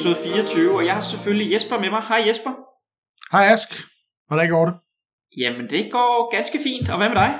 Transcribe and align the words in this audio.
episode 0.00 0.32
24, 0.32 0.74
og 0.74 0.86
jeg 0.86 0.94
har 0.94 1.00
selvfølgelig 1.00 1.52
Jesper 1.52 1.80
med 1.80 1.90
mig. 1.90 2.02
Hej 2.08 2.24
Jesper. 2.28 2.50
Hej 3.32 3.44
Ask. 3.52 3.68
Hvordan 4.28 4.50
går 4.50 4.64
det? 4.66 4.74
Jamen, 5.38 5.70
det 5.70 5.92
går 5.92 6.36
ganske 6.36 6.58
fint. 6.62 6.88
Og 6.88 6.96
hvad 6.96 7.08
med 7.08 7.16
dig? 7.16 7.38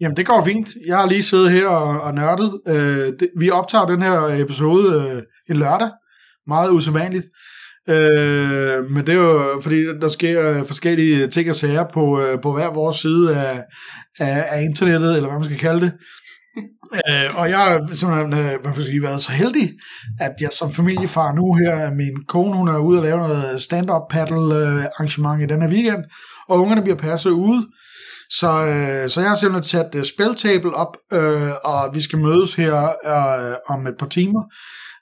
Jamen, 0.00 0.16
det 0.16 0.26
går 0.26 0.44
fint. 0.44 0.68
Jeg 0.86 0.96
har 0.96 1.06
lige 1.06 1.22
siddet 1.22 1.50
her 1.50 1.66
og, 1.66 2.00
og 2.00 2.14
nørdet. 2.14 2.60
Øh, 2.68 3.12
det, 3.20 3.28
vi 3.38 3.50
optager 3.50 3.86
den 3.86 4.02
her 4.02 4.20
episode 4.44 5.02
øh, 5.02 5.22
en 5.50 5.56
lørdag. 5.56 5.90
Meget 6.46 6.70
usædvanligt. 6.70 7.26
Øh, 7.88 8.90
men 8.90 9.06
det 9.06 9.14
er 9.14 9.22
jo, 9.28 9.60
fordi 9.60 9.84
der 10.00 10.08
sker 10.08 10.62
forskellige 10.62 11.26
ting 11.26 11.50
og 11.50 11.56
sager 11.56 11.84
på, 11.94 12.20
øh, 12.20 12.40
på 12.42 12.52
hver 12.52 12.74
vores 12.74 12.96
side 12.96 13.36
af, 13.36 13.64
af, 14.18 14.44
af 14.50 14.62
internettet, 14.62 15.16
eller 15.16 15.28
hvad 15.28 15.38
man 15.38 15.44
skal 15.44 15.58
kalde 15.58 15.80
det 15.80 15.92
øh, 16.94 17.36
og 17.36 17.50
jeg 17.50 17.58
har 17.58 17.94
simpelthen 17.94 18.32
øh, 18.32 18.64
man 18.64 18.74
sige, 18.74 19.02
været 19.02 19.22
så 19.22 19.32
heldig, 19.32 19.70
at 20.20 20.32
jeg 20.40 20.48
som 20.52 20.70
familiefar 20.70 21.32
nu 21.32 21.54
her, 21.54 21.94
min 21.94 22.24
kone 22.28 22.56
hun 22.56 22.68
er 22.68 22.78
ude 22.78 22.98
og 22.98 23.04
lave 23.04 23.18
noget 23.18 23.62
stand-up 23.62 24.02
paddle 24.10 24.56
øh, 24.56 24.84
arrangement 24.84 25.42
i 25.42 25.46
denne 25.46 25.66
weekend, 25.66 26.04
og 26.48 26.60
ungerne 26.60 26.82
bliver 26.82 26.96
passet 26.96 27.30
ude. 27.30 27.66
Så, 28.30 28.66
øh, 28.66 29.10
så 29.10 29.20
jeg 29.20 29.30
har 29.30 29.36
simpelthen 29.36 29.68
sat 29.68 29.94
øh, 29.94 30.04
speltable 30.04 30.74
op, 30.74 30.96
øh, 31.12 31.52
og 31.64 31.94
vi 31.94 32.00
skal 32.00 32.18
mødes 32.18 32.54
her 32.54 32.74
øh, 32.84 33.56
om 33.66 33.86
et 33.86 33.94
par 33.98 34.06
timer. 34.06 34.42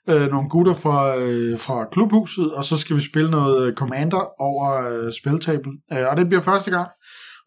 Øh, 0.09 0.31
nogle 0.31 0.49
gutter 0.49 0.73
fra, 0.73 1.17
øh, 1.17 1.59
fra 1.59 1.83
klubhuset, 1.91 2.53
og 2.53 2.65
så 2.65 2.77
skal 2.77 2.95
vi 2.95 3.01
spille 3.01 3.31
noget 3.31 3.67
øh, 3.67 3.73
Commander 3.73 4.41
over 4.41 4.87
øh, 4.89 5.13
speltable. 5.13 5.71
Øh, 5.93 6.07
og 6.09 6.17
det 6.17 6.27
bliver 6.27 6.41
første 6.41 6.71
gang. 6.71 6.89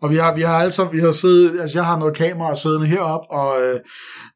Og 0.03 0.11
vi 0.11 0.17
har, 0.17 0.35
vi 0.35 0.43
har 0.43 0.57
alle 0.59 0.73
sammen, 0.73 0.97
vi 0.97 1.01
har 1.01 1.13
siddet, 1.13 1.61
altså 1.61 1.79
jeg 1.79 1.87
har 1.87 1.99
noget 1.99 2.17
kamera 2.17 2.57
siddende 2.57 2.87
heroppe, 2.87 3.31
og 3.31 3.57
øh, 3.63 3.81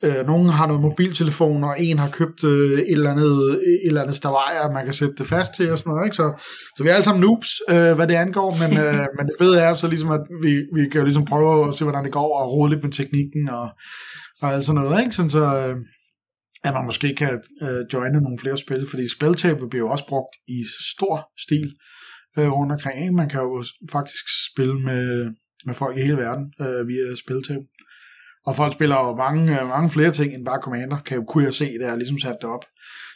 øh, 0.02 0.26
nogen 0.26 0.48
har 0.48 0.66
noget 0.66 0.82
mobiltelefon, 0.82 1.64
og 1.64 1.80
en 1.80 1.98
har 1.98 2.10
købt 2.10 2.44
øh, 2.44 2.78
et 2.78 2.92
eller 2.92 3.10
andet, 3.10 3.50
et 3.50 3.86
eller 3.86 4.02
andet 4.02 4.16
stavajer, 4.16 4.72
man 4.72 4.84
kan 4.84 4.94
sætte 4.94 5.14
det 5.18 5.26
fast 5.26 5.54
til 5.54 5.72
og 5.72 5.78
sådan 5.78 5.90
noget, 5.90 6.06
ikke? 6.06 6.16
Så, 6.16 6.42
så 6.76 6.82
vi 6.82 6.88
er 6.88 6.92
alle 6.94 7.04
sammen 7.04 7.20
noobs, 7.20 7.50
øh, 7.68 7.92
hvad 7.96 8.08
det 8.08 8.14
angår, 8.14 8.50
men, 8.62 8.78
øh, 8.84 9.06
men 9.16 9.26
det 9.26 9.34
fede 9.38 9.60
er 9.60 9.74
så 9.74 9.88
ligesom, 9.88 10.10
at 10.10 10.24
vi, 10.42 10.52
vi 10.74 10.88
kan 10.92 11.04
ligesom 11.04 11.24
prøve 11.24 11.68
at 11.68 11.74
se, 11.74 11.84
hvordan 11.84 12.04
det 12.04 12.12
går, 12.12 12.40
og 12.40 12.52
rode 12.52 12.70
lidt 12.70 12.82
med 12.84 12.92
teknikken 12.92 13.48
og, 13.48 13.68
og 14.42 14.52
alt 14.52 14.64
sådan 14.64 14.82
noget, 14.82 15.00
ikke? 15.00 15.12
Sådan 15.12 15.30
så, 15.30 15.46
øh, 15.60 15.76
at 16.64 16.74
man 16.74 16.84
måske 16.84 17.14
kan 17.14 17.40
øh, 17.62 17.80
joine 17.92 18.20
nogle 18.20 18.38
flere 18.38 18.58
spil, 18.58 18.86
fordi 18.90 19.14
spiltape 19.16 19.68
bliver 19.70 19.84
jo 19.84 19.90
også 19.90 20.06
brugt 20.08 20.34
i 20.48 20.58
stor 20.94 21.28
stil 21.44 21.74
øh, 22.38 22.50
rundt 22.52 22.72
omkring. 22.72 23.00
Ikke? 23.00 23.14
Man 23.14 23.28
kan 23.28 23.40
jo 23.40 23.64
faktisk 23.92 24.24
spille 24.50 24.80
med, 24.80 25.32
med 25.66 25.74
folk 25.74 25.96
i 25.96 26.00
hele 26.00 26.16
verden 26.16 26.52
øh, 26.60 26.88
via 26.88 27.16
spiltab. 27.24 27.62
Og 28.46 28.54
folk 28.54 28.72
spiller 28.72 28.96
jo 29.04 29.14
mange, 29.24 29.60
øh, 29.60 29.68
mange 29.68 29.90
flere 29.90 30.12
ting 30.12 30.34
end 30.34 30.44
bare 30.44 30.62
Commander, 30.62 30.98
kan, 31.06 31.26
kunne 31.26 31.44
jeg 31.44 31.54
se, 31.54 31.78
da 31.80 31.84
jeg 31.86 31.96
ligesom 31.96 32.18
satte 32.18 32.38
det 32.42 32.50
op. 32.56 32.64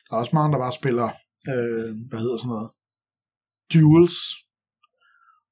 Der 0.04 0.16
er 0.16 0.20
også 0.20 0.36
mange, 0.36 0.52
der 0.52 0.64
bare 0.64 0.78
spiller, 0.80 1.08
øh, 1.52 1.90
hvad 2.08 2.20
hedder 2.24 2.36
sådan 2.36 2.52
noget, 2.54 2.70
Duels, 3.72 4.16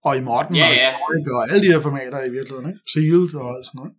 og 0.07 0.13
i 0.17 0.23
modden, 0.29 0.55
Ja, 0.57 0.69
og, 0.69 0.75
ja. 0.85 0.91
Og 1.37 1.43
alle 1.51 1.63
de 1.65 1.73
her 1.73 1.81
formater 1.81 2.19
i 2.25 2.35
virkeligheden, 2.37 2.69
ikke? 2.71 2.83
Sealed 2.93 3.35
og 3.43 3.49
alt 3.57 3.67
sådan 3.67 3.79
noget. 3.81 3.95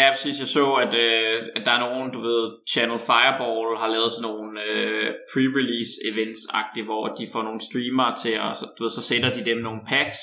Ja, 0.00 0.06
præcis. 0.14 0.40
Jeg 0.42 0.50
så, 0.58 0.66
at, 0.84 0.92
øh, 1.06 1.36
at 1.56 1.62
der 1.66 1.72
er 1.74 1.82
nogen, 1.86 2.08
du 2.16 2.20
ved, 2.28 2.42
Channel 2.72 3.00
Fireball 3.08 3.68
har 3.82 3.88
lavet 3.94 4.12
sådan 4.12 4.28
nogle 4.28 4.48
øh, 4.68 5.08
pre-release 5.30 5.94
events-agtige, 6.10 6.86
hvor 6.88 7.04
de 7.18 7.24
får 7.32 7.42
nogle 7.48 7.60
streamere 7.68 8.12
til, 8.22 8.34
og 8.46 8.52
så, 8.58 8.64
du 8.76 8.80
ved, 8.84 8.90
så 8.98 9.02
sender 9.10 9.30
de 9.36 9.48
dem 9.50 9.58
nogle 9.66 9.82
packs, 9.92 10.20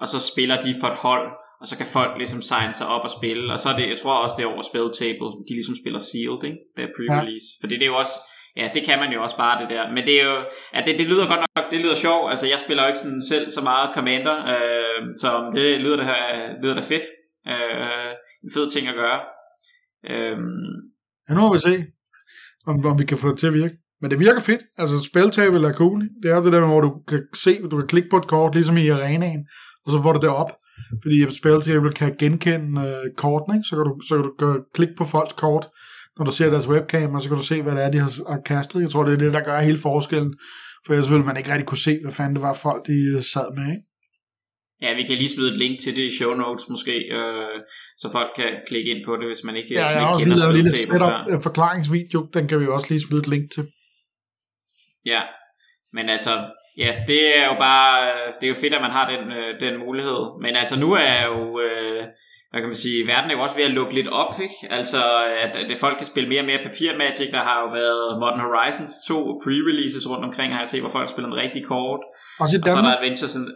og 0.00 0.06
så 0.08 0.18
spiller 0.32 0.60
de 0.60 0.74
for 0.80 0.88
et 0.88 0.98
hold, 1.06 1.28
og 1.60 1.66
så 1.66 1.76
kan 1.76 1.86
folk 1.86 2.12
ligesom 2.18 2.42
signe 2.42 2.74
sig 2.74 2.86
op 2.86 3.04
og 3.08 3.10
spille, 3.18 3.52
og 3.52 3.58
så 3.58 3.68
er 3.68 3.76
det, 3.76 3.88
jeg 3.88 3.98
tror 3.98 4.14
også 4.24 4.34
det 4.36 4.44
er 4.44 4.52
over 4.54 4.62
Spelltable, 4.70 5.30
de 5.48 5.52
ligesom 5.58 5.76
spiller 5.82 6.00
sealed, 6.10 6.42
ikke? 6.48 6.58
Det 6.76 6.82
er 6.84 6.94
pre-release. 6.96 7.48
Ja. 7.52 7.58
Fordi 7.62 7.74
det 7.74 7.82
er 7.82 7.92
jo 7.94 7.98
også, 8.04 8.16
ja, 8.56 8.66
det 8.74 8.82
kan 8.88 8.98
man 8.98 9.12
jo 9.12 9.22
også 9.22 9.36
bare 9.36 9.60
det 9.62 9.68
der, 9.74 9.84
men 9.94 10.02
det 10.06 10.14
er 10.20 10.24
jo, 10.30 10.36
ja, 10.74 10.80
det, 10.86 10.98
det 10.98 11.06
lyder 11.06 11.26
godt 11.32 11.42
nok, 11.56 11.70
det 11.70 11.80
lyder 11.80 11.94
sjovt, 11.94 12.30
altså 12.32 12.46
jeg 12.52 12.58
spiller 12.64 12.82
jo 12.82 12.88
ikke 12.88 12.98
sådan 13.04 13.22
selv 13.32 13.50
så 13.50 13.62
meget 13.62 13.94
Commander, 13.94 14.36
øh, 14.54 15.00
så 15.22 15.28
det 15.54 15.80
lyder 15.80 15.96
det 15.96 16.06
her, 16.06 16.20
lyder 16.62 16.74
da 16.74 16.80
fedt. 16.80 17.06
Øh, 17.52 18.10
en 18.44 18.50
fed 18.54 18.70
ting 18.70 18.88
at 18.88 18.94
gøre. 18.94 19.20
Øhm, 20.10 20.76
Ja, 21.28 21.34
nu 21.34 21.40
må 21.40 21.52
vi 21.52 21.58
se, 21.58 21.84
om, 22.66 22.86
om 22.86 22.98
vi 22.98 23.04
kan 23.04 23.18
få 23.18 23.28
det 23.30 23.38
til 23.38 23.46
at 23.46 23.54
virke. 23.54 23.76
Men 24.00 24.10
det 24.10 24.20
virker 24.20 24.40
fedt. 24.40 24.62
Altså, 24.78 24.94
spiltable 25.10 25.68
er 25.68 25.72
cool. 25.72 26.00
Det 26.22 26.30
er 26.30 26.42
det 26.42 26.52
der, 26.52 26.66
hvor 26.66 26.80
du 26.80 26.90
kan 27.08 27.22
se, 27.34 27.62
du 27.70 27.76
kan 27.78 27.86
klikke 27.86 28.08
på 28.10 28.16
et 28.16 28.26
kort, 28.26 28.54
ligesom 28.54 28.76
i 28.76 28.88
arenaen, 28.88 29.46
og 29.86 29.92
så 29.92 30.02
får 30.02 30.12
du 30.12 30.20
det 30.20 30.28
op. 30.28 30.52
Fordi 31.02 31.36
spiltable 31.36 31.92
kan 31.92 32.16
genkende 32.18 32.80
øh, 32.80 33.14
kortene, 33.16 33.56
ikke? 33.56 33.66
Så, 33.68 33.76
kan 33.76 33.84
du, 33.84 34.00
så 34.08 34.14
kan 34.14 34.24
du 34.24 34.32
gøre, 34.38 34.58
klikke 34.74 34.94
på 34.98 35.04
folks 35.04 35.32
kort, 35.32 35.68
når 36.18 36.24
du 36.24 36.32
ser 36.32 36.50
deres 36.50 36.68
webcam, 36.68 37.14
og 37.14 37.22
så 37.22 37.28
kan 37.28 37.38
du 37.38 37.44
se, 37.44 37.62
hvad 37.62 37.74
det 37.76 37.84
er, 37.84 37.90
de 37.90 37.98
har, 37.98 38.32
har 38.32 38.40
kastet. 38.40 38.80
Jeg 38.80 38.90
tror, 38.90 39.04
det 39.04 39.12
er 39.12 39.18
det, 39.18 39.32
der 39.32 39.40
gør 39.40 39.60
hele 39.60 39.78
forskellen. 39.78 40.34
For 40.86 40.92
ellers 40.92 41.10
ville 41.10 41.24
man 41.24 41.36
ikke 41.36 41.50
rigtig 41.52 41.66
kunne 41.66 41.86
se, 41.88 41.98
hvad 42.02 42.12
fanden 42.12 42.34
det 42.34 42.42
var, 42.42 42.54
folk 42.54 42.86
de 42.86 42.98
øh, 43.14 43.22
sad 43.22 43.48
med, 43.56 43.66
ikke? 43.74 43.86
ja, 44.82 44.94
vi 44.94 45.02
kan 45.02 45.16
lige 45.16 45.34
smide 45.34 45.50
et 45.50 45.56
link 45.56 45.80
til 45.80 45.96
det 45.96 46.02
i 46.02 46.16
show 46.16 46.34
notes 46.34 46.68
måske, 46.68 46.92
øh, 46.92 47.56
så 47.96 48.08
folk 48.12 48.30
kan 48.36 48.50
klikke 48.66 48.90
ind 48.90 49.04
på 49.06 49.16
det, 49.16 49.26
hvis 49.26 49.44
man 49.44 49.56
ikke, 49.56 49.74
Ja, 49.74 49.80
hvis 49.80 49.90
jeg 49.90 49.94
man 49.94 50.04
har 50.04 50.10
ikke 50.10 50.14
også 50.14 50.24
kender 50.24 50.36
lige 50.36 50.42
lavet 50.42 50.54
en 50.54 50.62
lille 50.62 50.76
Spelltable 50.76 51.24
setup 51.24 51.32
øh, 51.32 51.42
forklaringsvideo, 51.46 52.20
den 52.34 52.48
kan 52.48 52.60
vi 52.60 52.66
også 52.66 52.86
lige 52.90 53.02
smide 53.06 53.20
et 53.24 53.28
link 53.34 53.46
til. 53.54 53.64
Ja, 55.12 55.22
men 55.92 56.08
altså, 56.08 56.32
ja, 56.76 56.94
det 57.08 57.38
er 57.38 57.44
jo 57.46 57.54
bare, 57.58 58.12
det 58.40 58.46
er 58.46 58.48
jo 58.48 58.54
fedt, 58.54 58.74
at 58.74 58.80
man 58.80 58.90
har 58.90 59.10
den, 59.10 59.32
øh, 59.32 59.60
den 59.60 59.78
mulighed. 59.78 60.20
Men 60.42 60.56
altså, 60.56 60.78
nu 60.78 60.92
er 60.92 61.24
jo, 61.24 61.60
øh, 61.60 62.02
hvad 62.50 62.60
kan 62.60 62.68
man 62.68 62.84
sige, 62.86 63.06
verden 63.06 63.30
er 63.30 63.34
jo 63.34 63.42
også 63.42 63.56
ved 63.56 63.64
at 63.64 63.70
lukke 63.78 63.94
lidt 63.94 64.08
op, 64.08 64.40
ikke? 64.42 64.54
Altså, 64.70 65.02
at, 65.44 65.56
at 65.56 65.78
folk 65.78 65.98
kan 65.98 66.06
spille 66.06 66.28
mere 66.28 66.40
og 66.40 66.46
mere 66.46 66.64
papir-magic. 66.66 67.30
Der 67.32 67.42
har 67.48 67.60
jo 67.60 67.68
været 67.80 68.18
Modern 68.20 68.40
Horizons 68.40 68.92
2 69.08 69.40
pre-releases 69.42 70.10
rundt 70.10 70.24
omkring, 70.24 70.52
har 70.52 70.60
jeg 70.60 70.68
set, 70.68 70.80
hvor 70.80 70.90
folk 70.90 71.10
spiller 71.10 71.28
en 71.28 71.42
rigtig 71.44 71.64
kort. 71.64 72.00
Og 72.40 72.48
så 72.48 72.56
er 72.78 72.82
der 72.82 72.96
Adventure 72.96 73.28
sådan... 73.28 73.52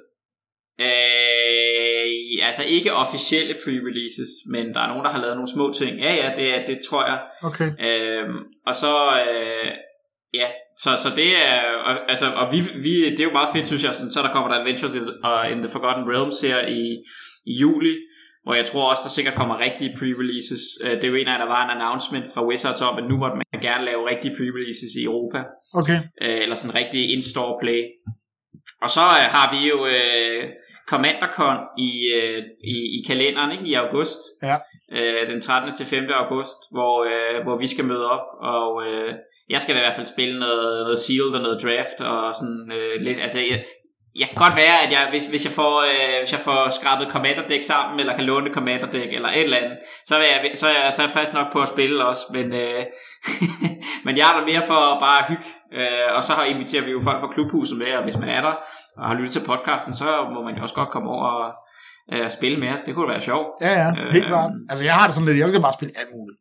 Øh, 0.81 2.47
altså 2.49 2.63
ikke 2.77 2.93
officielle 2.93 3.55
pre-releases, 3.63 4.31
men 4.55 4.75
der 4.75 4.81
er 4.81 4.89
nogen, 4.89 5.05
der 5.05 5.11
har 5.11 5.21
lavet 5.21 5.37
nogle 5.37 5.53
små 5.55 5.73
ting. 5.73 6.01
Ja, 6.01 6.13
ja, 6.15 6.29
det, 6.37 6.67
det 6.67 6.79
tror 6.89 7.07
jeg. 7.07 7.19
Okay. 7.43 7.71
Øhm, 7.87 8.39
og 8.67 8.75
så, 8.77 8.95
øh, 9.23 9.71
ja, 10.35 10.47
så, 10.77 10.91
så 11.03 11.09
det 11.17 11.37
er, 11.47 11.61
og, 11.89 12.11
altså, 12.11 12.27
og 12.33 12.53
vi, 12.53 12.61
vi, 12.61 13.11
det 13.11 13.21
er 13.21 13.25
jo 13.25 13.33
meget 13.33 13.49
fedt, 13.55 13.67
synes 13.67 13.85
jeg, 13.85 13.95
sådan, 13.95 14.11
så 14.11 14.23
der 14.23 14.33
kommer 14.33 14.49
der 14.49 14.61
Adventures 14.61 14.95
in, 14.95 15.03
uh, 15.03 15.53
in 15.53 15.59
the 15.59 15.69
Forgotten 15.69 16.05
Realms 16.11 16.41
her 16.41 16.67
i, 16.67 16.83
i 17.47 17.53
juli, 17.63 17.95
hvor 18.45 18.55
jeg 18.55 18.65
tror 18.65 18.91
også, 18.91 19.03
der 19.05 19.11
sikkert 19.11 19.35
kommer 19.35 19.59
rigtige 19.59 19.95
pre-releases. 19.99 20.63
Øh, 20.85 20.97
det 20.97 21.05
er 21.05 21.09
jo 21.09 21.15
en 21.15 21.29
af, 21.29 21.39
der 21.39 21.47
var 21.47 21.65
en 21.65 21.71
announcement 21.77 22.25
fra 22.35 22.47
Wizards 22.47 22.83
om, 22.83 22.99
at 22.99 23.05
nu 23.11 23.17
måtte 23.17 23.37
man 23.37 23.61
gerne 23.63 23.85
lave 23.85 24.09
rigtige 24.11 24.35
pre-releases 24.35 24.93
i 25.01 25.05
Europa, 25.05 25.41
Okay. 25.75 25.99
øh, 26.23 26.43
eller 26.43 26.57
sådan 26.57 26.75
rigtig 26.75 27.13
in-store 27.15 27.59
play. 27.63 27.81
Og 28.83 28.91
så 28.91 29.01
øh, 29.01 29.27
har 29.37 29.47
vi 29.55 29.69
jo 29.69 29.87
øh, 29.87 30.45
CommanderCon 30.89 31.59
i, 31.79 31.91
øh, 32.19 32.43
i, 32.75 32.77
i 32.97 32.99
kalenderen 33.07 33.53
ikke? 33.53 33.65
i 33.65 33.75
august. 33.75 34.21
Ja. 34.43 34.57
Øh, 34.97 35.31
den 35.31 35.41
13. 35.41 35.73
til 35.73 35.87
5. 35.87 36.05
august, 36.23 36.59
hvor, 36.71 36.95
øh, 37.05 37.43
hvor 37.43 37.57
vi 37.59 37.67
skal 37.67 37.85
møde 37.85 38.11
op. 38.11 38.27
Og 38.41 38.87
øh, 38.87 39.15
jeg 39.51 39.63
skal 39.63 39.75
da 39.75 39.81
i 39.81 39.85
hvert 39.85 39.97
fald 39.97 40.15
spille 40.15 40.41
noget, 40.41 40.85
noget 40.87 40.99
sealed 40.99 41.35
og 41.35 41.43
noget 41.43 41.63
draft. 41.63 42.01
Og 42.01 42.35
sådan 42.35 42.73
øh, 42.79 43.01
lidt, 43.07 43.19
altså, 43.21 43.39
jeg, 43.39 43.65
jeg 44.21 44.29
kan 44.29 44.39
godt 44.45 44.57
være, 44.57 44.77
at 44.85 44.91
jeg, 44.93 45.07
hvis, 45.11 45.27
hvis, 45.27 45.45
jeg 45.45 45.53
får, 45.61 45.75
øh, 45.91 46.19
hvis 46.21 46.33
jeg 46.33 46.41
får 46.49 46.61
skrabet 46.79 47.13
Commander 47.15 47.47
Deck 47.49 47.63
sammen, 47.63 48.01
eller 48.01 48.17
kan 48.17 48.25
låne 48.25 48.55
Commander 48.55 48.87
Deck, 48.87 49.13
eller 49.13 49.29
et 49.29 49.43
eller 49.43 49.57
andet, 49.57 49.79
så 50.09 50.17
er 50.17 50.21
jeg, 50.21 50.51
så 50.55 50.67
er 50.69 50.85
jeg, 50.85 50.93
så 50.93 51.03
er 51.03 51.07
jeg 51.07 51.15
frisk 51.17 51.33
nok 51.33 51.53
på 51.53 51.61
at 51.63 51.69
spille 51.69 52.05
også, 52.05 52.25
men, 52.33 52.47
øh, 52.63 52.83
men 54.05 54.17
jeg 54.17 54.25
er 54.31 54.35
der 54.39 54.47
mere 54.53 54.63
for 54.67 54.83
bare 55.07 55.19
at 55.23 55.29
hygge, 55.29 55.49
øh, 55.79 56.17
og 56.17 56.25
så 56.25 56.33
har 56.33 56.45
inviterer 56.45 56.85
vi 56.85 56.91
jo 56.91 57.01
folk 57.05 57.21
fra 57.21 57.33
klubhuset 57.35 57.79
med, 57.79 57.93
og 57.99 58.03
hvis 58.05 58.17
man 58.17 58.29
er 58.29 58.41
der, 58.41 58.55
og 58.99 59.07
har 59.09 59.15
lyttet 59.15 59.33
til 59.33 59.45
podcasten, 59.51 59.95
så 59.95 60.09
må 60.35 60.43
man 60.43 60.57
jo 60.57 60.63
også 60.63 60.75
godt 60.75 60.91
komme 60.91 61.11
over 61.11 61.27
og 61.27 61.53
øh, 62.13 62.31
spille 62.31 62.61
med 62.61 62.69
os, 62.73 62.81
det 62.81 62.95
kunne 62.95 63.09
være 63.09 63.21
sjovt. 63.21 63.49
Ja, 63.61 63.73
ja, 63.83 63.91
helt 63.95 64.25
Øh, 64.25 64.29
klart. 64.29 64.51
Altså, 64.71 64.85
jeg 64.85 64.95
har 64.95 65.07
det 65.07 65.15
sådan 65.15 65.29
lidt, 65.29 65.39
jeg 65.39 65.49
skal 65.49 65.63
bare 65.63 65.79
spille 65.79 65.95
alt 66.01 66.11
muligt. 66.19 66.39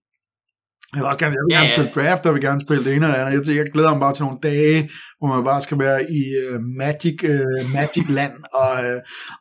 Jeg 0.93 0.99
vil 0.99 1.07
også 1.07 1.19
gerne, 1.19 1.35
jeg 1.35 1.43
vil 1.45 1.53
Ja, 1.53 1.57
gerne 1.57 1.69
ja. 1.69 1.75
spille 1.75 1.91
draft, 1.95 2.21
og 2.21 2.25
jeg 2.25 2.33
vil 2.33 2.41
gerne 2.41 2.61
spille 2.61 2.83
det 2.85 2.93
ene 2.93 3.07
det 3.07 3.13
andet. 3.13 3.47
Jeg, 3.47 3.55
jeg 3.55 3.65
glæder 3.73 3.91
mig 3.91 3.99
bare 3.99 4.13
til 4.13 4.23
nogle 4.23 4.39
dage, 4.43 4.89
hvor 5.17 5.27
man 5.27 5.43
bare 5.43 5.61
skal 5.61 5.79
være 5.79 6.01
i 6.19 6.21
uh, 6.43 6.61
Magic, 6.61 7.17
uh, 7.23 7.73
Magic 7.73 8.05
land 8.19 8.33
og, 8.53 8.73
uh, 8.89 8.99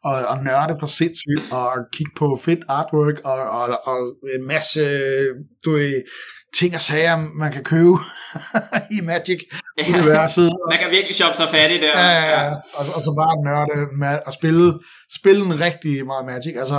og, 0.09 0.17
og 0.31 0.45
nørde 0.45 0.77
for 0.81 0.87
sindssygt, 0.87 1.53
og 1.53 1.71
kigge 1.93 2.13
på 2.17 2.39
fedt 2.45 2.65
artwork, 2.69 3.21
og, 3.25 3.41
og, 3.59 3.67
og 3.85 3.99
en 4.37 4.47
masse 4.47 4.81
du 5.65 5.71
ved, 5.71 6.03
ting 6.57 6.75
og 6.75 6.81
sager, 6.81 7.17
man 7.17 7.53
kan 7.53 7.65
købe 7.65 7.95
i 8.97 8.99
Magic 9.11 9.41
universet. 9.89 10.51
Man 10.71 10.79
kan 10.79 10.91
virkelig 10.91 11.15
shoppe 11.15 11.37
sig 11.37 11.49
fattig 11.49 11.81
der. 11.83 11.99
Ja, 11.99 12.11
ja, 12.21 12.45
ja. 12.45 12.51
Og, 12.79 12.85
og 12.97 13.01
så 13.07 13.11
bare 13.21 13.35
nørde 13.49 13.97
med 14.03 14.19
at 14.27 14.33
spille, 14.39 14.67
spille 15.19 15.41
en 15.45 15.61
rigtig 15.61 16.07
meget 16.07 16.27
Magic. 16.27 16.55
Altså, 16.63 16.79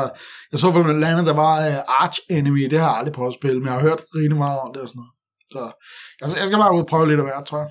jeg 0.51 0.59
så 0.59 0.71
for 0.71 0.79
et 0.79 1.03
andet, 1.03 1.25
der 1.25 1.33
var 1.33 1.53
uh, 1.67 2.01
Arch 2.03 2.19
Enemy, 2.29 2.63
det 2.71 2.79
har 2.79 2.89
jeg 2.89 2.97
aldrig 2.97 3.13
prøvet 3.13 3.33
at 3.33 3.39
spille, 3.41 3.59
men 3.59 3.67
jeg 3.67 3.75
har 3.77 3.87
hørt 3.87 4.01
rigtig 4.15 4.37
meget 4.45 4.59
om 4.59 4.73
det 4.73 4.81
og 4.81 4.87
sådan 4.87 4.99
noget. 5.01 5.13
Så 5.53 5.61
altså, 6.21 6.37
jeg 6.37 6.47
skal 6.47 6.59
bare 6.63 6.75
ud 6.75 6.85
og 6.85 6.87
prøve 6.91 7.07
lidt 7.07 7.19
af 7.19 7.25
hvert, 7.25 7.45
tror 7.45 7.59
jeg. 7.63 7.69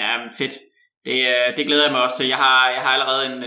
Ja, 0.00 0.10
fedt. 0.40 0.54
Det, 1.06 1.16
øh, 1.32 1.48
det 1.56 1.66
glæder 1.66 1.84
jeg 1.84 1.92
mig 1.92 2.02
også 2.02 2.16
til. 2.16 2.26
Jeg 2.34 2.40
har, 2.44 2.70
jeg 2.70 2.82
har 2.82 2.92
allerede 2.96 3.26
en... 3.26 3.42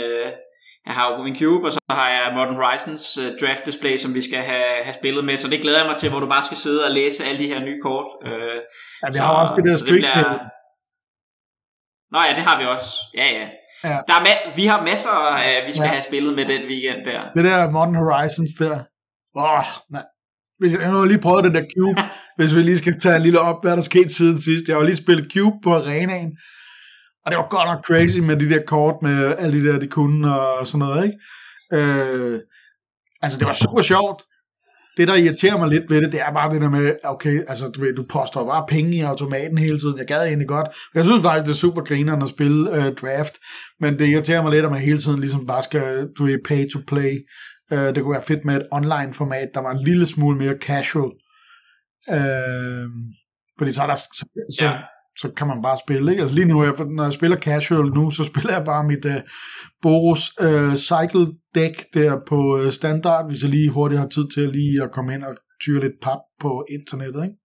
Øh, 0.81 0.87
jeg 0.87 0.93
har 0.93 1.11
jo 1.11 1.23
min 1.23 1.35
cube, 1.39 1.67
og 1.67 1.71
så 1.73 1.79
har 1.89 2.09
jeg 2.09 2.31
Modern 2.35 2.55
Horizons 2.55 3.17
øh, 3.17 3.29
draft 3.41 3.65
display, 3.65 3.97
som 3.97 4.13
vi 4.13 4.21
skal 4.21 4.41
have, 4.51 4.83
have 4.83 4.93
spillet 4.93 5.23
med. 5.25 5.37
Så 5.37 5.47
det 5.49 5.61
glæder 5.61 5.77
jeg 5.79 5.87
mig 5.87 5.97
til, 5.97 6.09
hvor 6.09 6.19
du 6.19 6.27
bare 6.35 6.45
skal 6.45 6.57
sidde 6.57 6.85
og 6.85 6.91
læse 6.91 7.25
alle 7.25 7.39
de 7.43 7.47
her 7.47 7.59
nye 7.59 7.79
kort. 7.81 8.05
Øh, 8.25 8.31
Ja, 9.03 9.07
vi 9.13 9.17
har 9.17 9.33
også 9.43 9.53
det 9.57 9.65
der 9.65 9.77
så 9.77 9.85
det 9.85 9.93
bliver-. 9.93 10.39
Nå 12.13 12.19
ja, 12.27 12.35
det 12.35 12.43
har 12.43 12.59
vi 12.59 12.65
også. 12.65 12.89
Ja, 13.13 13.25
ja. 13.39 13.47
Ja. 13.83 13.97
Der 14.07 14.13
er 14.19 14.23
ma- 14.27 14.55
vi 14.55 14.65
har 14.65 14.83
masser, 14.83 15.09
af, 15.09 15.63
vi 15.67 15.71
skal 15.71 15.83
Ja. 15.85 15.89
have 15.89 16.01
spillet 16.03 16.35
med 16.35 16.45
den 16.45 16.61
weekend 16.71 17.05
der. 17.05 17.21
Det 17.35 17.43
der 17.45 17.69
Modern 17.69 17.95
Horizons 17.95 18.53
der. 18.59 18.75
Åh, 19.35 19.43
oh, 19.57 19.65
man. 19.89 20.03
Hvis 20.59 20.73
jeg, 20.73 20.81
jeg 20.81 20.89
har 20.89 21.05
lige 21.05 21.21
prøvet 21.21 21.43
den 21.43 21.55
der 21.55 21.65
Cube, 21.77 22.01
hvis 22.37 22.55
vi 22.55 22.61
lige 22.61 22.77
skal 22.77 22.99
tage 22.99 23.15
en 23.15 23.21
lille 23.21 23.39
op, 23.39 23.55
hvad 23.63 23.75
der 23.77 23.81
skete 23.81 24.09
siden 24.09 24.41
sidst. 24.41 24.67
Jeg 24.67 24.75
har 24.75 24.79
jo 24.81 24.85
lige 24.85 24.95
spillet 25.05 25.31
Cube 25.33 25.55
på 25.63 25.75
arenaen, 25.75 26.37
og 27.25 27.31
det 27.31 27.37
var 27.37 27.47
godt 27.49 27.67
nok 27.67 27.85
crazy 27.85 28.17
med 28.17 28.37
de 28.37 28.49
der 28.49 28.63
kort, 28.67 28.95
med 29.01 29.35
alle 29.37 29.61
de 29.61 29.71
der, 29.71 29.79
de 29.79 29.87
kunne 29.87 30.39
og 30.39 30.67
sådan 30.67 30.79
noget, 30.79 31.05
ikke? 31.05 31.17
Øh, 31.73 32.39
altså, 33.21 33.39
det 33.39 33.47
var 33.47 33.53
super 33.53 33.81
sjovt. 33.81 34.23
Det, 34.97 35.07
der 35.07 35.15
irriterer 35.15 35.57
mig 35.57 35.67
lidt 35.67 35.89
ved 35.89 36.01
det, 36.01 36.11
det 36.11 36.21
er 36.21 36.33
bare 36.33 36.53
det 36.53 36.61
der 36.61 36.69
med, 36.69 36.95
okay, 37.03 37.43
altså, 37.47 37.67
du, 37.67 37.81
ved, 37.81 37.95
du 37.95 38.05
poster 38.09 38.45
bare 38.45 38.65
penge 38.67 38.95
i 38.95 39.01
automaten 39.01 39.57
hele 39.57 39.79
tiden. 39.79 39.97
Jeg 39.97 40.07
gad 40.07 40.25
egentlig 40.25 40.47
godt. 40.47 40.67
Jeg 40.95 41.05
synes 41.05 41.21
faktisk, 41.21 41.45
det 41.45 41.51
er 41.51 41.55
super 41.55 41.81
grineren 41.81 42.21
at 42.21 42.29
spille 42.29 42.75
øh, 42.75 42.95
draft, 42.95 43.33
men 43.79 43.99
det 43.99 44.07
irriterer 44.07 44.41
mig 44.41 44.51
lidt, 44.51 44.65
at 44.65 44.71
man 44.71 44.81
hele 44.81 44.97
tiden 44.97 45.19
ligesom 45.19 45.47
bare 45.47 45.63
skal, 45.63 46.07
du 46.17 46.25
ved, 46.25 46.39
pay 46.47 46.69
to 46.71 46.79
play. 46.87 47.27
Øh, 47.71 47.95
det 47.95 48.03
kunne 48.03 48.13
være 48.13 48.27
fedt 48.27 48.45
med 48.45 48.55
et 48.55 48.67
online-format, 48.71 49.49
der 49.53 49.61
var 49.61 49.71
en 49.71 49.83
lille 49.83 50.05
smule 50.05 50.37
mere 50.37 50.57
casual. 50.61 51.11
Øh, 52.09 52.89
fordi 53.57 53.73
så, 53.73 53.81
er 53.81 53.87
der, 53.87 53.95
så, 53.95 54.25
så, 54.57 54.65
Ja 54.65 54.73
så 55.21 55.27
kan 55.37 55.47
man 55.47 55.61
bare 55.61 55.77
spille. 55.85 56.11
Ikke? 56.11 56.21
Altså 56.21 56.35
lige 56.35 56.47
nu, 56.47 56.63
jeg, 56.63 56.73
når 56.97 57.03
jeg 57.03 57.13
spiller 57.13 57.37
casual 57.37 57.87
nu, 57.97 58.11
så 58.11 58.23
spiller 58.23 58.53
jeg 58.53 58.65
bare 58.65 58.83
mit 58.91 59.05
uh, 59.05 59.21
Boros 59.81 60.23
uh, 60.47 60.73
Cycle 60.89 61.25
Deck 61.55 61.75
der 61.93 62.11
på 62.27 62.39
uh, 62.59 62.69
standard, 62.69 63.29
hvis 63.29 63.41
jeg 63.43 63.49
lige 63.49 63.69
hurtigt 63.69 64.01
har 64.01 64.07
tid 64.07 64.25
til 64.33 64.49
lige 64.49 64.83
at 64.83 64.91
komme 64.91 65.13
ind 65.13 65.23
og 65.23 65.35
tyre 65.63 65.81
lidt 65.81 65.97
pap 66.01 66.21
på 66.39 66.65
internettet. 66.77 67.23
Ikke? 67.23 67.37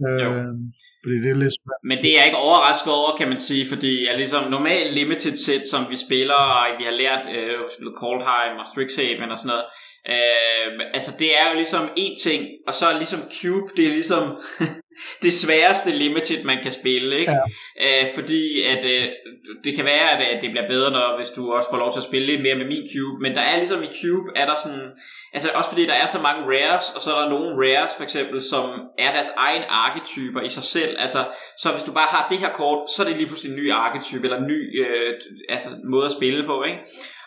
Jo. 0.00 0.28
Øh, 0.32 0.54
fordi 1.02 1.16
det 1.22 1.30
er 1.30 1.40
lidt 1.42 1.56
svært. 1.58 1.80
Men 1.90 1.98
det 2.02 2.08
er 2.10 2.16
jeg 2.18 2.26
ikke 2.26 2.44
overrasket 2.46 2.92
over, 2.92 3.16
kan 3.16 3.28
man 3.28 3.38
sige, 3.38 3.64
fordi 3.72 4.06
er 4.06 4.16
ligesom 4.16 4.50
normalt 4.50 4.94
limited 4.94 5.36
set, 5.36 5.64
som 5.72 5.82
vi 5.90 5.96
spiller, 6.06 6.34
og 6.34 6.64
vi 6.78 6.84
har 6.84 6.96
lært, 7.02 7.22
øh, 7.36 7.56
Coldheim 8.02 8.54
og 8.62 8.66
Strixhaven 8.70 9.30
og 9.30 9.38
sådan 9.38 9.52
noget, 9.52 9.66
øh, 10.14 10.70
altså 10.96 11.10
det 11.18 11.30
er 11.40 11.44
jo 11.50 11.54
ligesom 11.56 11.84
en 11.96 12.16
ting, 12.26 12.42
og 12.68 12.74
så 12.74 12.86
er 12.86 12.96
ligesom 12.96 13.20
Cube, 13.36 13.68
det 13.76 13.84
er 13.86 13.94
ligesom 14.00 14.24
det 15.22 15.32
sværeste 15.32 15.90
limited, 15.90 16.44
man 16.44 16.58
kan 16.62 16.72
spille, 16.72 17.18
ikke? 17.18 17.32
Ja. 17.80 18.02
Øh, 18.02 18.08
fordi 18.14 18.62
at 18.62 18.84
øh, 18.84 19.08
det 19.64 19.76
kan 19.76 19.84
være, 19.84 20.10
at, 20.10 20.36
at 20.36 20.42
det 20.42 20.50
bliver 20.50 20.68
bedre, 20.68 20.90
når, 20.90 21.16
hvis 21.16 21.28
du 21.28 21.52
også 21.52 21.68
får 21.70 21.76
lov 21.76 21.92
til 21.92 22.00
at 22.00 22.04
spille 22.04 22.26
lidt 22.26 22.42
mere 22.42 22.54
med 22.54 22.66
min 22.66 22.86
Cube, 22.92 23.22
men 23.22 23.34
der 23.34 23.40
er 23.40 23.56
ligesom 23.56 23.82
i 23.82 23.88
Cube, 24.00 24.28
er 24.36 24.46
der 24.46 24.56
sådan, 24.64 24.86
altså 25.32 25.48
også 25.54 25.70
fordi 25.70 25.86
der 25.86 25.94
er 25.94 26.06
så 26.06 26.20
mange 26.20 26.42
rares, 26.42 26.84
og 26.94 27.00
så 27.00 27.14
er 27.14 27.20
der 27.20 27.28
nogle 27.28 27.50
rares 27.62 27.90
for 27.96 28.02
eksempel, 28.02 28.42
som 28.42 28.64
er 28.98 29.12
deres 29.12 29.30
egen 29.36 29.62
arketyper 29.68 30.40
i 30.40 30.48
sig 30.48 30.62
selv, 30.62 30.96
altså 30.98 31.24
så 31.58 31.72
hvis 31.72 31.84
du 31.84 31.92
bare 31.92 32.08
har 32.10 32.26
det 32.30 32.38
her 32.38 32.52
kort, 32.52 32.90
så 32.90 33.02
er 33.02 33.06
det 33.06 33.16
lige 33.16 33.26
pludselig 33.26 33.50
en 33.52 33.58
ny 33.62 33.72
arketype, 33.72 34.24
eller 34.24 34.38
en 34.38 34.46
ny 34.46 34.86
øh, 34.86 35.14
altså, 35.48 35.68
måde 35.90 36.04
at 36.04 36.12
spille 36.12 36.46
på, 36.46 36.62
ikke? 36.62 36.78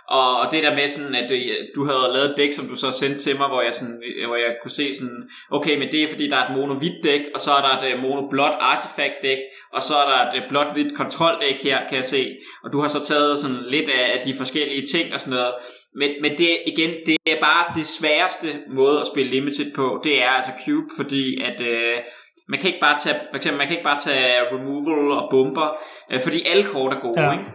Og, 0.09 0.39
og 0.39 0.51
det 0.51 0.63
der 0.63 0.75
med 0.75 0.87
sådan, 0.87 1.15
at 1.15 1.31
øh, 1.31 1.55
du 1.75 1.85
havde 1.85 2.13
lavet 2.13 2.29
et 2.29 2.37
dæk, 2.37 2.53
som 2.53 2.67
du 2.67 2.75
så 2.75 2.91
sendte 2.91 3.19
til 3.19 3.37
mig, 3.37 3.47
hvor 3.47 3.61
jeg, 3.61 3.73
sådan, 3.73 4.03
øh, 4.07 4.27
hvor 4.27 4.35
jeg 4.35 4.55
kunne 4.61 4.71
se 4.71 4.95
sådan, 4.95 5.29
okay, 5.51 5.77
men 5.79 5.91
det 5.91 6.03
er 6.03 6.07
fordi, 6.07 6.29
der 6.29 6.37
er 6.37 6.45
et 6.49 6.57
mono-hvidt 6.57 7.03
dæk, 7.03 7.21
og 7.35 7.41
så 7.41 7.51
er 7.51 7.61
der 7.61 7.77
et 7.77 7.93
øh, 7.93 8.01
mono-blåt 8.01 8.55
artifact 8.59 9.13
dæk, 9.23 9.37
og 9.73 9.81
så 9.83 9.95
er 9.95 10.07
der 10.09 10.41
et 10.41 10.43
blåt-hvidt 10.49 10.97
kontroldæk 10.97 11.63
her, 11.63 11.87
kan 11.87 11.95
jeg 11.95 12.05
se. 12.05 12.37
Og 12.63 12.73
du 12.73 12.79
har 12.81 12.87
så 12.87 13.05
taget 13.05 13.39
sådan 13.39 13.63
lidt 13.67 13.89
af, 13.89 14.17
af 14.17 14.21
de 14.25 14.33
forskellige 14.33 14.85
ting 14.85 15.13
og 15.13 15.19
sådan 15.19 15.35
noget. 15.35 15.53
Men, 15.95 16.11
men 16.21 16.37
det 16.37 16.57
igen, 16.67 16.91
det 17.05 17.17
er 17.25 17.39
bare 17.39 17.65
det 17.75 17.85
sværeste 17.85 18.47
måde 18.69 18.99
at 18.99 19.07
spille 19.13 19.31
Limited 19.31 19.73
på, 19.75 20.01
det 20.03 20.23
er 20.23 20.29
altså 20.29 20.51
Cube, 20.65 20.87
fordi 20.97 21.41
at... 21.41 21.61
Øh, 21.61 21.97
man 22.49 22.59
kan 22.59 22.67
ikke 22.67 22.79
bare 22.79 22.99
tage, 22.99 23.15
for 23.29 23.37
eksempel, 23.37 23.57
man 23.57 23.67
kan 23.67 23.75
ikke 23.77 23.89
bare 23.91 23.99
tage 23.99 24.41
removal 24.53 25.11
og 25.17 25.27
bomber, 25.31 25.67
øh, 26.11 26.19
fordi 26.21 26.47
alle 26.47 26.63
kort 26.63 26.93
er 26.93 26.99
gode, 26.99 27.21
Ja. 27.21 27.31
ikke? 27.31 27.45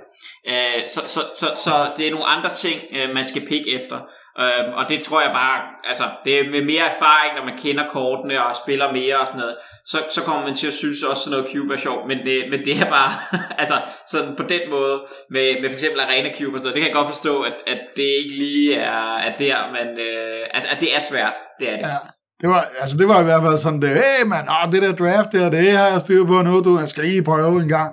Øh, 0.49 0.88
så, 0.88 1.00
så, 1.14 1.20
så, 1.41 1.46
så 1.64 1.73
det 1.96 2.06
er 2.06 2.11
nogle 2.11 2.26
andre 2.26 2.55
ting, 2.55 2.81
øh, 2.93 3.14
man 3.14 3.26
skal 3.26 3.46
pick 3.49 3.64
efter. 3.69 3.99
Øh, 4.38 4.76
og 4.79 4.88
det 4.88 5.02
tror 5.02 5.20
jeg 5.20 5.31
bare, 5.32 5.61
altså, 5.85 6.05
det 6.25 6.38
er 6.41 6.50
med 6.50 6.62
mere 6.62 6.85
erfaring, 6.85 7.37
når 7.37 7.44
man 7.44 7.58
kender 7.58 7.85
kortene 7.88 8.46
og 8.46 8.56
spiller 8.56 8.93
mere 8.93 9.19
og 9.19 9.26
sådan 9.26 9.41
noget, 9.41 9.56
så, 9.87 9.99
så 10.11 10.20
kommer 10.23 10.43
man 10.43 10.55
til 10.55 10.67
at 10.67 10.73
synes 10.73 11.02
også 11.02 11.23
sådan 11.23 11.38
noget 11.38 11.52
Cube 11.52 11.73
er 11.75 11.79
sjovt, 11.79 12.06
men 12.08 12.19
det, 12.26 12.44
men 12.50 12.64
det 12.64 12.73
er 12.82 12.88
bare, 12.88 13.12
altså, 13.62 13.75
sådan 14.06 14.37
på 14.37 14.43
den 14.43 14.70
måde, 14.70 15.05
med, 15.31 15.61
med 15.61 15.69
for 15.70 15.75
eksempel 15.75 16.00
Arena 16.00 16.31
Cube 16.38 16.55
og 16.55 16.58
sådan 16.58 16.62
noget, 16.64 16.75
det 16.75 16.82
kan 16.82 16.88
jeg 16.90 16.99
godt 17.00 17.08
forstå, 17.14 17.43
at, 17.43 17.56
at 17.67 17.81
det 17.97 18.08
ikke 18.23 18.35
lige 18.44 18.75
er, 18.75 19.17
er 19.26 19.37
der, 19.37 19.56
men 19.76 19.88
øh, 20.08 20.40
at, 20.50 20.62
at 20.73 20.81
det 20.81 20.94
er 20.97 21.00
svært, 21.00 21.35
det 21.61 21.69
er 21.73 21.76
det. 21.76 21.87
Ja. 21.88 21.97
Det 22.44 22.50
var, 22.55 22.62
altså 22.82 22.94
det 23.00 23.06
var 23.12 23.19
i 23.20 23.29
hvert 23.29 23.43
fald 23.46 23.58
sådan, 23.58 23.82
det, 23.82 23.91
hey 24.05 24.20
man, 24.35 24.44
åh, 24.55 24.64
det 24.73 24.81
der 24.85 24.93
draft 25.02 25.31
der, 25.32 25.50
det 25.56 25.70
har 25.81 25.88
jeg 25.93 26.00
styr 26.00 26.23
på 26.32 26.37
nu, 26.43 26.55
du, 26.67 26.73
jeg 26.82 26.88
skal 26.93 27.05
lige 27.05 27.25
prøve 27.31 27.56
en 27.64 27.69
gang. 27.79 27.91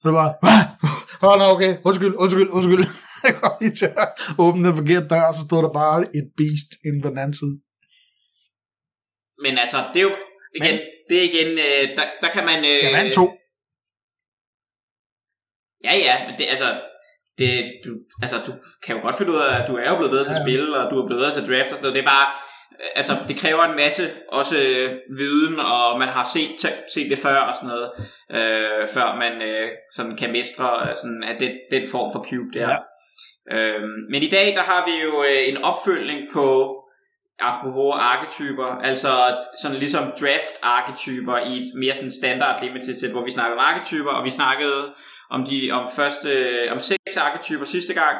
Så 0.00 0.04
det 0.08 0.14
var, 0.20 0.28
hvad? 0.44 0.60
Åh, 1.28 1.42
oh, 1.42 1.54
okay, 1.54 1.72
undskyld, 1.88 2.14
undskyld, 2.22 2.48
undskyld. 2.58 2.84
Jeg 3.26 3.34
kom 3.40 3.52
lige 3.62 3.74
til 3.80 3.90
at 4.04 4.08
åbne 4.44 4.62
den 4.68 4.76
forkerte 4.80 5.08
dør, 5.12 5.24
og 5.30 5.34
så 5.38 5.42
stod 5.48 5.60
der 5.66 5.72
bare 5.82 5.98
et 6.18 6.26
beast 6.38 6.70
inden 6.86 7.00
på 7.02 7.08
den 7.12 7.18
anden 7.22 7.36
side. 7.40 7.54
Men 9.44 9.52
altså, 9.64 9.78
det 9.92 9.98
er 10.02 10.06
jo, 10.10 10.14
igen, 10.58 10.74
Men- 10.76 10.86
det 11.08 11.16
er 11.20 11.24
igen, 11.32 11.50
øh, 11.66 11.82
der, 11.96 12.06
der 12.22 12.30
kan 12.34 12.44
man... 12.50 12.58
Øh, 12.70 12.80
Jeg 12.84 12.92
vandt 12.98 13.14
to. 13.20 13.26
Ja, 15.86 15.94
ja, 16.08 16.14
men 16.26 16.32
det, 16.38 16.46
altså, 16.54 16.68
det, 17.38 17.48
du, 17.84 17.90
altså, 18.24 18.36
du 18.46 18.52
kan 18.84 18.96
jo 18.96 19.00
godt 19.06 19.16
finde 19.18 19.32
ud 19.34 19.40
af, 19.46 19.50
at 19.60 19.64
du 19.70 19.74
er 19.82 19.88
jo 19.92 19.96
blevet 19.98 20.12
bedre 20.14 20.24
til 20.26 20.36
at 20.38 20.42
spille, 20.44 20.66
og 20.78 20.84
du 20.90 20.94
er 21.00 21.06
blevet 21.06 21.20
bedre 21.20 21.32
til 21.34 21.42
at 21.44 21.48
draft 21.50 21.70
og 21.72 21.76
sådan 21.76 21.82
noget. 21.86 21.96
Det 21.98 22.04
er 22.04 22.10
bare, 22.16 22.26
altså, 22.96 23.12
det 23.28 23.36
kræver 23.36 23.62
en 23.62 23.76
masse 23.76 24.02
også 24.28 24.58
øh, 24.58 24.98
viden, 25.18 25.58
og 25.58 25.98
man 25.98 26.08
har 26.08 26.28
set, 26.34 26.72
set 26.94 27.10
det 27.10 27.18
før 27.18 27.36
og 27.36 27.54
sådan 27.54 27.68
noget, 27.68 27.90
øh, 28.30 28.88
før 28.94 29.16
man 29.16 29.42
øh, 29.42 29.68
sådan 29.92 30.16
kan 30.16 30.32
mestre 30.32 30.88
øh, 30.88 30.96
sådan, 30.96 31.24
at 31.24 31.40
det, 31.40 31.60
den 31.70 31.88
form 31.88 32.12
for 32.12 32.26
cube 32.30 32.50
der. 32.58 32.68
Ja. 32.70 32.76
Øhm, 33.56 33.90
men 34.10 34.22
i 34.22 34.28
dag, 34.28 34.54
der 34.56 34.62
har 34.62 34.84
vi 34.86 35.02
jo 35.04 35.24
øh, 35.24 35.48
en 35.48 35.56
opfølgning 35.56 36.20
på 36.32 36.76
apropos 37.38 37.94
arketyper, 37.98 38.64
altså 38.64 39.12
sådan 39.62 39.76
ligesom 39.76 40.12
draft-arketyper 40.20 41.36
i 41.36 41.60
et 41.60 41.66
mere 41.74 41.94
sådan 41.94 42.10
standard 42.10 42.62
limited 42.62 42.94
set, 42.94 43.10
hvor 43.10 43.24
vi 43.24 43.30
snakkede 43.30 43.58
om 43.58 43.64
arketyper, 43.64 44.10
og 44.10 44.24
vi 44.24 44.30
snakkede 44.30 44.94
om 45.30 45.44
de 45.44 45.70
om 45.70 45.88
første 45.96 46.30
om 46.70 46.78
seks 46.78 47.16
arketyper 47.16 47.64
sidste 47.64 47.94
gang. 47.94 48.16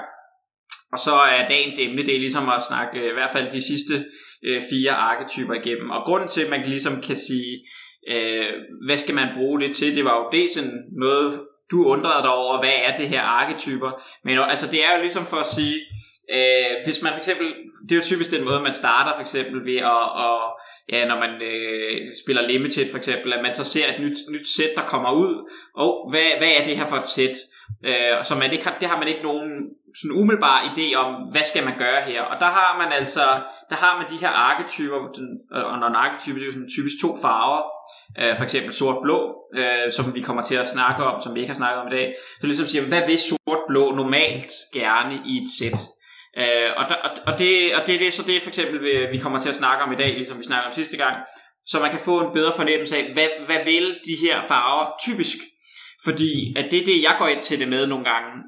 Og 0.93 0.99
så 0.99 1.15
er 1.15 1.49
dagens 1.49 1.79
emne, 1.79 2.07
det 2.07 2.15
er 2.15 2.19
ligesom 2.19 2.49
at 2.49 2.63
snakke 2.69 3.11
i 3.11 3.13
hvert 3.13 3.31
fald 3.31 3.51
de 3.51 3.63
sidste 3.63 4.05
øh, 4.45 4.63
fire 4.71 4.91
arketyper 4.91 5.55
igennem. 5.55 5.91
Og 5.91 6.05
grunden 6.05 6.29
til, 6.29 6.43
at 6.43 6.51
man 6.51 6.63
ligesom 6.67 7.01
kan 7.01 7.17
sige, 7.17 7.65
øh, 8.09 8.53
hvad 8.87 8.97
skal 8.97 9.15
man 9.15 9.29
bruge 9.35 9.61
det 9.61 9.77
til, 9.77 9.97
det 9.97 10.05
var 10.05 10.17
jo 10.17 10.29
det 10.33 10.51
sådan 10.51 10.85
noget, 10.93 11.41
du 11.71 11.85
undrede 11.85 12.23
dig 12.23 12.31
over, 12.31 12.59
hvad 12.61 12.75
er 12.85 12.97
det 12.97 13.09
her 13.09 13.23
arketyper. 13.23 14.03
Men 14.25 14.39
altså 14.39 14.67
det 14.71 14.85
er 14.85 14.95
jo 14.97 15.01
ligesom 15.01 15.27
for 15.27 15.37
at 15.37 15.47
sige, 15.47 15.77
øh, 16.35 16.85
hvis 16.85 17.03
man 17.03 17.13
for 17.13 17.19
eksempel, 17.19 17.47
det 17.83 17.93
er 17.93 17.97
jo 17.97 18.03
typisk 18.03 18.31
den 18.31 18.45
måde, 18.45 18.61
man 18.61 18.73
starter 18.73 19.15
for 19.15 19.21
eksempel 19.21 19.65
ved 19.65 19.77
at, 19.77 20.05
at 20.27 20.41
ja, 20.93 21.07
når 21.07 21.19
man 21.19 21.43
øh, 21.43 22.09
spiller 22.23 22.49
Limited 22.49 22.89
for 22.91 22.99
eksempel, 22.99 23.33
at 23.33 23.43
man 23.43 23.53
så 23.53 23.65
ser 23.65 23.87
et 23.95 24.01
nyt, 24.01 24.17
nyt 24.33 24.47
sæt, 24.57 24.71
der 24.77 24.83
kommer 24.83 25.13
ud, 25.13 25.51
og 25.75 26.11
hvad, 26.11 26.39
hvad 26.39 26.49
er 26.49 26.65
det 26.65 26.77
her 26.77 26.87
for 26.87 26.97
et 26.97 27.07
sæt? 27.07 27.37
Øh, 27.89 28.25
så 28.25 28.35
man 28.35 28.53
ikke 28.53 28.65
har, 28.65 28.77
det 28.81 28.89
har 28.89 28.99
man 28.99 29.09
ikke 29.09 29.23
nogen 29.23 29.51
sådan 30.01 30.17
umiddelbar 30.21 30.59
idé 30.71 30.95
om, 30.95 31.09
hvad 31.33 31.45
skal 31.45 31.65
man 31.65 31.79
gøre 31.79 32.03
her? 32.03 32.23
Og 32.23 32.41
der 32.41 32.47
har 32.47 32.79
man 32.79 32.93
altså, 32.93 33.21
der 33.71 33.77
har 33.77 33.99
man 33.99 34.07
de 34.11 34.17
her 34.17 34.29
arketyper, 34.29 34.99
den- 35.17 35.39
øh, 35.55 35.65
og 35.73 35.79
når 35.79 35.87
en 35.87 35.95
arketype, 35.95 36.35
det 36.39 36.43
er 36.43 36.47
jo 36.47 36.53
sådan 36.53 36.75
typisk 36.77 36.97
to 37.03 37.11
farver, 37.23 37.63
øh, 38.21 38.37
for 38.37 38.45
eksempel 38.45 38.73
sort-blå, 38.73 39.19
øh, 39.57 39.93
som 39.93 40.15
vi 40.15 40.21
kommer 40.21 40.43
til 40.43 40.55
at 40.55 40.69
snakke 40.69 41.05
om, 41.05 41.21
som 41.21 41.35
vi 41.35 41.41
ikke 41.41 41.51
har 41.51 41.61
snakket 41.63 41.81
om 41.83 41.89
i 41.89 41.91
dag. 41.91 42.15
Så 42.41 42.47
ligesom 42.47 42.67
siger, 42.67 42.85
hvad 42.89 43.03
vil 43.07 43.19
sort-blå 43.19 43.95
normalt 43.95 44.51
gerne 44.75 45.15
i 45.27 45.33
et 45.43 45.49
sæt? 45.59 45.79
Øh, 46.39 46.71
og, 46.77 46.85
der, 46.89 46.95
og, 46.95 47.11
og, 47.27 47.39
det, 47.39 47.53
og 47.77 47.87
det 47.87 47.95
er 47.95 47.99
det, 47.99 48.13
så 48.13 48.23
det 48.27 48.37
er 48.37 48.41
for 48.41 48.49
eksempel, 48.49 48.79
øh, 48.87 49.13
vi 49.13 49.19
kommer 49.19 49.39
til 49.41 49.49
at 49.49 49.57
snakke 49.63 49.85
om 49.85 49.93
i 49.93 49.97
dag, 49.97 50.09
ligesom 50.09 50.39
vi 50.39 50.45
snakkede 50.45 50.67
om 50.67 50.73
sidste 50.73 50.97
gang, 50.97 51.17
så 51.67 51.81
man 51.81 51.91
kan 51.91 52.01
få 52.01 52.21
en 52.21 52.33
bedre 52.35 52.53
fornemmelse 52.57 52.97
af, 52.97 53.11
hvad, 53.13 53.29
hvad 53.47 53.65
vil 53.65 53.87
de 54.07 54.17
her 54.27 54.43
farver 54.43 54.87
typisk? 55.07 55.37
Fordi 56.05 56.55
at 56.57 56.71
det 56.71 56.81
er 56.81 56.85
det, 56.85 57.03
jeg 57.03 57.17
går 57.19 57.27
ind 57.29 57.43
til 57.43 57.61
det 57.61 57.69
med 57.69 57.87
nogle 57.87 58.05
gange. 58.05 58.43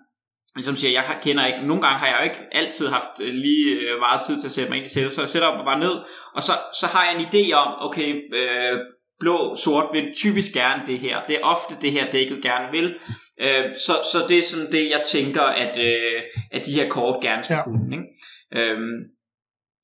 Ligesom 0.57 0.77
siger, 0.77 0.93
jeg 0.93 1.19
kender 1.23 1.47
ikke, 1.47 1.67
nogle 1.67 1.83
gange 1.83 1.99
har 1.99 2.07
jeg 2.07 2.17
jo 2.21 2.25
ikke 2.25 2.41
altid 2.53 2.89
haft 2.89 3.21
øh, 3.23 3.35
lige 3.35 3.71
øh, 3.71 3.99
meget 3.99 4.21
tid 4.27 4.41
til 4.41 4.49
at 4.49 4.53
sætte 4.53 4.71
mig 4.71 4.77
ind 4.77 4.87
i 4.87 4.89
sættet, 4.89 5.13
så 5.13 5.23
jeg 5.23 5.29
sætter 5.29 5.49
op 5.49 5.65
bare 5.65 5.81
ned, 5.81 5.95
og 6.35 6.43
så, 6.43 6.53
så 6.81 6.87
har 6.87 7.05
jeg 7.05 7.15
en 7.15 7.27
idé 7.27 7.53
om, 7.53 7.75
okay, 7.87 8.21
øh, 8.35 8.79
blå, 9.21 9.55
sort 9.55 9.87
vil 9.93 10.15
typisk 10.15 10.53
gerne 10.53 10.83
det 10.87 10.99
her. 10.99 11.17
Det 11.29 11.37
er 11.37 11.45
ofte 11.45 11.75
det 11.83 11.93
her, 11.93 12.11
dækket 12.11 12.43
gerne 12.43 12.71
vil. 12.73 12.95
Øh, 13.41 13.65
så, 13.87 13.93
så 14.13 14.19
det 14.29 14.39
er 14.39 14.43
sådan 14.43 14.73
det, 14.73 14.91
jeg 14.91 15.03
tænker, 15.07 15.43
at, 15.43 15.79
øh, 15.81 16.23
at 16.53 16.67
de 16.67 16.73
her 16.73 16.89
kort 16.89 17.23
gerne 17.23 17.43
skal 17.45 17.55
Ja. 17.55 17.63
kunne. 17.65 17.97
Ikke? 17.97 18.71
Øhm, 18.71 18.99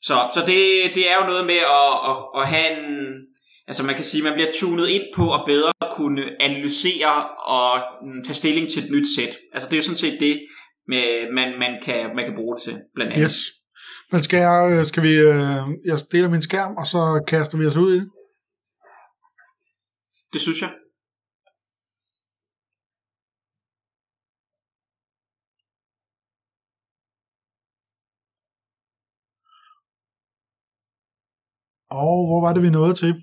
så 0.01 0.15
så 0.35 0.41
det, 0.41 0.95
det 0.95 1.11
er 1.11 1.17
jo 1.21 1.27
noget 1.27 1.47
med 1.47 1.61
at, 1.81 1.93
at, 2.11 2.17
at 2.41 2.49
have 2.49 2.71
en... 2.79 2.87
Altså 3.69 3.83
man 3.83 3.95
kan 3.95 4.05
sige, 4.05 4.21
at 4.21 4.25
man 4.25 4.35
bliver 4.35 4.53
tunet 4.61 4.89
ind 4.89 5.03
på 5.15 5.35
at 5.35 5.43
bedre 5.47 5.73
kunne 5.93 6.43
analysere 6.43 7.29
og 7.57 7.83
mm, 8.03 8.25
tage 8.25 8.35
stilling 8.35 8.71
til 8.71 8.85
et 8.85 8.91
nyt 8.91 9.07
sæt. 9.17 9.37
Altså 9.53 9.69
det 9.69 9.75
er 9.75 9.79
jo 9.79 9.83
sådan 9.83 9.97
set 9.97 10.21
det, 10.21 10.47
man, 11.35 11.59
man, 11.59 11.83
kan, 11.83 12.17
man 12.17 12.25
kan 12.25 12.35
bruge 12.35 12.57
det 12.57 12.63
til, 12.63 12.77
blandt 12.95 13.13
andet. 13.13 13.25
Yes. 13.25 13.37
Men 14.13 14.23
skal, 14.23 14.39
jeg, 14.39 14.79
øh, 14.79 14.85
skal 14.87 15.03
vi, 15.03 15.15
øh, 15.15 15.63
jeg 15.85 15.99
deler 16.13 16.29
min 16.29 16.43
skærm, 16.43 16.77
og 16.77 16.87
så 16.87 17.25
kaster 17.29 17.59
vi 17.59 17.67
os 17.67 17.77
ud 17.77 17.95
i 17.95 17.99
det? 17.99 18.11
Det 20.33 20.41
synes 20.41 20.61
jeg. 20.63 20.73
Og 31.91 32.27
hvor 32.27 32.41
var 32.41 32.53
det, 32.55 32.63
vi 32.63 32.71
nåede 32.71 32.95
til? 32.95 33.15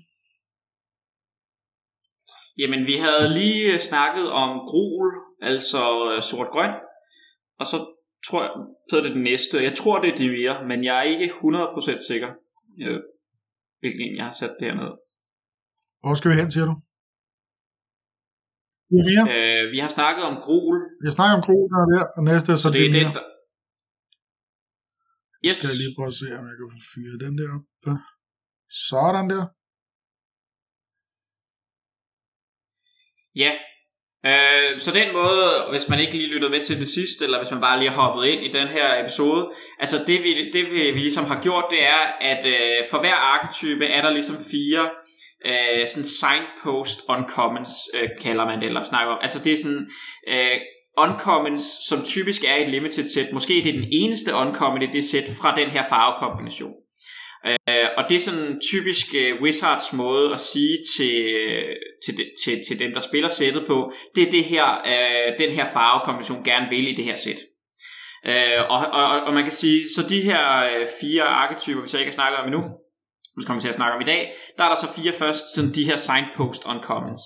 Jamen, 2.60 2.86
vi 2.86 2.96
havde 3.04 3.34
lige 3.40 3.72
øh, 3.74 3.80
snakket 3.80 4.26
om 4.32 4.50
grul, 4.70 5.08
altså 5.50 5.82
øh, 6.08 6.22
sort-grøn, 6.22 6.74
og 7.60 7.66
så 7.66 7.76
tror 8.26 8.40
jeg, 8.44 8.52
så 8.88 8.96
er 8.98 9.02
det 9.02 9.14
den 9.18 9.24
næste. 9.30 9.54
Jeg 9.68 9.74
tror, 9.80 10.00
det 10.02 10.08
er 10.12 10.16
Divir, 10.16 10.54
men 10.70 10.78
jeg 10.84 10.94
er 10.98 11.06
ikke 11.12 11.26
100% 11.26 12.06
sikker, 12.10 12.30
øh, 12.84 13.00
hvilken 13.80 14.16
jeg 14.18 14.24
har 14.24 14.36
sat 14.40 14.54
dernede. 14.60 14.94
Hvor 16.02 16.14
skal 16.14 16.30
vi 16.30 16.36
hen, 16.40 16.50
siger 16.54 16.66
du? 16.70 16.74
Divir? 18.90 19.22
Øh, 19.34 19.62
vi 19.74 19.78
har 19.84 19.90
snakket 19.98 20.24
om 20.30 20.36
grul. 20.46 20.76
Vi 21.02 21.06
har 21.08 21.16
snakket 21.18 21.34
om 21.38 21.44
grul, 21.46 21.64
der 21.72 21.78
er 21.84 21.88
der, 21.94 22.04
og 22.16 22.22
næste 22.30 22.48
er 22.52 22.56
så, 22.56 22.62
så 22.62 22.70
det 22.76 22.82
er 22.88 22.92
den, 23.00 23.08
der... 23.16 23.24
Yes. 25.46 25.56
Skal 25.56 25.68
jeg 25.72 25.78
lige 25.82 25.94
prøve 25.96 26.10
at 26.12 26.18
se, 26.22 26.28
om 26.38 26.44
jeg 26.50 26.56
kan 26.58 26.68
få 26.74 26.80
fyret 26.92 27.16
den 27.24 27.34
der 27.38 27.48
op. 27.56 27.64
Sådan 28.88 29.26
der. 29.32 29.44
Ja, 33.36 33.52
øh, 34.26 34.78
så 34.78 34.90
den 34.92 35.12
måde, 35.12 35.66
hvis 35.70 35.88
man 35.88 36.00
ikke 36.00 36.16
lige 36.16 36.32
lyttede 36.34 36.50
med 36.50 36.62
til 36.62 36.78
det 36.78 36.88
sidste, 36.88 37.24
eller 37.24 37.38
hvis 37.38 37.50
man 37.50 37.60
bare 37.60 37.78
lige 37.78 37.90
har 37.90 38.02
hoppet 38.02 38.26
ind 38.26 38.44
i 38.44 38.52
den 38.52 38.68
her 38.68 39.00
episode, 39.04 39.50
altså 39.78 39.96
det 40.06 40.22
vi, 40.22 40.50
det 40.52 40.70
vi, 40.70 40.90
vi 40.90 40.98
ligesom 40.98 41.24
har 41.24 41.42
gjort, 41.42 41.64
det 41.70 41.84
er, 41.84 42.02
at 42.20 42.46
øh, 42.46 42.84
for 42.90 42.98
hver 42.98 43.14
arketype 43.14 43.86
er 43.86 44.02
der 44.02 44.10
ligesom 44.10 44.36
fire 44.50 44.90
øh, 45.46 45.88
sådan 45.88 46.04
signpost 46.04 47.00
uncommons, 47.08 47.70
øh, 47.94 48.08
kalder 48.22 48.44
man 48.44 48.60
det, 48.60 48.66
eller 48.66 48.84
snakker 48.84 49.12
om. 49.12 49.18
Altså 49.22 49.38
det 49.44 49.52
er 49.52 49.56
sådan... 49.56 49.90
Øh, 50.28 50.60
uncommons, 50.98 51.62
som 51.88 52.04
typisk 52.04 52.44
er 52.44 52.56
i 52.56 52.62
et 52.62 52.68
limited 52.68 53.06
set. 53.06 53.32
Måske 53.32 53.54
det 53.54 53.68
er 53.68 53.80
den 53.80 53.88
eneste 53.92 54.34
uncommon 54.34 54.82
i 54.82 54.86
det 54.86 55.04
sæt 55.04 55.28
fra 55.40 55.56
den 55.56 55.68
her 55.70 55.84
farvekombination. 55.88 56.74
Uh, 57.46 57.88
og 57.96 58.04
det 58.08 58.14
er 58.16 58.20
sådan 58.20 58.60
typisk 58.60 59.06
øh, 59.14 59.42
Wizards 59.42 59.92
måde 59.92 60.32
at 60.32 60.40
sige 60.40 60.78
til, 60.96 61.34
til, 62.04 62.14
til, 62.44 62.62
til 62.68 62.78
dem, 62.78 62.92
der 62.92 63.00
spiller 63.00 63.28
sættet 63.28 63.66
på, 63.66 63.92
det 64.14 64.26
er 64.26 64.30
det 64.30 64.44
her, 64.44 64.66
øh, 64.86 65.38
den 65.38 65.50
her 65.50 65.64
farvekombination 65.64 66.44
gerne 66.44 66.66
vil 66.70 66.88
i 66.88 66.94
det 66.94 67.04
her 67.04 67.14
sæt. 67.14 67.40
Uh, 68.28 68.70
og, 68.70 68.78
og, 68.78 69.20
og 69.20 69.34
man 69.34 69.42
kan 69.42 69.52
sige, 69.52 69.84
så 69.96 70.02
de 70.08 70.20
her 70.20 70.42
fire 71.00 71.22
arketyper, 71.22 71.80
hvis 71.80 71.92
jeg 71.92 72.00
ikke 72.00 72.10
har 72.10 72.14
snakket 72.20 72.38
om 72.38 72.46
endnu, 72.46 72.62
nu 73.36 73.46
kommer 73.46 73.60
til 73.60 73.68
at 73.68 73.74
snakke 73.74 73.94
om 73.94 74.00
i 74.00 74.04
dag, 74.04 74.34
der 74.58 74.64
er 74.64 74.68
der 74.68 74.76
så 74.76 74.92
fire 74.96 75.12
først, 75.12 75.54
sådan 75.54 75.74
de 75.74 75.84
her 75.84 75.96
signpost 75.96 76.64
uncommons. 76.64 77.20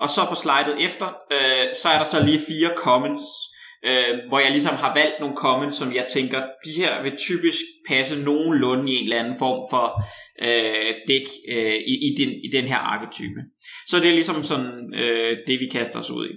Og 0.00 0.10
så 0.10 0.20
på 0.28 0.34
slidet 0.34 0.84
efter, 0.84 1.06
uh, 1.06 1.66
så 1.82 1.88
er 1.88 1.98
der 1.98 2.04
så 2.04 2.24
lige 2.24 2.40
fire 2.48 2.70
commons, 2.76 3.20
øh, 3.20 3.52
Øh, 3.84 4.18
hvor 4.28 4.38
jeg 4.38 4.50
ligesom 4.50 4.74
har 4.74 4.94
valgt 4.94 5.20
nogle 5.20 5.36
comments, 5.36 5.76
som 5.78 5.94
jeg 5.94 6.06
tænker, 6.06 6.42
de 6.64 6.72
her 6.72 7.02
vil 7.02 7.16
typisk 7.16 7.60
passe 7.88 8.22
nogenlunde 8.22 8.92
i 8.92 8.96
en 8.96 9.02
eller 9.02 9.18
anden 9.18 9.38
form 9.38 9.66
for 9.70 10.02
øh, 10.42 10.94
dæk 11.08 11.26
øh, 11.48 11.74
i, 11.74 11.94
i, 12.08 12.14
den, 12.18 12.30
i 12.30 12.48
den 12.52 12.64
her 12.64 12.76
arketype. 12.76 13.40
Så 13.86 13.98
det 13.98 14.08
er 14.08 14.14
ligesom 14.14 14.44
sådan 14.44 14.94
øh, 14.94 15.36
det, 15.46 15.60
vi 15.60 15.66
kaster 15.66 15.98
os 15.98 16.10
ud 16.10 16.28
i. 16.28 16.32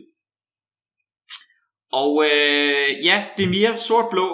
Og 1.92 2.26
øh, 2.26 3.06
ja, 3.06 3.26
det 3.38 3.44
er 3.44 3.50
mere 3.50 3.78
sort-blå. 3.78 4.28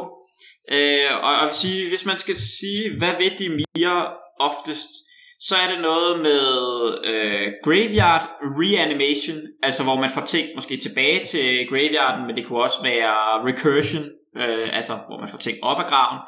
Øh, 0.72 1.12
og 1.24 1.32
jeg 1.34 1.44
vil 1.46 1.56
sige, 1.56 1.89
hvis 1.89 2.06
man 2.06 2.18
skal 2.18 2.36
sige, 2.36 2.98
hvad 2.98 3.13
ved 3.20 3.32
de 3.38 3.50
mere 3.50 4.13
oftest, 4.39 4.89
så 5.48 5.55
er 5.63 5.67
det 5.74 5.81
noget 5.81 6.13
med 6.27 6.43
øh, 7.12 7.48
graveyard 7.65 8.25
reanimation, 8.62 9.39
altså 9.63 9.83
hvor 9.83 9.98
man 10.03 10.12
får 10.15 10.25
ting 10.25 10.48
måske 10.55 10.77
tilbage 10.77 11.19
til 11.31 11.67
graveyarden, 11.69 12.27
men 12.27 12.36
det 12.36 12.45
kunne 12.45 12.63
også 12.63 12.79
være 12.83 13.15
recursion, 13.48 14.05
øh, 14.41 14.67
altså 14.79 14.93
hvor 15.07 15.19
man 15.19 15.29
får 15.29 15.38
ting 15.38 15.57
op 15.63 15.79
af 15.83 15.88
graven. 15.91 16.19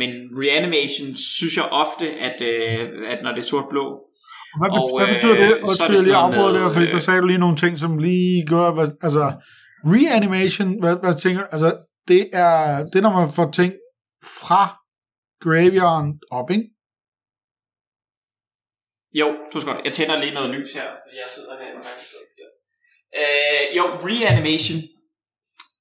Men 0.00 0.10
reanimation 0.42 1.14
synes 1.14 1.56
jeg 1.56 1.64
ofte, 1.64 2.06
at, 2.28 2.38
øh, 2.52 2.80
at 3.12 3.18
når 3.22 3.30
det 3.30 3.42
er 3.44 3.48
sort-blå, 3.52 3.84
hvad, 4.58 4.70
og, 4.70 4.98
hvad 4.98 5.14
betyder 5.14 5.36
det? 5.44 5.52
Og 5.62 5.74
så 5.74 5.86
jeg 5.88 6.02
lige 6.02 6.14
afbryde 6.14 6.54
der, 6.54 6.70
fordi 6.70 6.86
øh, 6.86 6.92
der 6.92 6.98
sagde 6.98 7.20
du 7.20 7.26
lige 7.26 7.44
nogle 7.44 7.56
ting, 7.56 7.78
som 7.78 7.98
lige 7.98 8.46
gør, 8.46 8.70
hvad, 8.76 8.88
altså 9.02 9.24
reanimation, 9.84 10.80
hvad, 10.80 10.96
hvad 11.02 11.14
tænker 11.14 11.42
altså 11.54 11.70
det 12.08 12.22
er, 12.32 12.84
det 12.90 12.96
er, 12.98 13.02
når 13.02 13.20
man 13.20 13.28
får 13.36 13.50
ting 13.50 13.72
fra 14.42 14.62
graveyarden 15.44 16.20
op, 16.30 16.50
ikke? 16.50 16.64
Jo, 19.14 19.36
du 19.52 19.60
skal 19.60 19.72
godt. 19.72 19.84
Jeg 19.84 19.92
tænder 19.92 20.20
lige 20.20 20.34
noget 20.34 20.50
lys 20.50 20.72
her. 20.72 20.82
Jeg 21.14 21.26
sidder 21.26 21.54
her 21.60 21.72
øh, 23.20 23.76
Jo, 23.76 23.82
reanimation. 23.82 24.82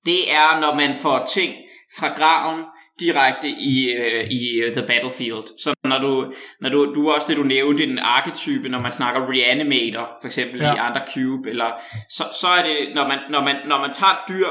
Det 0.06 0.32
er, 0.32 0.60
når 0.60 0.76
man 0.76 0.96
får 0.96 1.26
ting 1.26 1.56
fra 2.00 2.14
graven 2.18 2.66
direkte 3.00 3.50
i, 3.50 3.90
øh, 3.90 4.32
i 4.32 4.62
øh, 4.62 4.74
The 4.74 4.88
Battlefield. 4.88 5.60
Så 5.60 5.74
når 5.84 5.98
du, 5.98 6.34
når 6.62 6.70
du, 6.70 6.94
du 6.96 7.12
også 7.12 7.28
det, 7.28 7.38
du 7.38 7.44
nævnte, 7.44 7.84
en 7.84 8.00
arketype, 8.00 8.70
når 8.70 8.80
man 8.80 8.92
snakker 8.92 9.22
reanimator, 9.22 10.18
for 10.22 10.26
eksempel 10.26 10.62
ja. 10.62 10.76
i 10.76 10.78
andre 10.78 11.02
cube, 11.14 11.50
eller, 11.50 11.72
så, 12.10 12.24
så 12.42 12.48
er 12.48 12.64
det, 12.64 12.96
når 12.96 13.08
man, 13.08 13.20
når, 13.30 13.42
man, 13.44 13.56
når 13.66 13.80
man 13.80 13.94
tager 13.94 14.24
dyr 14.30 14.50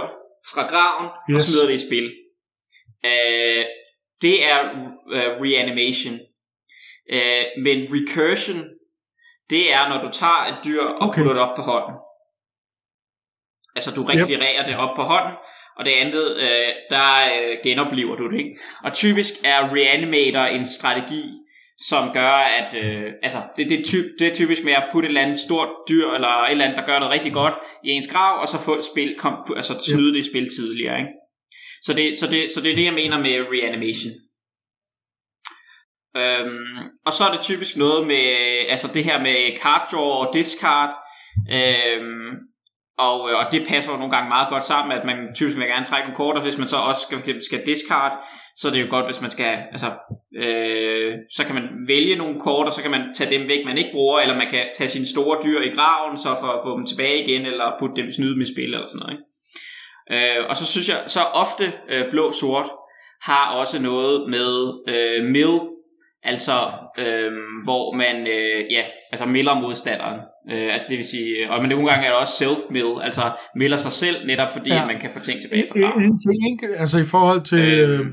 fra 0.54 0.66
graven 0.66 1.10
yes. 1.30 1.34
og 1.34 1.40
smider 1.40 1.66
det 1.66 1.74
i 1.74 1.86
spil. 1.86 2.12
Øh, 3.04 3.64
det 4.22 4.44
er 4.44 4.58
uh, 5.06 5.42
reanimation. 5.42 6.18
Øh, 7.12 7.44
men 7.64 7.78
recursion, 7.94 8.64
det 9.50 9.72
er, 9.72 9.88
når 9.88 10.02
du 10.04 10.10
tager 10.12 10.44
et 10.50 10.58
dyr 10.64 10.82
og 10.82 11.08
okay. 11.08 11.18
putter 11.18 11.32
det 11.32 11.42
op 11.42 11.56
på 11.56 11.62
hånden. 11.62 11.96
Altså, 13.76 13.90
du 13.96 14.02
rekvirerer 14.02 14.60
yep. 14.60 14.66
det 14.66 14.76
op 14.76 14.96
på 14.96 15.02
hånden, 15.02 15.34
og 15.76 15.84
det 15.84 15.90
andet, 15.90 16.36
øh, 16.36 16.70
der 16.90 17.10
øh, 17.34 17.56
genoplever 17.64 18.16
du 18.16 18.30
det, 18.30 18.38
ikke? 18.38 18.58
Og 18.84 18.92
typisk 18.92 19.34
er 19.44 19.74
Reanimator 19.74 20.44
en 20.44 20.66
strategi, 20.66 21.24
som 21.78 22.12
gør, 22.12 22.32
at 22.60 22.76
øh, 22.84 23.12
altså, 23.22 23.38
det, 23.56 23.70
det, 23.70 23.84
typ, 23.84 24.04
det 24.18 24.26
er 24.26 24.34
typisk 24.34 24.64
med 24.64 24.72
at 24.72 24.88
putte 24.92 25.06
et 25.06 25.10
eller 25.10 25.20
andet 25.20 25.38
stort 25.38 25.68
dyr, 25.88 26.10
eller 26.10 26.28
et 26.28 26.50
eller 26.50 26.64
andet, 26.64 26.78
der 26.78 26.86
gør 26.86 26.98
noget 26.98 27.12
rigtig 27.12 27.32
godt 27.32 27.54
i 27.84 27.88
ens 27.90 28.08
grav, 28.08 28.40
og 28.40 28.48
så 28.48 28.58
få 28.64 28.76
et 28.76 28.84
spil, 28.92 29.14
kom, 29.18 29.34
altså 29.56 29.74
snyde 29.80 30.08
yep. 30.08 30.14
det 30.14 30.24
spil 30.24 30.48
tidligere, 30.56 30.98
ikke? 30.98 31.12
Så 31.82 31.92
det, 31.92 32.18
så, 32.18 32.26
det, 32.26 32.50
så 32.50 32.60
det 32.60 32.70
er 32.70 32.76
det, 32.76 32.84
jeg 32.84 32.94
mener 32.94 33.18
med 33.18 33.46
reanimation. 33.54 34.12
Øhm, 36.18 36.76
og 37.06 37.12
så 37.12 37.24
er 37.24 37.30
det 37.30 37.40
typisk 37.40 37.76
noget 37.76 38.06
med 38.06 38.26
altså 38.68 38.90
det 38.94 39.04
her 39.04 39.20
med 39.20 39.56
card 39.62 39.88
draw 39.92 40.02
og 40.02 40.34
discard. 40.34 40.90
Øhm, 41.52 42.30
og, 42.98 43.30
øh, 43.30 43.38
og 43.38 43.52
det 43.52 43.66
passer 43.68 43.92
jo 43.92 43.96
nogle 43.96 44.16
gange 44.16 44.28
meget 44.28 44.48
godt 44.48 44.64
sammen, 44.64 44.98
at 44.98 45.04
man 45.04 45.16
typisk 45.34 45.58
vil 45.58 45.66
gerne 45.66 45.86
trække 45.86 46.06
nogle 46.06 46.16
kort, 46.16 46.36
og 46.36 46.42
hvis 46.42 46.58
man 46.58 46.68
så 46.68 46.76
også 46.76 47.02
skal, 47.02 47.42
skal 47.42 47.66
discard, 47.66 48.12
så 48.56 48.68
er 48.68 48.72
det 48.72 48.80
jo 48.80 48.90
godt, 48.90 49.06
hvis 49.06 49.20
man 49.20 49.30
skal, 49.30 49.58
altså, 49.72 49.90
øh, 50.36 51.14
så 51.36 51.44
kan 51.44 51.54
man 51.54 51.68
vælge 51.86 52.16
nogle 52.16 52.40
kort, 52.40 52.66
og 52.66 52.72
så 52.72 52.82
kan 52.82 52.90
man 52.90 53.14
tage 53.14 53.38
dem 53.38 53.48
væk, 53.48 53.64
man 53.64 53.78
ikke 53.78 53.90
bruger, 53.92 54.20
eller 54.20 54.36
man 54.36 54.50
kan 54.50 54.64
tage 54.76 54.90
sine 54.90 55.06
store 55.06 55.38
dyr 55.44 55.60
i 55.60 55.68
graven, 55.68 56.18
så 56.18 56.28
for 56.40 56.46
at 56.46 56.60
få 56.64 56.76
dem 56.76 56.86
tilbage 56.86 57.22
igen, 57.22 57.46
eller 57.46 57.76
putte 57.80 58.02
dem 58.02 58.12
snyde 58.12 58.38
med 58.38 58.46
spil, 58.46 58.74
eller 58.74 58.86
sådan 58.86 58.98
noget. 58.98 59.12
Ikke? 59.12 60.38
Øh, 60.38 60.46
og 60.48 60.56
så 60.56 60.66
synes 60.66 60.88
jeg, 60.88 61.02
så 61.06 61.20
ofte 61.20 61.72
øh, 61.90 62.10
blå-sort 62.10 62.70
har 63.22 63.54
også 63.54 63.82
noget 63.82 64.30
med 64.30 64.72
øh, 64.88 65.24
mill 65.24 65.58
Altså, 66.22 66.52
øh, 66.98 67.32
hvor 67.64 67.96
man, 67.96 68.16
øh, 68.26 68.72
ja, 68.72 68.82
altså 69.12 69.26
miller 69.26 69.60
modstanderen. 69.60 70.20
Øh, 70.50 70.72
altså 70.72 70.86
det 70.90 70.96
vil 70.96 71.08
sige, 71.08 71.50
og 71.50 71.62
men 71.62 71.68
nogle 71.68 71.88
gange 71.90 72.06
er 72.06 72.10
det 72.10 72.18
også 72.18 72.44
self-mill, 72.44 73.04
altså 73.04 73.32
miller 73.56 73.76
sig 73.76 73.92
selv, 73.92 74.26
netop 74.26 74.52
fordi 74.52 74.70
ja. 74.70 74.86
man 74.86 75.00
kan 75.00 75.10
få 75.10 75.20
ting 75.20 75.40
tilbage 75.42 75.66
fra 75.68 75.78
en, 75.78 76.04
en 76.04 76.18
ting, 76.26 76.38
ikke? 76.52 76.76
Altså 76.76 76.98
i 76.98 77.08
forhold 77.10 77.42
til, 77.42 77.68
øh, 77.68 78.00
øh, 78.00 78.06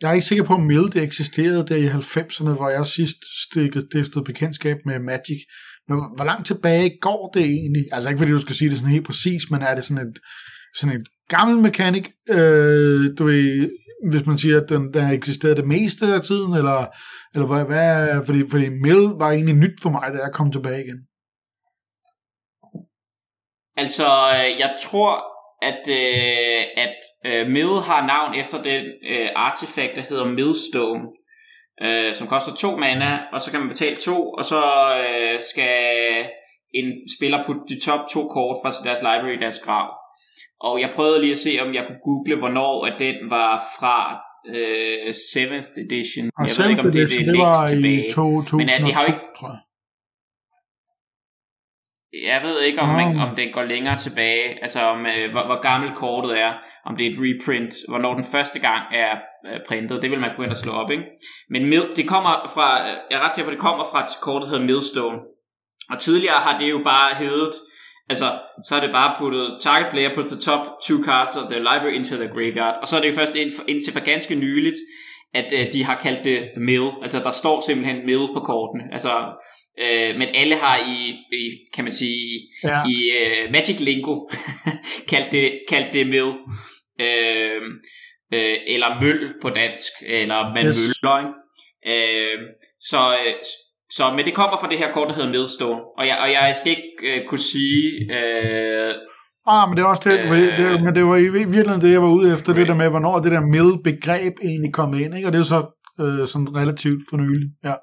jeg 0.00 0.08
er 0.08 0.12
ikke 0.12 0.26
sikker 0.26 0.44
på, 0.44 0.54
at 0.54 0.60
mill 0.60 0.92
det 0.92 1.02
eksisterede 1.02 1.66
der 1.68 1.76
i 1.76 1.86
90'erne, 1.86 2.56
hvor 2.56 2.68
jeg 2.68 2.86
sidst 2.86 3.18
stikket, 3.44 3.82
stiftede 3.90 4.24
bekendtskab 4.24 4.76
med 4.86 4.98
Magic. 4.98 5.40
Men 5.88 5.96
hvor 6.16 6.24
langt 6.24 6.46
tilbage 6.46 6.98
går 7.00 7.30
det 7.34 7.42
egentlig? 7.42 7.84
Altså 7.92 8.08
ikke 8.08 8.18
fordi 8.18 8.32
du 8.32 8.38
skal 8.38 8.56
sige 8.56 8.70
det 8.70 8.78
sådan 8.78 8.92
helt 8.92 9.06
præcis, 9.06 9.50
men 9.50 9.62
er 9.62 9.74
det 9.74 9.84
sådan 9.84 10.06
et, 10.06 10.18
sådan 10.76 10.96
et 10.96 11.06
gammel 11.28 11.58
mekanik, 11.58 12.10
øh, 12.28 13.18
du 13.18 13.24
ved, 13.24 13.70
hvis 14.10 14.26
man 14.26 14.38
siger, 14.38 14.60
at 14.60 14.68
den, 14.68 14.94
der 14.94 15.10
eksisterede 15.10 15.56
det 15.56 15.66
meste 15.66 16.06
af 16.06 16.20
tiden, 16.20 16.52
eller, 16.54 16.86
eller 17.34 17.46
hvad, 17.46 17.64
hvad 17.64 18.26
fordi, 18.26 18.42
fordi 18.50 18.68
Mill 18.68 19.04
var 19.18 19.30
egentlig 19.30 19.54
nyt 19.54 19.76
for 19.82 19.90
mig, 19.90 20.06
da 20.12 20.18
jeg 20.18 20.32
kom 20.32 20.52
tilbage 20.52 20.84
igen. 20.84 21.00
Altså, 23.76 24.06
øh, 24.34 24.58
jeg 24.58 24.76
tror, 24.80 25.12
at, 25.62 25.82
øh, 26.00 26.62
at 26.84 26.96
øh, 27.26 27.46
Mill 27.50 27.74
har 27.88 28.06
navn 28.06 28.34
efter 28.34 28.62
den 28.62 28.84
øh, 29.10 29.28
artefakt, 29.36 29.96
der 29.96 30.02
hedder 30.02 30.24
Millstone, 30.24 31.02
øh, 31.82 32.14
som 32.14 32.26
koster 32.26 32.54
to 32.54 32.76
mana, 32.76 33.18
og 33.32 33.40
så 33.40 33.50
kan 33.50 33.60
man 33.60 33.68
betale 33.68 33.96
to, 33.96 34.30
og 34.32 34.44
så 34.44 34.62
øh, 35.00 35.40
skal 35.50 36.26
en 36.74 36.92
spiller 37.16 37.44
putte 37.46 37.60
de 37.68 37.80
top 37.80 38.00
to 38.12 38.20
kort 38.28 38.58
fra 38.62 38.70
deres 38.84 39.00
library 39.00 39.36
i 39.36 39.40
deres 39.40 39.60
grav. 39.60 39.99
Og 40.60 40.80
jeg 40.80 40.90
prøvede 40.94 41.20
lige 41.20 41.32
at 41.32 41.38
se, 41.38 41.58
om 41.62 41.74
jeg 41.74 41.84
kunne 41.86 42.02
google, 42.04 42.36
hvornår 42.38 42.86
at 42.86 42.94
den 42.98 43.16
var 43.30 43.62
fra 43.78 43.96
øh, 44.54 45.08
7th 45.08 45.72
edition. 45.84 46.30
Og 46.38 46.42
jeg 46.48 46.54
ved 46.58 46.70
ikke, 46.70 46.82
om 46.82 46.92
det, 46.92 47.08
det, 47.08 47.26
det 47.26 47.38
var 47.38 47.68
tilbage. 47.68 48.06
i 48.06 48.10
2002, 48.10 48.56
Men, 48.56 48.68
uh, 48.68 48.86
det 48.86 48.94
har 48.94 49.02
jo 49.06 49.12
ikke, 49.12 49.26
tror 49.38 49.48
jeg. 49.48 49.60
Jeg 52.12 52.40
ved 52.42 52.60
ikke, 52.60 52.80
om, 52.80 52.88
man, 52.88 53.18
om 53.18 53.36
det 53.36 53.54
går 53.54 53.64
længere 53.64 53.96
tilbage, 53.96 54.62
altså 54.62 54.80
om, 54.80 55.06
øh, 55.06 55.30
hvor, 55.32 55.42
hvor 55.46 55.62
gammelt 55.62 55.94
kortet 55.94 56.40
er, 56.40 56.52
om 56.84 56.96
det 56.96 57.06
er 57.06 57.10
et 57.10 57.16
reprint, 57.18 57.74
hvornår 57.88 58.14
den 58.14 58.24
første 58.24 58.58
gang 58.58 58.82
er 58.92 59.12
øh, 59.46 59.58
printet, 59.68 60.02
det 60.02 60.10
vil 60.10 60.20
man 60.20 60.30
kunne 60.36 60.44
ind 60.44 60.50
og 60.50 60.56
slå 60.56 60.72
op, 60.72 60.90
ikke? 60.90 61.04
Men 61.50 61.68
Mil, 61.68 61.84
det 61.96 62.08
kommer 62.08 62.50
fra, 62.54 62.66
jeg 63.10 63.16
er 63.18 63.24
ret 63.24 63.34
sikker 63.34 63.50
på, 63.50 63.52
det 63.52 63.60
kommer 63.60 63.84
fra 63.92 64.04
et 64.04 64.10
kort, 64.22 64.42
der 64.42 64.48
hedder 64.48 64.64
Millstone, 64.64 65.18
og 65.90 65.98
tidligere 65.98 66.40
har 66.46 66.58
det 66.58 66.70
jo 66.70 66.80
bare 66.84 67.14
heddet, 67.14 67.54
altså, 68.12 68.28
så 68.66 68.74
har 68.74 68.82
det 68.84 68.92
bare 68.92 69.16
puttet 69.18 69.58
target 69.60 69.88
player 69.92 70.14
puts 70.14 70.30
the 70.30 70.40
top 70.40 70.62
two 70.86 70.98
cards 71.08 71.36
of 71.36 71.44
the 71.52 71.58
library 71.58 71.94
into 71.98 72.14
the 72.16 72.28
graveyard, 72.34 72.74
og 72.82 72.88
så 72.88 72.96
er 72.96 73.00
det 73.00 73.10
jo 73.10 73.14
først 73.14 73.34
indtil 73.68 73.92
for 73.92 74.04
ganske 74.12 74.34
nyligt, 74.34 74.76
at 75.34 75.52
øh, 75.58 75.72
de 75.72 75.84
har 75.84 75.96
kaldt 76.04 76.24
det 76.24 76.38
mill, 76.56 76.88
altså 77.02 77.18
der 77.18 77.32
står 77.32 77.62
simpelthen 77.66 78.06
mill 78.06 78.26
på 78.34 78.40
kortene, 78.40 78.84
altså 78.92 79.12
Øh, 79.78 80.18
men 80.18 80.28
alle 80.34 80.56
har 80.56 80.78
i, 80.78 81.10
i 81.32 81.58
kan 81.74 81.84
man 81.84 81.92
sige, 81.92 82.40
ja. 82.64 82.82
i 82.88 83.10
uh, 83.20 83.52
Magic 83.52 83.80
Lingo 83.80 84.28
kaldt, 85.10 85.32
det, 85.32 85.60
kaldt 85.68 85.92
det 85.92 86.06
mill. 86.06 86.32
Øh, 87.00 87.62
øh, 88.34 88.56
eller 88.66 89.00
møl 89.00 89.34
på 89.42 89.50
dansk, 89.50 89.92
eller 90.06 90.54
man 90.54 90.66
yes. 90.66 90.78
møller, 90.78 91.18
ikke? 91.18 91.32
Øh, 91.86 92.38
så, 92.80 93.16
så, 93.96 94.12
men 94.16 94.24
det 94.26 94.34
kommer 94.34 94.56
fra 94.60 94.68
det 94.68 94.78
her 94.78 94.92
kort, 94.92 95.08
der 95.08 95.14
hedder 95.14 95.30
Millstone, 95.30 95.80
og 95.98 96.06
jeg, 96.06 96.18
og 96.22 96.28
jeg 96.32 96.56
skal 96.56 96.70
ikke 96.70 96.92
øh, 97.02 97.28
kunne 97.28 97.44
sige... 97.52 97.82
Øh, 98.16 98.94
Ah, 99.46 99.68
men 99.68 99.76
det 99.76 99.82
er 99.82 99.86
også 99.86 100.06
det, 100.08 100.18
øh, 100.18 100.56
det, 100.60 100.82
men 100.84 100.94
det 100.94 101.04
var 101.10 101.16
i 101.16 101.28
virkeligheden 101.28 101.80
det, 101.84 101.92
jeg 101.92 102.02
var 102.02 102.12
ude 102.18 102.32
efter, 102.34 102.52
okay. 102.52 102.60
det 102.60 102.68
der 102.68 102.74
med, 102.82 102.88
hvornår 102.94 103.14
det 103.24 103.32
der 103.36 103.40
mill-begreb 103.54 104.34
egentlig 104.48 104.72
kom 104.72 104.90
ind, 104.94 105.14
ikke? 105.16 105.28
og 105.28 105.32
det 105.32 105.40
er 105.40 105.48
så 105.56 105.60
øh, 106.02 106.26
sådan 106.32 106.50
relativt 106.60 107.02
for 107.08 107.16
nylig, 107.16 107.48
ja. 107.68 107.74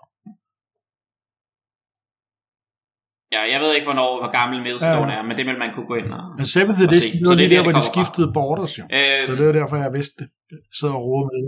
Ja, 3.35 3.41
jeg 3.53 3.59
ved 3.63 3.71
ikke, 3.75 3.87
hvornår, 3.89 4.09
hvor 4.21 4.31
gammel 4.39 4.57
Millstone 4.67 5.11
ja. 5.11 5.17
er, 5.17 5.23
men 5.27 5.33
det 5.37 5.45
vil 5.49 5.57
man 5.63 5.69
kunne 5.75 5.89
gå 5.91 5.95
ind 6.01 6.09
og 6.17 6.21
Men 6.39 6.45
7th 6.55 6.79
edition, 6.85 7.13
det 7.21 7.29
var 7.31 7.39
det, 7.41 7.49
der, 7.53 7.63
hvor 7.65 7.75
de 7.79 7.85
skiftede 7.93 8.27
fra. 8.27 8.35
borders, 8.39 8.73
jo. 8.79 8.83
Øh, 8.97 9.19
så 9.27 9.31
det 9.39 9.45
er 9.51 9.55
derfor, 9.59 9.75
jeg 9.85 9.91
vidste 9.99 10.15
det. 10.21 10.27
Jeg 10.51 10.73
sidder 10.79 10.95
og 10.99 11.03
roer 11.07 11.25
med 11.33 11.43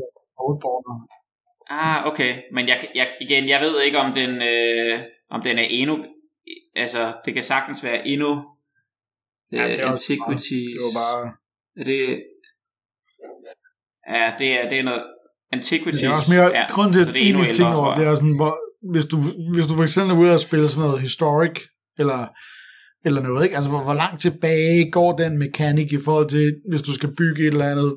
border. 0.63 0.95
Ah, 1.69 2.07
okay. 2.07 2.35
Men 2.53 2.67
jeg, 2.67 2.87
jeg, 2.95 3.07
igen, 3.21 3.49
jeg 3.49 3.61
ved 3.61 3.81
ikke, 3.81 3.97
om 3.97 4.13
den, 4.13 4.41
øh, 4.41 4.99
om 5.29 5.41
den 5.41 5.57
er 5.57 5.63
endnu... 5.69 6.05
Altså, 6.75 7.13
det 7.25 7.33
kan 7.33 7.43
sagtens 7.43 7.83
være 7.83 8.07
endnu... 8.07 8.43
Ja, 9.51 9.67
det 9.67 9.79
er 9.79 9.91
antiquities. 9.91 10.75
det 10.75 10.81
var 10.81 10.99
bare... 10.99 11.33
Er 11.77 11.83
det... 11.83 12.23
Ja, 14.09 14.33
det 14.39 14.59
er, 14.59 14.69
det 14.69 14.79
er 14.79 14.83
noget... 14.83 15.03
Antiquities. 15.51 15.99
Det 15.99 16.07
er 16.07 16.11
også 16.11 16.33
mere... 16.33 16.47
Ja, 16.57 16.65
grunden 16.69 16.93
til, 16.93 16.99
at 16.99 17.07
det 17.07 17.23
er 17.23 17.27
endnu 17.27 17.43
ting 17.53 17.67
over, 17.67 17.95
det 17.95 18.07
er 18.07 18.15
sådan, 18.15 18.35
hvor, 18.35 18.59
hvis 18.91 19.05
du, 19.05 19.17
hvis 19.53 19.67
du 19.67 19.75
for 19.75 19.83
eksempel 19.83 20.15
er 20.15 20.19
ude 20.19 20.33
og 20.33 20.39
spille 20.39 20.69
sådan 20.69 20.83
noget 20.83 21.01
historic, 21.01 21.57
eller, 21.99 22.27
eller 23.05 23.21
noget, 23.21 23.43
ikke? 23.43 23.55
Altså, 23.55 23.69
hvor, 23.69 23.83
hvor 23.83 23.93
langt 23.93 24.21
tilbage 24.21 24.91
går 24.91 25.15
den 25.15 25.37
mekanik 25.37 25.93
i 25.93 25.97
forhold 26.05 26.29
til, 26.29 26.55
hvis 26.69 26.81
du 26.81 26.93
skal 26.93 27.15
bygge 27.15 27.41
et 27.41 27.47
eller 27.47 27.71
andet, 27.71 27.93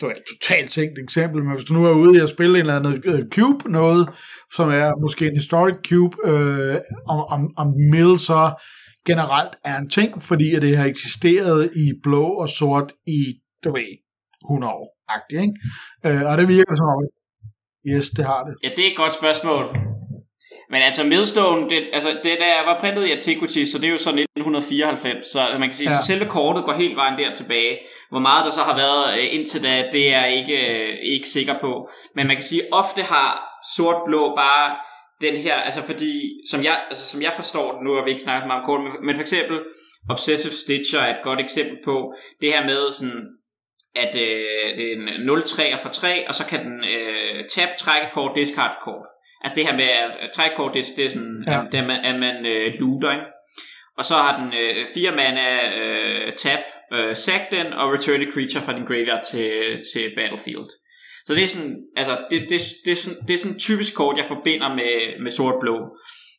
det 0.00 0.06
er 0.06 0.10
et 0.10 0.22
totalt 0.32 0.70
tænkt 0.70 0.98
eksempel, 0.98 1.44
men 1.44 1.54
hvis 1.54 1.64
du 1.64 1.74
nu 1.74 1.86
er 1.86 1.92
ude 1.92 2.16
i 2.16 2.20
at 2.20 2.28
spille 2.28 2.54
en 2.54 2.60
eller 2.60 2.76
anden 2.76 3.02
øh, 3.04 3.28
cube, 3.28 3.70
noget, 3.72 4.08
som 4.56 4.68
er 4.68 5.00
måske 5.00 5.26
en 5.26 5.36
historic 5.36 5.74
cube, 5.88 6.16
øh, 6.24 6.76
om, 7.08 7.18
om, 7.34 7.52
om 7.56 7.68
mill 7.92 8.18
så 8.18 8.64
generelt 9.06 9.54
er 9.64 9.76
en 9.76 9.88
ting, 9.88 10.22
fordi 10.22 10.54
at 10.54 10.62
det 10.62 10.76
har 10.76 10.84
eksisteret 10.84 11.70
i 11.76 11.92
blå 12.02 12.24
og 12.24 12.48
sort 12.48 12.92
i, 13.06 13.20
du 13.64 13.72
ved, 13.72 13.90
100 14.44 14.72
år, 14.72 14.96
ikke? 15.30 15.54
Øh, 16.06 16.30
og 16.30 16.38
det 16.38 16.48
virker 16.48 16.74
som 16.74 16.86
om, 16.86 17.02
yes, 17.86 18.10
det 18.10 18.24
har 18.24 18.44
det. 18.44 18.54
Ja, 18.62 18.68
det 18.76 18.86
er 18.86 18.90
et 18.90 18.96
godt 18.96 19.14
spørgsmål. 19.14 19.89
Men 20.70 20.82
altså 20.82 21.04
Millstone, 21.04 21.70
det, 21.70 21.88
altså, 21.92 22.10
det 22.24 22.38
der 22.40 22.64
var 22.64 22.78
printet 22.80 23.06
i 23.06 23.10
Antiquity, 23.10 23.64
så 23.64 23.78
det 23.78 23.86
er 23.86 23.90
jo 23.90 23.96
så 23.96 24.10
1994, 24.10 25.26
så 25.26 25.40
man 25.58 25.68
kan 25.68 25.72
sige, 25.72 25.90
ja. 25.90 25.96
så 25.96 26.06
selve 26.06 26.26
kortet 26.26 26.64
går 26.64 26.72
helt 26.72 26.96
vejen 26.96 27.18
der 27.18 27.34
tilbage. 27.34 27.78
Hvor 28.10 28.18
meget 28.18 28.44
der 28.44 28.50
så 28.50 28.60
har 28.60 28.76
været 28.76 29.18
øh, 29.18 29.34
indtil 29.34 29.62
da, 29.62 29.88
det 29.92 30.14
er 30.14 30.20
jeg 30.20 30.36
ikke, 30.36 30.56
øh, 30.72 30.98
ikke 31.02 31.28
sikker 31.28 31.54
på. 31.60 31.90
Men 32.14 32.26
man 32.26 32.36
kan 32.36 32.44
sige, 32.44 32.62
ofte 32.72 33.02
har 33.02 33.30
sort-blå 33.76 34.34
bare 34.36 34.76
den 35.20 35.36
her, 35.36 35.54
altså 35.54 35.82
fordi, 35.82 36.12
som 36.50 36.64
jeg, 36.64 36.80
altså, 36.88 37.08
som 37.08 37.22
jeg 37.22 37.32
forstår 37.36 37.72
det, 37.72 37.82
nu 37.82 37.94
har 37.94 38.04
vi 38.04 38.10
ikke 38.10 38.22
snakket 38.22 38.42
så 38.42 38.46
meget 38.46 38.60
om 38.60 38.66
kort, 38.66 38.80
men, 38.80 38.92
men 39.06 39.14
for 39.16 39.22
eksempel 39.22 39.58
Obsessive 40.10 40.52
Stitcher 40.52 41.00
er 41.00 41.10
et 41.10 41.24
godt 41.24 41.40
eksempel 41.40 41.76
på 41.84 42.14
det 42.40 42.52
her 42.52 42.64
med 42.64 42.92
sådan, 42.92 43.22
at 43.94 44.16
øh, 44.16 44.76
det 44.76 44.84
er 44.92 44.96
en 44.96 45.30
0-3 45.30 45.82
for 45.82 45.88
3, 45.88 46.28
og 46.28 46.34
så 46.34 46.46
kan 46.46 46.64
den 46.64 46.84
øh, 46.84 47.48
tabe, 47.48 47.70
trække 47.78 48.08
kort, 48.14 48.36
discard 48.36 48.76
kort. 48.84 49.06
Altså 49.40 49.56
det 49.56 49.66
her 49.66 49.76
med 49.76 49.84
at 49.84 50.30
trækkort, 50.34 50.74
det, 50.74 50.84
det 50.96 51.04
er 51.04 51.08
sådan, 51.08 51.44
ja. 51.46 51.78
at, 51.78 51.86
man, 51.86 52.04
at 52.04 52.20
man 52.20 52.46
øh, 52.46 52.74
looter, 52.80 53.12
ikke? 53.12 53.26
Og 53.98 54.04
så 54.04 54.14
har 54.14 54.40
den 54.40 54.52
øh, 54.60 54.86
fire 54.94 55.12
mana 55.12 55.46
øh, 55.80 56.32
tap, 56.36 56.60
øh, 56.92 57.16
sack 57.16 57.50
den, 57.50 57.66
og 57.72 57.92
return 57.92 58.22
a 58.22 58.30
creature 58.32 58.62
fra 58.62 58.72
din 58.72 58.84
graveyard 58.84 59.24
til, 59.30 59.52
til 59.94 60.12
battlefield. 60.16 60.70
Så 61.24 61.34
det 61.34 61.42
er 61.42 61.48
sådan, 61.48 61.76
altså, 61.96 62.18
det, 62.30 62.40
det, 62.50 62.60
det, 62.84 62.92
er 62.92 62.96
sådan, 62.96 63.18
det 63.28 63.34
er 63.34 63.38
sådan 63.38 63.58
typisk 63.58 63.94
kort, 63.94 64.16
jeg 64.16 64.24
forbinder 64.24 64.68
med, 64.74 65.22
med 65.22 65.30
sort-blå. 65.30 65.76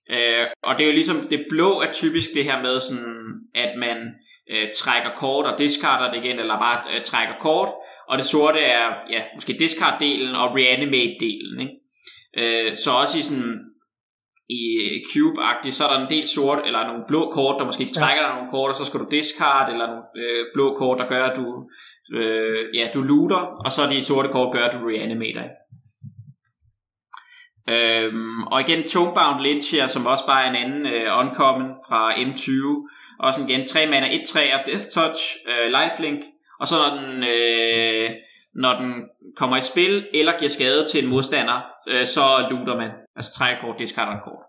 Øh, 0.10 0.46
og 0.64 0.78
det 0.78 0.84
er 0.84 0.88
jo 0.88 0.94
ligesom, 0.94 1.22
det 1.30 1.46
blå 1.50 1.82
er 1.82 1.92
typisk 1.92 2.30
det 2.34 2.44
her 2.44 2.62
med 2.62 2.80
sådan, 2.80 3.16
at 3.56 3.72
man 3.78 3.98
øh, 4.52 4.68
trækker 4.76 5.12
kort 5.18 5.46
og 5.46 5.60
discarder 5.60 6.14
det 6.14 6.26
igen, 6.26 6.40
eller 6.40 6.60
bare 6.60 6.84
øh, 6.96 7.04
trækker 7.04 7.36
kort, 7.40 7.70
og 8.10 8.18
det 8.18 8.26
sorte 8.26 8.60
er, 8.60 8.88
ja, 9.10 9.22
måske 9.36 9.54
discard-delen 9.54 10.36
og 10.38 10.58
reanimate-delen, 10.60 11.62
ikke? 11.62 11.81
Øh, 12.38 12.76
så 12.76 12.92
også 12.92 13.18
i 13.18 13.22
sådan 13.22 13.60
i 14.50 14.64
Cube-agtigt, 15.12 15.72
så 15.72 15.88
er 15.88 15.94
der 15.94 16.00
en 16.00 16.10
del 16.10 16.28
sort, 16.28 16.60
eller 16.66 16.88
nogle 16.88 17.04
blå 17.08 17.32
kort, 17.32 17.56
der 17.60 17.66
måske 17.66 17.86
trækker 17.86 18.24
ja. 18.24 18.28
dig 18.28 18.36
nogle 18.36 18.52
kort, 18.52 18.70
og 18.70 18.76
så 18.76 18.86
skal 18.86 19.00
du 19.00 19.08
discard, 19.12 19.72
eller 19.72 19.88
nogle 19.88 20.04
øh, 20.18 20.46
blå 20.54 20.76
kort, 20.78 21.00
der 21.00 21.08
gør, 21.10 21.24
at 21.24 21.38
du, 21.38 21.70
øh, 22.18 22.76
ja, 22.76 22.90
du 22.94 23.02
looter, 23.02 23.42
og 23.66 23.72
så 23.72 23.90
de 23.90 24.04
sorte 24.04 24.30
kort 24.30 24.54
gør, 24.54 24.64
at 24.66 24.74
du 24.74 24.88
reanimater. 24.88 25.44
Øhm, 27.70 28.44
og 28.44 28.62
igen 28.62 28.88
Tonebound 28.88 29.42
Lynch 29.42 29.76
her, 29.76 29.88
som 29.88 30.06
også 30.06 30.26
bare 30.26 30.46
er 30.46 30.50
en 30.50 30.56
anden 30.56 30.88
øh, 30.94 31.20
uncommon 31.20 31.70
fra 31.88 32.14
M20. 32.14 32.52
Også 33.20 33.42
igen 33.48 33.68
3 33.68 33.86
mana, 33.86 34.16
1 34.16 34.22
3 34.28 34.40
Death 34.66 34.86
Touch, 34.94 35.22
øh, 35.48 35.74
Lifelink, 35.78 36.22
og 36.60 36.68
så 36.68 36.76
når 36.78 36.98
den, 36.98 37.24
øh, 37.24 38.10
når 38.56 38.80
den 38.80 39.04
kommer 39.38 39.58
i 39.58 39.62
spil, 39.62 40.08
eller 40.14 40.38
giver 40.40 40.50
skade 40.50 40.86
til 40.92 41.04
en 41.04 41.10
modstander, 41.10 41.62
øh, 41.88 42.06
så 42.06 42.48
looter 42.50 42.78
man. 42.78 42.92
Altså 43.16 43.34
trækker 43.34 43.62
kort, 43.62 43.80
discarder 43.80 44.20
kort. 44.24 44.44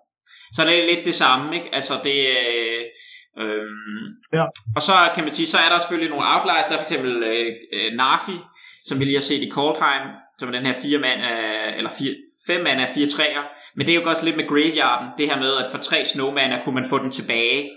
Så 0.55 0.65
det 0.65 0.83
er 0.83 0.95
lidt 0.95 1.07
det 1.07 1.15
samme, 1.15 1.55
ikke? 1.55 1.75
Altså 1.75 1.95
det... 2.05 2.27
Øh, 2.29 2.83
øh, 3.39 3.67
ja. 4.33 4.45
Og 4.77 4.83
så 4.83 4.93
kan 5.15 5.25
man 5.25 5.33
sige, 5.33 5.47
så 5.47 5.59
er 5.59 5.69
der 5.69 5.79
selvfølgelig 5.79 6.11
nogle 6.11 6.27
outliers. 6.35 6.67
Der 6.67 6.73
er 6.73 6.79
for 6.79 6.89
eksempel 6.89 7.23
øh, 7.23 7.47
øh, 7.73 7.93
Nafi, 7.93 8.39
som 8.87 9.01
vi 9.01 9.05
lige 9.05 9.17
har 9.17 9.23
set 9.31 9.43
i 9.43 9.51
Coldheim, 9.51 10.03
som 10.39 10.49
er 10.49 10.53
den 10.53 10.67
her 10.67 10.75
4 10.83 10.99
mand, 10.99 11.21
øh, 11.21 11.79
eller 11.79 11.91
4, 11.99 12.15
5 12.47 12.65
mand 12.65 12.81
af 12.81 12.89
4 12.89 13.07
træer. 13.07 13.43
Men 13.77 13.87
det 13.87 13.95
er 13.95 14.01
jo 14.01 14.09
også 14.11 14.25
lidt 14.25 14.37
med 14.37 14.49
Graveyarden, 14.49 15.09
det 15.19 15.31
her 15.31 15.39
med, 15.39 15.53
at 15.57 15.67
for 15.71 15.79
3 15.79 16.05
snowmaner 16.05 16.65
kunne 16.65 16.75
man 16.75 16.89
få 16.89 16.99
den 16.99 17.11
tilbage 17.11 17.71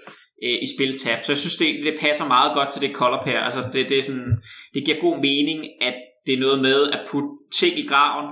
øh, 0.43 0.57
i 0.65 0.67
spiltab. 0.75 1.19
Så 1.23 1.31
jeg 1.31 1.37
synes, 1.37 1.57
det, 1.57 1.69
det 1.83 1.95
passer 2.01 2.25
meget 2.27 2.53
godt 2.53 2.69
til 2.71 2.81
det 2.81 2.95
color 2.95 3.21
pair. 3.23 3.39
Altså 3.39 3.61
det, 3.73 3.89
det, 3.89 3.99
er 3.99 4.03
sådan, 4.03 4.33
det 4.73 4.85
giver 4.85 4.99
god 5.01 5.17
mening, 5.17 5.59
at 5.81 5.95
det 6.25 6.33
er 6.33 6.39
noget 6.39 6.61
med 6.61 6.89
at 6.91 6.99
putte 7.09 7.29
ting 7.59 7.79
i 7.79 7.87
graven, 7.87 8.29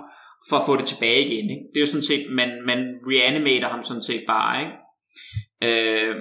for 0.50 0.58
at 0.58 0.66
få 0.66 0.78
det 0.78 0.88
tilbage 0.88 1.26
igen. 1.26 1.50
Ikke? 1.50 1.64
Det 1.74 1.78
er 1.78 1.86
jo 1.86 1.86
sådan 1.86 2.10
set, 2.12 2.26
man, 2.32 2.50
man 2.66 2.80
reanimater 3.08 3.68
ham 3.68 3.84
sådan 3.84 4.04
set 4.04 4.24
bare. 4.28 4.62
Ikke? 4.62 4.74
Øh, 5.68 6.16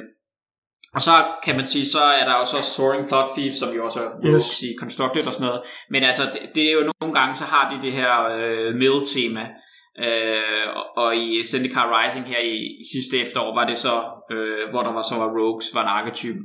og 0.94 1.02
så 1.02 1.12
kan 1.44 1.56
man 1.56 1.66
sige, 1.66 1.86
så 1.86 2.00
er 2.00 2.24
der 2.24 2.36
jo 2.36 2.44
så 2.44 2.62
Soaring 2.76 3.08
Thought 3.08 3.30
Thief, 3.36 3.52
som 3.52 3.74
jo 3.74 3.84
også 3.84 4.00
er 4.00 4.34
yes. 4.34 4.62
i 4.62 4.74
Constructed 4.80 5.26
og 5.26 5.32
sådan 5.32 5.46
noget. 5.46 5.62
Men 5.90 6.02
altså, 6.02 6.22
det, 6.32 6.40
det 6.54 6.68
er 6.68 6.72
jo 6.72 6.90
nogle 7.00 7.20
gange, 7.20 7.34
så 7.36 7.44
har 7.44 7.70
de 7.70 7.86
det 7.86 7.92
her 7.92 8.12
øh, 8.24 8.74
middle-tema. 8.74 9.44
Øh, 9.98 10.68
og 10.96 11.16
i 11.16 11.42
Syndicate 11.42 11.90
Rising 11.96 12.26
her 12.26 12.38
i, 12.38 12.56
i 12.56 12.84
sidste 12.92 13.20
efterår 13.20 13.54
var 13.54 13.66
det 13.66 13.78
så, 13.78 13.94
øh, 14.32 14.70
hvor 14.70 14.82
der 14.82 14.92
var 14.92 15.02
så 15.02 15.14
var 15.14 15.30
Rogues 15.38 15.74
var 15.74 15.82
en 15.82 15.88
arketype. 15.88 16.38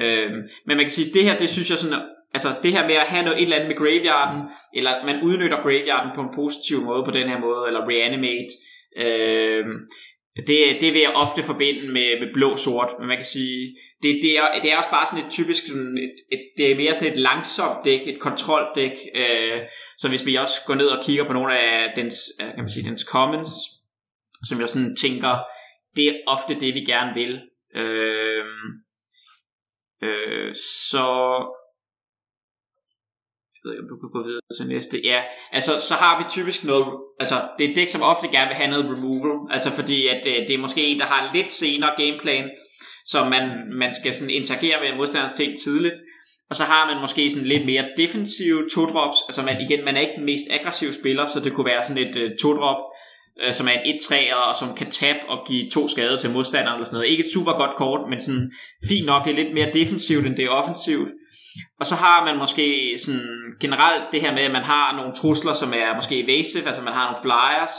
Øh, 0.00 0.30
men 0.66 0.76
man 0.76 0.84
kan 0.86 0.90
sige, 0.90 1.14
det 1.14 1.22
her, 1.22 1.38
det 1.38 1.48
synes 1.48 1.70
jeg 1.70 1.78
sådan 1.78 2.02
Altså 2.36 2.50
det 2.62 2.72
her 2.72 2.86
med 2.86 2.94
at 2.94 3.10
have 3.12 3.24
noget, 3.24 3.38
et 3.38 3.42
eller 3.42 3.56
andet 3.56 3.68
med 3.68 3.76
graveyarden, 3.82 4.42
eller 4.74 4.90
at 4.90 5.06
man 5.06 5.22
udnytter 5.22 5.62
graveyarden 5.62 6.12
på 6.14 6.20
en 6.20 6.34
positiv 6.34 6.78
måde 6.84 7.04
på 7.04 7.10
den 7.10 7.28
her 7.28 7.38
måde, 7.40 7.62
eller 7.66 7.88
reanimate, 7.90 8.52
øh, 9.04 9.64
det, 10.36 10.80
det 10.80 10.92
vil 10.92 11.00
jeg 11.00 11.12
ofte 11.14 11.42
forbinde 11.42 11.92
med, 11.92 12.20
med 12.20 12.32
blå-sort, 12.32 12.90
men 12.98 13.08
man 13.08 13.16
kan 13.16 13.24
sige, 13.24 13.76
det, 14.02 14.18
det, 14.22 14.38
er, 14.38 14.60
det 14.62 14.72
er 14.72 14.76
også 14.76 14.90
bare 14.90 15.06
sådan 15.06 15.24
et 15.24 15.30
typisk, 15.30 15.66
sådan 15.66 15.98
et, 15.98 16.16
et, 16.32 16.42
det 16.56 16.72
er 16.72 16.76
mere 16.76 16.94
sådan 16.94 17.12
et 17.12 17.18
langsomt 17.18 17.84
dæk, 17.84 18.08
et 18.08 18.20
kontroldæk, 18.20 18.96
øh, 19.14 19.60
så 19.98 20.08
hvis 20.08 20.26
vi 20.26 20.34
også 20.34 20.54
går 20.66 20.74
ned 20.74 20.86
og 20.86 21.04
kigger 21.04 21.24
på 21.26 21.32
nogle 21.32 21.58
af 21.58 21.92
dens, 21.96 22.16
øh, 22.40 22.46
kan 22.46 22.64
man 22.64 22.70
sige, 22.70 22.88
dens 22.90 23.02
commons, 23.02 23.50
som 24.48 24.60
jeg 24.60 24.68
sådan 24.68 24.96
tænker, 24.96 25.38
det 25.96 26.08
er 26.08 26.16
ofte 26.26 26.60
det, 26.60 26.74
vi 26.74 26.80
gerne 26.80 27.14
vil. 27.14 27.40
Øh, 27.74 28.44
øh, 30.02 30.54
så 30.90 31.06
ved 33.66 33.72
ikke, 33.74 33.84
om 33.86 33.92
du 33.92 33.98
kan 34.02 34.10
gå 34.16 34.22
videre 34.28 34.44
til 34.58 34.66
næste. 34.74 34.96
Ja, 35.12 35.20
altså 35.56 35.72
så 35.88 35.94
har 36.02 36.14
vi 36.18 36.24
typisk 36.36 36.60
noget, 36.64 36.86
altså 37.22 37.36
det 37.56 37.62
er 37.64 37.70
et 37.70 37.76
dæk, 37.76 37.88
som 37.88 38.02
ofte 38.12 38.26
gerne 38.36 38.48
vil 38.50 38.60
have 38.60 38.70
noget 38.74 38.86
removal, 38.94 39.34
altså 39.54 39.70
fordi 39.78 39.98
at 40.12 40.20
det, 40.24 40.34
øh, 40.36 40.42
det 40.46 40.54
er 40.54 40.64
måske 40.66 40.82
en, 40.86 40.98
der 40.98 41.08
har 41.12 41.20
en 41.24 41.30
lidt 41.36 41.50
senere 41.50 41.92
gameplan, 42.00 42.46
så 43.12 43.18
man, 43.34 43.44
man 43.82 43.94
skal 43.98 44.12
sådan 44.14 44.36
interagere 44.40 44.78
med 44.82 44.96
modstanders 44.96 45.32
ting 45.32 45.50
tidligt. 45.64 45.98
Og 46.50 46.56
så 46.56 46.64
har 46.64 46.92
man 46.92 47.00
måske 47.00 47.30
sådan 47.30 47.48
lidt 47.48 47.66
mere 47.66 47.84
defensive 47.96 48.68
to-drops, 48.74 49.18
altså 49.28 49.42
man, 49.42 49.60
igen, 49.60 49.84
man 49.84 49.96
er 49.96 50.00
ikke 50.00 50.16
den 50.16 50.24
mest 50.24 50.44
aggressive 50.50 50.92
spiller, 50.92 51.26
så 51.26 51.40
det 51.40 51.52
kunne 51.52 51.66
være 51.66 51.82
sådan 51.82 52.02
et 52.06 52.16
uh, 52.16 52.30
to-drop, 52.42 52.80
uh, 53.46 53.54
som 53.54 53.68
er 53.68 53.72
en 53.72 53.96
1-3'er, 53.96 54.34
og 54.34 54.56
som 54.56 54.74
kan 54.74 54.90
tab 54.90 55.16
og 55.28 55.38
give 55.48 55.70
to 55.70 55.88
skade 55.88 56.18
til 56.18 56.30
modstanderen 56.30 56.76
eller 56.76 56.86
sådan 56.86 56.96
noget. 56.96 57.10
Ikke 57.10 57.24
et 57.24 57.30
super 57.34 57.52
godt 57.52 57.76
kort, 57.76 58.00
men 58.10 58.20
sådan 58.20 58.52
fint 58.88 59.06
nok, 59.06 59.24
det 59.24 59.30
er 59.30 59.42
lidt 59.42 59.54
mere 59.54 59.72
defensivt, 59.72 60.26
end 60.26 60.36
det 60.36 60.44
er 60.44 60.48
offensivt. 60.60 61.08
Og 61.80 61.86
så 61.86 61.94
har 61.94 62.24
man 62.24 62.36
måske 62.38 62.98
sådan 63.04 63.28
generelt 63.60 64.04
det 64.12 64.20
her 64.20 64.32
med, 64.32 64.42
at 64.42 64.50
man 64.52 64.64
har 64.64 64.96
nogle 64.96 65.14
trusler, 65.14 65.52
som 65.52 65.72
er 65.72 65.94
måske 65.94 66.20
evasive, 66.24 66.66
altså 66.66 66.82
man 66.82 66.92
har 66.92 67.04
nogle 67.04 67.22
flyers, 67.24 67.74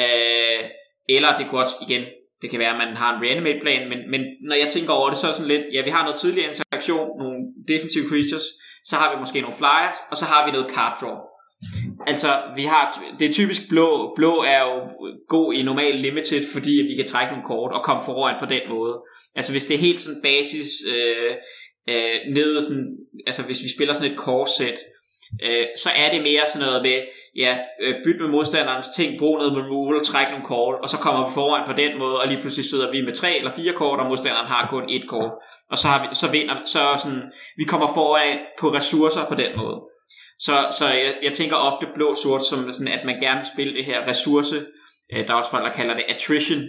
øh, 0.00 0.60
eller 1.08 1.36
det 1.36 1.46
kunne 1.46 1.60
også 1.60 1.76
igen, 1.88 2.04
det 2.42 2.50
kan 2.50 2.58
være, 2.58 2.70
at 2.70 2.82
man 2.86 2.96
har 2.96 3.16
en 3.16 3.22
reanimate 3.22 3.60
plan, 3.60 3.88
men, 3.88 4.10
men 4.10 4.20
når 4.48 4.56
jeg 4.56 4.68
tænker 4.68 4.92
over 4.92 5.08
det, 5.10 5.18
så 5.18 5.26
er 5.26 5.30
det 5.30 5.36
sådan 5.36 5.54
lidt, 5.54 5.66
ja, 5.72 5.84
vi 5.84 5.90
har 5.90 6.02
noget 6.02 6.18
tidligere 6.18 6.48
interaktion, 6.48 7.08
nogle 7.18 7.38
defensive 7.68 8.08
creatures, 8.08 8.46
så 8.84 8.96
har 8.96 9.12
vi 9.12 9.18
måske 9.18 9.40
nogle 9.40 9.56
flyers, 9.56 9.98
og 10.10 10.16
så 10.16 10.24
har 10.24 10.46
vi 10.46 10.52
noget 10.52 10.70
card 10.74 10.96
draw. 11.00 11.18
Altså, 12.06 12.28
vi 12.56 12.64
har, 12.64 12.84
det 13.18 13.28
er 13.28 13.32
typisk 13.32 13.68
blå. 13.68 14.12
Blå 14.16 14.42
er 14.42 14.60
jo 14.60 14.74
god 15.28 15.54
i 15.54 15.62
normal 15.62 15.94
limited, 15.94 16.44
fordi 16.52 16.70
vi 16.70 16.94
kan 16.96 17.06
trække 17.06 17.32
nogle 17.32 17.46
kort 17.46 17.72
og 17.72 17.84
komme 17.84 18.02
foran 18.04 18.36
på 18.40 18.46
den 18.46 18.60
måde. 18.68 19.02
Altså, 19.34 19.52
hvis 19.52 19.66
det 19.66 19.74
er 19.74 19.78
helt 19.78 20.00
sådan 20.00 20.22
basis, 20.22 20.68
øh, 20.94 21.34
øh, 21.88 22.34
nede 22.34 22.62
sådan, 22.62 22.96
altså 23.26 23.42
hvis 23.42 23.62
vi 23.62 23.68
spiller 23.76 23.94
sådan 23.94 24.12
et 24.12 24.18
core 24.18 24.48
set, 24.58 24.78
øh, 25.42 25.66
så 25.76 25.90
er 25.96 26.10
det 26.12 26.22
mere 26.22 26.42
sådan 26.48 26.66
noget 26.66 26.82
med, 26.82 27.02
ja, 27.36 27.58
øh, 27.80 27.94
bytte 28.04 28.20
med 28.20 28.28
modstanderens 28.28 28.88
ting, 28.96 29.18
brug 29.18 29.38
noget 29.38 29.56
removal, 29.56 30.04
træk 30.04 30.26
nogle 30.30 30.44
kort, 30.44 30.74
og 30.82 30.88
så 30.88 30.98
kommer 30.98 31.26
vi 31.26 31.32
foran 31.34 31.66
på 31.66 31.72
den 31.72 31.98
måde, 31.98 32.20
og 32.20 32.28
lige 32.28 32.40
pludselig 32.40 32.64
sidder 32.64 32.90
vi 32.90 33.00
med 33.00 33.12
tre 33.12 33.36
eller 33.36 33.50
fire 33.50 33.72
kort, 33.72 34.00
og 34.00 34.06
modstanderen 34.06 34.46
har 34.46 34.68
kun 34.70 34.90
et 34.90 35.08
kort, 35.08 35.32
og 35.70 35.78
så, 35.78 35.88
har 35.88 36.08
vi, 36.08 36.14
så 36.14 36.30
vinder, 36.30 36.54
så 36.64 36.80
sådan, 37.02 37.22
vi 37.56 37.64
kommer 37.64 37.86
foran 37.86 38.38
på 38.60 38.68
ressourcer 38.68 39.24
på 39.28 39.34
den 39.34 39.56
måde. 39.56 39.80
Så, 40.38 40.66
så 40.78 40.88
jeg, 40.88 41.14
jeg 41.22 41.32
tænker 41.32 41.56
ofte 41.56 41.86
blå-sort 41.94 42.44
som 42.44 42.72
sådan, 42.72 42.92
at 42.92 43.04
man 43.04 43.20
gerne 43.20 43.40
vil 43.40 43.48
spille 43.54 43.72
det 43.72 43.84
her 43.84 44.08
ressource, 44.08 44.56
øh, 45.12 45.26
der 45.26 45.32
er 45.34 45.38
også 45.38 45.50
folk, 45.50 45.64
der 45.64 45.72
kalder 45.72 45.94
det 45.94 46.04
attrition, 46.08 46.62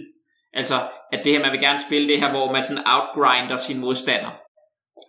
altså 0.52 0.74
at 1.12 1.24
det 1.24 1.32
her, 1.32 1.40
man 1.40 1.52
vil 1.52 1.60
gerne 1.60 1.78
spille 1.88 2.08
det 2.08 2.20
her, 2.20 2.30
hvor 2.30 2.52
man 2.52 2.64
sådan 2.64 2.82
outgrinder 2.86 3.56
sin 3.56 3.78
modstander. 3.78 4.45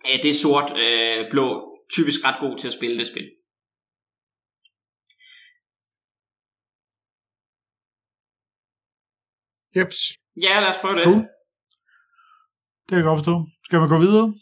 Øh, 0.08 0.22
det 0.22 0.30
er 0.30 0.40
sort, 0.42 0.68
øh, 0.84 1.30
blå, 1.30 1.46
typisk 1.94 2.24
ret 2.24 2.40
god 2.40 2.58
til 2.58 2.68
at 2.68 2.74
spille 2.74 2.98
det 2.98 3.06
spil. 3.12 3.28
Jeps. 9.76 9.98
Ja, 10.44 10.60
lad 10.60 10.68
os 10.68 10.78
prøve 10.78 10.94
det. 10.94 11.04
Cool. 11.04 11.22
Det 12.84 12.88
kan 12.88 12.98
jeg 12.98 13.04
godt 13.04 13.18
forstå. 13.18 13.36
Skal 13.66 13.80
man 13.80 13.88
gå 13.88 13.98
videre 14.06 14.34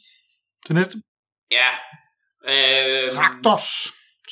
til 0.66 0.74
næste? 0.74 0.96
Ja. 1.50 1.70
Øh, 2.52 3.06
Raktos. 3.18 3.66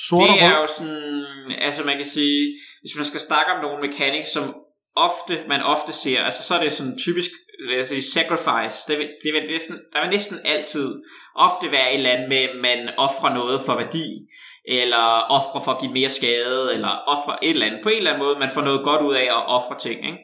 Sort 0.09 0.29
det 0.29 0.43
er 0.43 0.57
jo 0.61 0.67
sådan, 0.77 1.51
altså 1.67 1.85
man 1.85 1.97
kan 1.97 2.05
sige, 2.17 2.59
hvis 2.81 2.97
man 2.97 3.07
skal 3.07 3.21
snakke 3.21 3.53
om 3.53 3.63
nogle 3.65 3.87
mechanics, 3.87 4.33
som 4.33 4.45
ofte, 4.97 5.45
man 5.49 5.63
ofte 5.63 5.93
ser, 5.93 6.23
altså 6.23 6.43
så 6.43 6.55
er 6.55 6.63
det 6.63 6.73
sådan 6.73 6.99
typisk, 6.99 7.31
altså 7.71 7.95
jeg 7.95 8.03
sacrifice, 8.03 8.77
det, 8.89 8.99
vil, 8.99 9.09
det 9.25 9.33
vil 9.33 9.43
næsten, 9.51 9.77
der 9.93 10.01
vil 10.01 10.11
næsten 10.11 10.39
altid 10.45 10.95
ofte 11.35 11.71
være 11.71 11.93
et 11.93 11.99
eller 11.99 12.11
andet 12.11 12.29
med, 12.29 12.61
man 12.61 12.91
offrer 12.97 13.35
noget 13.35 13.61
for 13.61 13.75
værdi, 13.77 14.07
eller 14.65 15.05
offrer 15.37 15.61
for 15.65 15.73
at 15.73 15.81
give 15.81 15.93
mere 15.93 16.11
skade, 16.11 16.75
eller 16.75 16.89
offrer 17.07 17.37
et 17.43 17.51
eller 17.51 17.67
andet, 17.67 17.81
på 17.83 17.89
en 17.89 17.97
eller 17.97 18.13
anden 18.13 18.27
måde, 18.27 18.39
man 18.39 18.51
får 18.51 18.61
noget 18.61 18.85
godt 18.85 19.03
ud 19.03 19.15
af 19.15 19.25
at 19.25 19.47
ofre 19.47 19.79
ting, 19.79 19.99
ikke? 20.07 20.19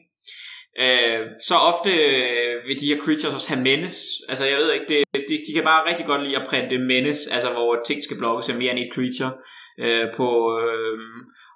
Øh, 0.79 1.27
så 1.49 1.55
ofte 1.55 1.91
øh, 1.91 2.67
vil 2.67 2.81
de 2.81 2.87
her 2.87 3.01
creatures 3.05 3.35
også 3.35 3.49
have 3.49 3.63
menace. 3.63 4.01
Altså 4.29 4.45
jeg 4.47 4.59
ved 4.59 4.73
ikke, 4.73 4.87
det, 4.89 5.05
de, 5.29 5.35
de 5.47 5.53
kan 5.55 5.65
bare 5.65 5.89
rigtig 5.89 6.07
godt 6.07 6.23
lide 6.23 6.37
at 6.37 6.47
printe 6.49 6.79
menace, 6.79 7.33
altså 7.33 7.51
hvor 7.53 7.83
ting 7.87 8.05
skal 8.05 8.19
blokkes 8.19 8.49
af 8.49 8.55
mere 8.55 8.71
end 8.71 8.79
et 8.79 8.95
creature. 8.95 9.33
Øh, 9.81 10.07
på, 10.17 10.29
øh, 10.61 10.99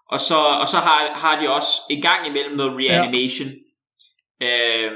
og 0.09 0.21
så, 0.21 0.39
og 0.63 0.69
så 0.69 0.77
har, 0.77 1.13
har 1.15 1.41
de 1.41 1.51
også 1.51 1.73
en 1.91 2.03
gang 2.03 2.27
imellem 2.27 2.57
noget 2.57 2.73
reanimation. 2.73 3.49
Ja. 4.41 4.79
Øh, 4.79 4.93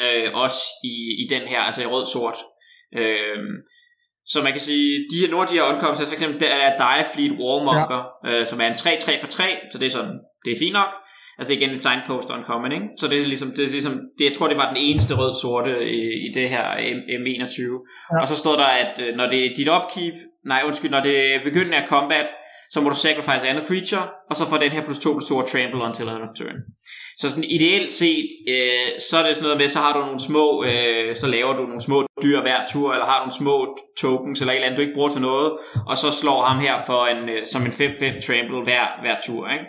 øh, 0.00 0.34
også 0.34 0.62
i, 0.84 1.22
i 1.22 1.26
den 1.30 1.42
her, 1.42 1.60
altså 1.60 1.82
i 1.82 1.86
rød-sort. 1.86 2.36
Øh, 2.96 3.38
så 4.26 4.42
man 4.42 4.52
kan 4.52 4.60
sige, 4.60 5.06
de 5.10 5.20
her, 5.20 5.30
nogle 5.30 5.42
af 5.42 5.48
de 5.48 5.54
her 5.54 5.88
altså 5.88 6.06
for 6.06 6.12
eksempel 6.12 6.40
der 6.40 6.46
er 6.46 6.76
Direfleet 6.76 7.32
Warmonger, 7.40 8.04
ja. 8.24 8.40
øh, 8.40 8.46
som 8.46 8.60
er 8.60 8.66
en 8.66 8.72
3-3 8.72 9.20
for 9.20 9.26
3, 9.26 9.44
så 9.72 9.78
det 9.78 9.86
er 9.86 9.90
sådan, 9.90 10.20
det 10.44 10.52
er 10.52 10.58
fint 10.58 10.72
nok. 10.72 10.88
Altså 11.38 11.52
igen 11.52 11.70
en 11.70 11.78
signpost 11.78 12.30
uncommon, 12.30 12.72
ikke? 12.72 12.86
Så 12.98 13.08
det 13.08 13.20
er 13.20 13.26
ligesom, 13.26 13.50
det 13.56 13.64
er 13.64 13.70
ligesom 13.70 14.00
det, 14.18 14.24
jeg 14.24 14.32
tror 14.32 14.48
det 14.48 14.56
var 14.56 14.68
den 14.68 14.82
eneste 14.82 15.14
rød-sorte 15.14 15.90
i, 15.90 16.00
i 16.26 16.32
det 16.34 16.48
her 16.48 16.64
M- 16.72 17.28
21 17.28 17.80
Ja. 18.12 18.20
Og 18.20 18.28
så 18.28 18.36
står 18.36 18.56
der, 18.56 18.64
at 18.64 19.00
øh, 19.02 19.16
når 19.16 19.26
det 19.28 19.46
er 19.46 19.54
dit 19.54 19.68
upkeep, 19.68 20.14
nej 20.44 20.62
undskyld, 20.66 20.90
når 20.90 21.00
det 21.00 21.34
er 21.34 21.44
begyndende 21.44 21.76
af 21.76 21.88
combat, 21.88 22.26
så 22.72 22.80
må 22.80 22.88
du 22.88 22.96
sacrifice 22.96 23.48
andet 23.48 23.68
creature, 23.68 24.08
og 24.30 24.36
så 24.36 24.48
får 24.48 24.56
den 24.56 24.70
her 24.70 24.84
plus 24.84 24.98
2 24.98 25.12
plus 25.12 25.28
2 25.28 25.42
trample 25.42 25.82
until 25.82 26.08
end 26.08 26.22
of 26.22 26.34
turn. 26.36 26.56
Så 27.16 27.30
sådan 27.30 27.44
ideelt 27.44 27.92
set, 27.92 28.28
øh, 28.48 29.00
så 29.10 29.18
er 29.18 29.26
det 29.26 29.36
sådan 29.36 29.46
noget 29.46 29.58
med, 29.58 29.68
så 29.68 29.78
har 29.78 29.92
du 29.92 30.00
nogle 30.06 30.20
små, 30.20 30.64
øh, 30.64 31.16
så 31.16 31.26
laver 31.26 31.52
du 31.52 31.62
nogle 31.62 31.80
små 31.80 32.06
dyr 32.22 32.40
hver 32.40 32.60
tur, 32.72 32.92
eller 32.92 33.06
har 33.06 33.18
nogle 33.18 33.32
små 33.32 33.78
tokens, 34.00 34.40
eller 34.40 34.52
et 34.52 34.56
eller 34.56 34.66
andet, 34.66 34.78
du 34.78 34.82
ikke 34.82 34.94
bruger 34.94 35.08
til 35.08 35.20
noget, 35.20 35.52
og 35.86 35.98
så 35.98 36.10
slår 36.10 36.42
ham 36.42 36.60
her 36.60 36.74
for 36.86 37.06
en, 37.06 37.28
øh, 37.28 37.46
som 37.46 37.62
en 37.62 37.72
5-5 37.72 38.26
trample 38.26 38.62
hver, 38.64 39.00
hver 39.02 39.16
tur, 39.26 39.48
ikke? 39.48 39.66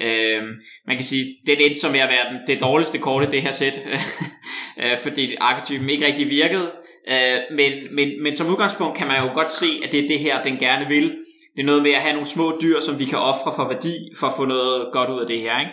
Øh, 0.00 0.42
man 0.86 0.96
kan 0.96 1.04
sige, 1.04 1.36
det 1.46 1.66
endte 1.66 1.80
som 1.80 1.94
at 1.94 2.08
være 2.08 2.32
den, 2.32 2.38
det 2.46 2.60
dårligste 2.60 2.98
kort 2.98 3.24
i 3.24 3.30
det 3.30 3.42
her 3.42 3.52
sæt, 3.52 3.80
øh, 4.82 4.98
fordi 4.98 5.36
arketypen 5.40 5.90
ikke 5.90 6.06
rigtig 6.06 6.30
virkede. 6.30 6.72
Øh, 7.08 7.38
men, 7.50 7.72
men, 7.94 8.22
men 8.22 8.36
som 8.36 8.50
udgangspunkt 8.50 8.98
kan 8.98 9.06
man 9.06 9.22
jo 9.22 9.34
godt 9.34 9.52
se, 9.52 9.66
at 9.84 9.92
det 9.92 10.04
er 10.04 10.08
det 10.08 10.18
her, 10.18 10.42
den 10.42 10.56
gerne 10.56 10.88
vil. 10.88 11.16
Det 11.54 11.60
er 11.60 11.66
noget 11.66 11.82
med 11.82 11.90
at 11.90 12.02
have 12.02 12.12
nogle 12.12 12.28
små 12.28 12.58
dyr, 12.62 12.80
som 12.80 12.98
vi 12.98 13.04
kan 13.04 13.18
ofre 13.18 13.52
for 13.56 13.68
værdi, 13.68 13.96
for 14.18 14.26
at 14.26 14.32
få 14.36 14.44
noget 14.44 14.92
godt 14.92 15.10
ud 15.10 15.20
af 15.20 15.26
det 15.26 15.40
her. 15.40 15.60
Ikke? 15.60 15.72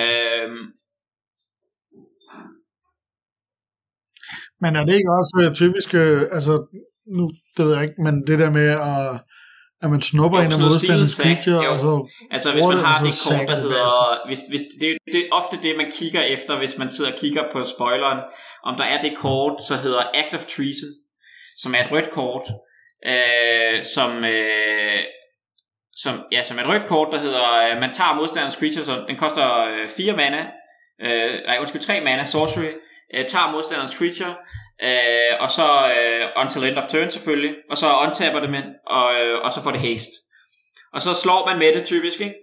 Øh, 0.00 0.50
Men 4.60 4.76
er 4.76 4.84
det 4.84 4.94
ikke 4.94 5.12
også 5.20 5.34
øh, 5.42 5.54
typisk, 5.54 5.94
øh, 5.94 6.22
altså, 6.32 6.52
nu, 7.16 7.24
det 7.56 7.64
ved 7.64 7.74
jeg 7.74 7.82
ikke, 7.82 8.02
men 8.06 8.14
det 8.26 8.38
der 8.38 8.50
med 8.50 8.68
at, 8.90 9.20
at 9.82 9.90
man 9.90 10.02
snupper 10.02 10.38
en 10.38 10.52
af 10.52 11.10
sack, 11.10 11.22
creature, 11.22 11.68
og 11.68 11.78
så 11.78 11.92
Altså 12.30 12.52
hvis 12.52 12.62
bruger 12.62 12.76
man 12.76 12.84
det, 12.84 12.86
har 12.86 13.04
det 13.04 13.14
så 13.14 13.28
kort, 13.28 13.38
sacker 13.38 13.54
der 13.54 13.62
det 13.62 13.62
hedder... 13.62 14.26
Hvis, 14.26 14.40
hvis, 14.50 14.64
det, 14.80 14.88
det 15.12 15.20
er 15.20 15.28
ofte 15.32 15.56
det, 15.62 15.72
man 15.76 15.90
kigger 15.98 16.22
efter, 16.22 16.58
hvis 16.58 16.78
man 16.78 16.88
sidder 16.88 17.12
og 17.12 17.18
kigger 17.18 17.44
på 17.52 17.64
spoileren, 17.64 18.20
om 18.68 18.74
der 18.80 18.84
er 18.84 19.00
det 19.00 19.12
kort, 19.16 19.56
så 19.68 19.74
hedder 19.76 20.02
Act 20.20 20.34
of 20.34 20.44
Treason, 20.54 20.90
som 21.62 21.74
er 21.74 21.80
et 21.84 21.92
rødt 21.92 22.10
kort, 22.10 22.46
øh, 23.06 23.82
som, 23.82 24.24
øh, 24.24 25.00
som, 25.96 26.24
ja, 26.32 26.44
som 26.44 26.58
et 26.58 26.68
rødt 26.68 26.86
kort, 26.88 27.08
der 27.12 27.20
hedder, 27.20 27.52
øh, 27.52 27.80
man 27.80 27.92
tager 27.92 28.14
modstanderens 28.14 28.54
creature, 28.54 28.84
så 28.84 29.04
den 29.08 29.16
koster 29.16 29.64
øh, 29.64 29.88
4 29.88 30.16
mana, 30.16 30.46
øh, 31.02 31.40
nej 31.46 31.56
undskyld, 31.60 31.82
3 31.82 32.00
mana, 32.00 32.24
sorcery, 32.24 32.72
øh, 33.14 33.26
tager 33.26 33.50
modstanderens 33.50 33.96
creature, 33.98 34.34
øh, 34.82 35.34
og 35.40 35.50
så 35.50 35.68
øh, 35.96 36.26
until 36.36 36.64
end 36.64 36.78
of 36.78 36.86
turn 36.86 37.10
selvfølgelig, 37.10 37.54
og 37.70 37.76
så 37.76 37.86
untapper 38.04 38.40
det 38.40 38.50
med, 38.50 38.62
og, 38.86 39.14
øh, 39.14 39.40
og 39.44 39.52
så 39.52 39.62
får 39.62 39.70
det 39.70 39.80
haste. 39.80 40.12
Og 40.94 41.00
så 41.00 41.14
slår 41.14 41.46
man 41.46 41.58
med 41.58 41.74
det 41.74 41.84
typisk, 41.84 42.20
ikke? 42.20 42.34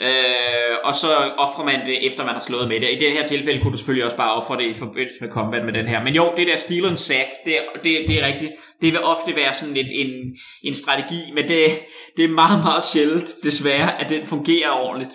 Øh, 0.00 0.76
og 0.84 0.94
så 0.94 1.08
offrer 1.38 1.64
man 1.64 1.86
det 1.86 2.06
efter 2.06 2.24
man 2.24 2.34
har 2.34 2.40
slået 2.40 2.68
med 2.68 2.80
det. 2.80 2.88
I 2.92 2.98
det 2.98 3.12
her 3.12 3.26
tilfælde 3.26 3.60
kunne 3.62 3.72
du 3.72 3.76
selvfølgelig 3.78 4.04
også 4.04 4.16
bare 4.16 4.32
ofre 4.34 4.56
det 4.56 4.66
i 4.66 4.74
forbindelse 4.74 5.18
med 5.20 5.30
combat 5.30 5.64
med 5.64 5.72
den 5.72 5.86
her. 5.88 6.04
Men 6.04 6.14
jo, 6.14 6.32
det 6.36 6.46
der 6.46 6.56
Steel 6.56 6.84
and 6.86 6.96
Sack, 6.96 7.28
det, 7.44 7.58
er- 7.58 7.80
det, 7.84 8.08
det 8.08 8.22
er 8.22 8.26
rigtigt. 8.26 8.52
Det 8.80 8.92
vil 8.92 9.02
ofte 9.02 9.36
være 9.36 9.54
sådan 9.54 9.76
en, 9.76 9.86
en, 9.86 10.36
en 10.62 10.74
strategi, 10.74 11.20
men 11.34 11.48
det, 11.48 11.64
det 12.16 12.24
er 12.24 12.28
meget, 12.28 12.62
meget 12.64 12.84
sjældent, 12.84 13.28
desværre, 13.44 14.00
at 14.00 14.10
den 14.10 14.26
fungerer 14.26 14.70
ordentligt. 14.70 15.12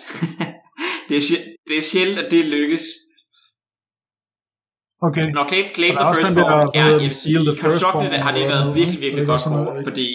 det, 1.08 1.16
er, 1.16 1.20
det 1.68 1.76
er 1.76 1.80
sjældent, 1.82 2.18
at 2.18 2.30
det 2.30 2.44
lykkes. 2.44 2.82
Okay. 5.08 5.24
Når 5.36 5.44
Claim, 5.48 5.66
claim 5.74 5.94
der 5.96 6.02
the 6.02 6.40
er 6.40 6.44
der, 6.44 6.56
er, 6.74 6.82
hvad 6.82 6.92
jeg 6.92 7.00
vil 7.00 7.12
sige, 7.12 7.38
Steal 7.40 7.56
Constructed 7.62 8.18
har 8.26 8.32
det 8.32 8.42
eller 8.42 8.54
været 8.56 8.76
virkelig, 8.76 9.00
virkelig 9.00 9.26
godt 9.26 9.42
kort, 9.42 9.84
fordi 9.88 10.08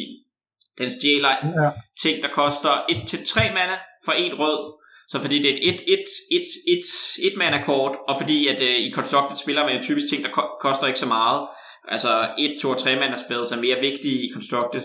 den 0.77 0.91
stjæler 0.91 1.29
Ja. 1.29 1.69
ting, 2.01 2.23
der 2.23 2.29
koster 2.29 2.69
1-3 2.91 3.53
mana 3.53 3.77
for 4.05 4.11
en 4.11 4.33
rød. 4.33 4.73
Så 5.09 5.21
fordi 5.21 5.41
det 5.41 5.51
er 5.53 5.57
et 5.73 5.81
1 5.87 5.99
et, 6.31 6.45
et, 6.67 6.83
et 7.23 7.37
mana 7.37 7.63
kort, 7.63 7.95
og 8.07 8.15
fordi 8.19 8.47
at 8.47 8.61
uh, 8.61 8.67
i 8.67 8.91
Constructed 8.91 9.37
spiller 9.37 9.65
man 9.65 9.83
typisk 9.83 10.07
ting, 10.09 10.23
der 10.23 10.31
ko- 10.31 10.57
koster 10.61 10.87
ikke 10.87 10.99
så 10.99 11.05
meget. 11.07 11.47
Altså 11.87 12.29
1, 12.39 12.57
2 12.61 12.69
og 12.69 12.77
3 12.77 12.95
mana 12.95 13.17
spells 13.25 13.51
er 13.51 13.61
mere 13.61 13.79
vigtige 13.79 14.19
i 14.25 14.31
Constructed. 14.33 14.81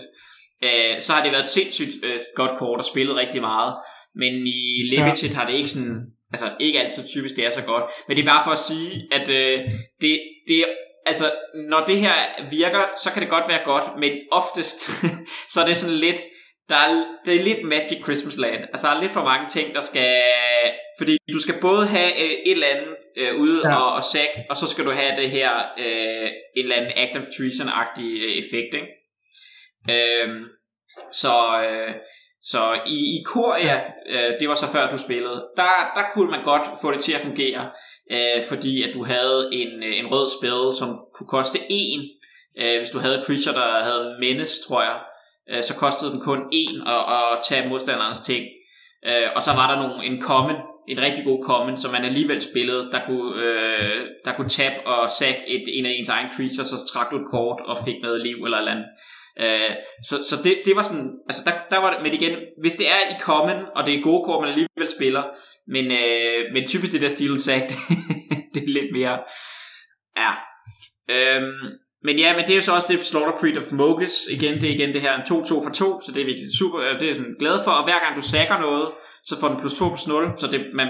Uh, 0.65 1.01
så 1.01 1.13
har 1.13 1.23
det 1.23 1.31
været 1.31 1.43
et 1.43 1.49
sindssygt 1.49 1.89
uh, 2.03 2.19
godt 2.35 2.51
kort 2.59 2.77
og 2.79 2.85
spillet 2.85 3.15
rigtig 3.15 3.41
meget. 3.41 3.73
Men 4.15 4.47
i 4.47 4.83
Limited 4.83 5.29
ja. 5.29 5.35
har 5.35 5.47
det 5.49 5.55
ikke 5.57 5.69
sådan, 5.69 5.99
altså 6.33 6.51
ikke 6.59 6.79
altid 6.81 7.03
typisk 7.13 7.35
det 7.35 7.45
er 7.45 7.49
så 7.49 7.61
godt. 7.61 7.83
Men 8.07 8.17
det 8.17 8.23
er 8.23 8.29
bare 8.33 8.43
for 8.43 8.51
at 8.51 8.59
sige, 8.69 8.91
at 9.11 9.27
uh, 9.29 9.59
det, 10.01 10.19
det 10.47 10.57
er 10.59 10.65
altså, 11.05 11.31
når 11.69 11.85
det 11.85 11.97
her 11.99 12.13
virker, 12.49 12.83
så 13.03 13.11
kan 13.11 13.21
det 13.21 13.29
godt 13.29 13.47
være 13.47 13.63
godt, 13.65 13.99
men 13.99 14.11
oftest, 14.31 14.79
så 15.51 15.61
er 15.61 15.65
det 15.65 15.77
sådan 15.77 15.95
lidt, 15.95 16.19
der 16.69 16.75
er, 16.75 17.05
det 17.25 17.35
er 17.35 17.43
lidt 17.43 17.63
Magic 17.63 18.03
Christmas 18.03 18.37
Land. 18.37 18.63
Altså, 18.63 18.87
der 18.87 18.93
er 18.93 19.01
lidt 19.01 19.11
for 19.11 19.23
mange 19.23 19.47
ting, 19.49 19.73
der 19.75 19.81
skal... 19.81 20.21
Fordi 20.97 21.17
du 21.33 21.39
skal 21.39 21.59
både 21.61 21.87
have 21.87 22.11
øh, 22.23 22.31
et 22.45 22.51
eller 22.51 22.67
andet 22.67 22.95
øh, 23.17 23.35
ude 23.35 23.69
ja. 23.69 23.75
og, 23.75 23.93
og 23.93 24.03
sack, 24.03 24.31
og 24.49 24.57
så 24.57 24.67
skal 24.67 24.85
du 24.85 24.91
have 24.91 25.15
det 25.21 25.29
her 25.29 25.51
øh, 25.77 26.29
et 26.57 26.63
eller 26.63 26.75
andet 26.75 26.93
Active 26.95 27.23
Treason-agtig 27.23 28.23
øh, 28.25 28.37
effekt, 28.37 28.73
ikke? 28.73 28.89
Øh, 29.89 30.41
så... 31.11 31.61
Øh, 31.63 31.93
så 32.43 32.79
i, 32.87 32.97
i 33.17 33.23
Korea, 33.25 33.79
øh, 34.09 34.39
det 34.39 34.49
var 34.49 34.55
så 34.55 34.67
før 34.67 34.89
du 34.89 34.97
spillede, 34.97 35.45
der, 35.55 35.91
der 35.95 36.03
kunne 36.13 36.31
man 36.31 36.43
godt 36.43 36.61
få 36.81 36.91
det 36.91 37.01
til 37.01 37.13
at 37.13 37.21
fungere, 37.21 37.69
øh, 38.11 38.43
fordi 38.49 38.83
at 38.83 38.93
du 38.93 39.03
havde 39.03 39.49
en, 39.51 39.83
øh, 39.83 39.99
en 39.99 40.07
rød 40.07 40.27
spil, 40.39 40.77
som 40.79 40.99
kunne 41.15 41.27
koste 41.27 41.59
en. 41.69 42.01
Øh, 42.59 42.77
hvis 42.77 42.89
du 42.89 42.99
havde 42.99 43.19
et 43.19 43.25
creature, 43.25 43.55
der 43.55 43.83
havde 43.83 44.15
menace, 44.19 44.67
tror 44.67 44.81
jeg, 44.81 44.99
øh, 45.49 45.63
så 45.63 45.75
kostede 45.75 46.11
den 46.11 46.21
kun 46.21 46.39
en 46.51 46.87
at, 46.87 47.03
at 47.13 47.39
tage 47.49 47.69
modstanderens 47.69 48.21
ting. 48.21 48.45
Øh, 49.07 49.27
og 49.35 49.41
så 49.41 49.51
var 49.51 49.75
der 49.75 49.87
nogle, 49.87 50.05
en 50.05 50.21
common, 50.21 50.55
en 50.87 51.01
rigtig 51.01 51.23
god 51.25 51.43
common, 51.45 51.77
som 51.77 51.91
man 51.91 52.05
alligevel 52.05 52.41
spillede, 52.41 52.91
der 52.91 53.01
kunne, 53.07 53.41
øh, 53.43 54.01
der 54.25 54.33
kunne 54.35 54.49
tab 54.49 54.73
og 54.85 55.11
sack 55.11 55.37
et, 55.47 55.63
en 55.67 55.85
af 55.85 55.91
ens 55.91 56.09
egen 56.09 56.29
creatures, 56.35 56.67
så 56.67 56.93
trak 56.93 57.11
du 57.11 57.15
et 57.15 57.31
kort 57.31 57.59
og 57.65 57.77
fik 57.85 57.95
noget 58.01 58.21
liv 58.21 58.35
eller 58.45 58.57
eller 58.57 58.71
andet. 58.71 58.85
Øh, 59.39 59.75
så 60.03 60.15
så 60.29 60.35
det, 60.43 60.61
det 60.65 60.75
var 60.75 60.83
sådan, 60.83 61.11
altså 61.29 61.41
der, 61.45 61.51
der 61.71 61.77
var 61.77 61.93
det, 61.93 62.03
men 62.03 62.13
igen, 62.13 62.37
hvis 62.61 62.75
det 62.75 62.87
er 62.87 63.15
i 63.15 63.19
common, 63.19 63.65
og 63.75 63.85
det 63.85 63.93
er 63.93 64.03
gode 64.03 64.25
kort, 64.25 64.41
man 64.41 64.49
alligevel 64.49 64.87
spiller, 64.97 65.23
men, 65.67 65.85
øh, 65.85 66.53
men 66.53 66.67
typisk 66.67 66.93
det 66.93 67.01
der 67.01 67.09
stil 67.09 67.41
sagt, 67.41 67.69
det, 68.53 68.63
er 68.63 68.67
lidt 68.67 68.91
mere, 68.91 69.19
ja. 70.17 70.31
Øhm, 71.09 71.53
men 72.03 72.19
ja, 72.19 72.35
men 72.35 72.41
det 72.41 72.51
er 72.51 72.55
jo 72.55 72.61
så 72.61 72.75
også 72.75 72.87
det 72.89 73.05
Slaughter 73.05 73.39
Creed 73.39 73.57
of 73.57 73.71
Mogus. 73.71 74.27
Igen, 74.31 74.53
det 74.61 74.63
er 74.63 74.73
igen 74.73 74.93
det 74.93 75.01
her 75.01 75.13
en 75.15 75.21
2-2 75.21 75.63
for 75.63 75.71
2, 75.73 76.01
så 76.01 76.11
det 76.11 76.21
er 76.21 76.25
vi 76.25 76.35
super, 76.59 76.79
øh, 76.79 76.99
det 76.99 77.09
er 77.09 77.13
sådan 77.13 77.35
glad 77.39 77.59
for. 77.63 77.71
Og 77.71 77.83
hver 77.83 77.99
gang 77.99 78.15
du 78.15 78.21
sacker 78.21 78.59
noget, 78.59 78.91
så 79.23 79.39
får 79.39 79.47
den 79.47 79.59
plus 79.59 79.73
2 79.73 79.87
plus 79.89 80.07
0, 80.07 80.31
så 80.37 80.47
det 80.47 80.61
man 80.73 80.89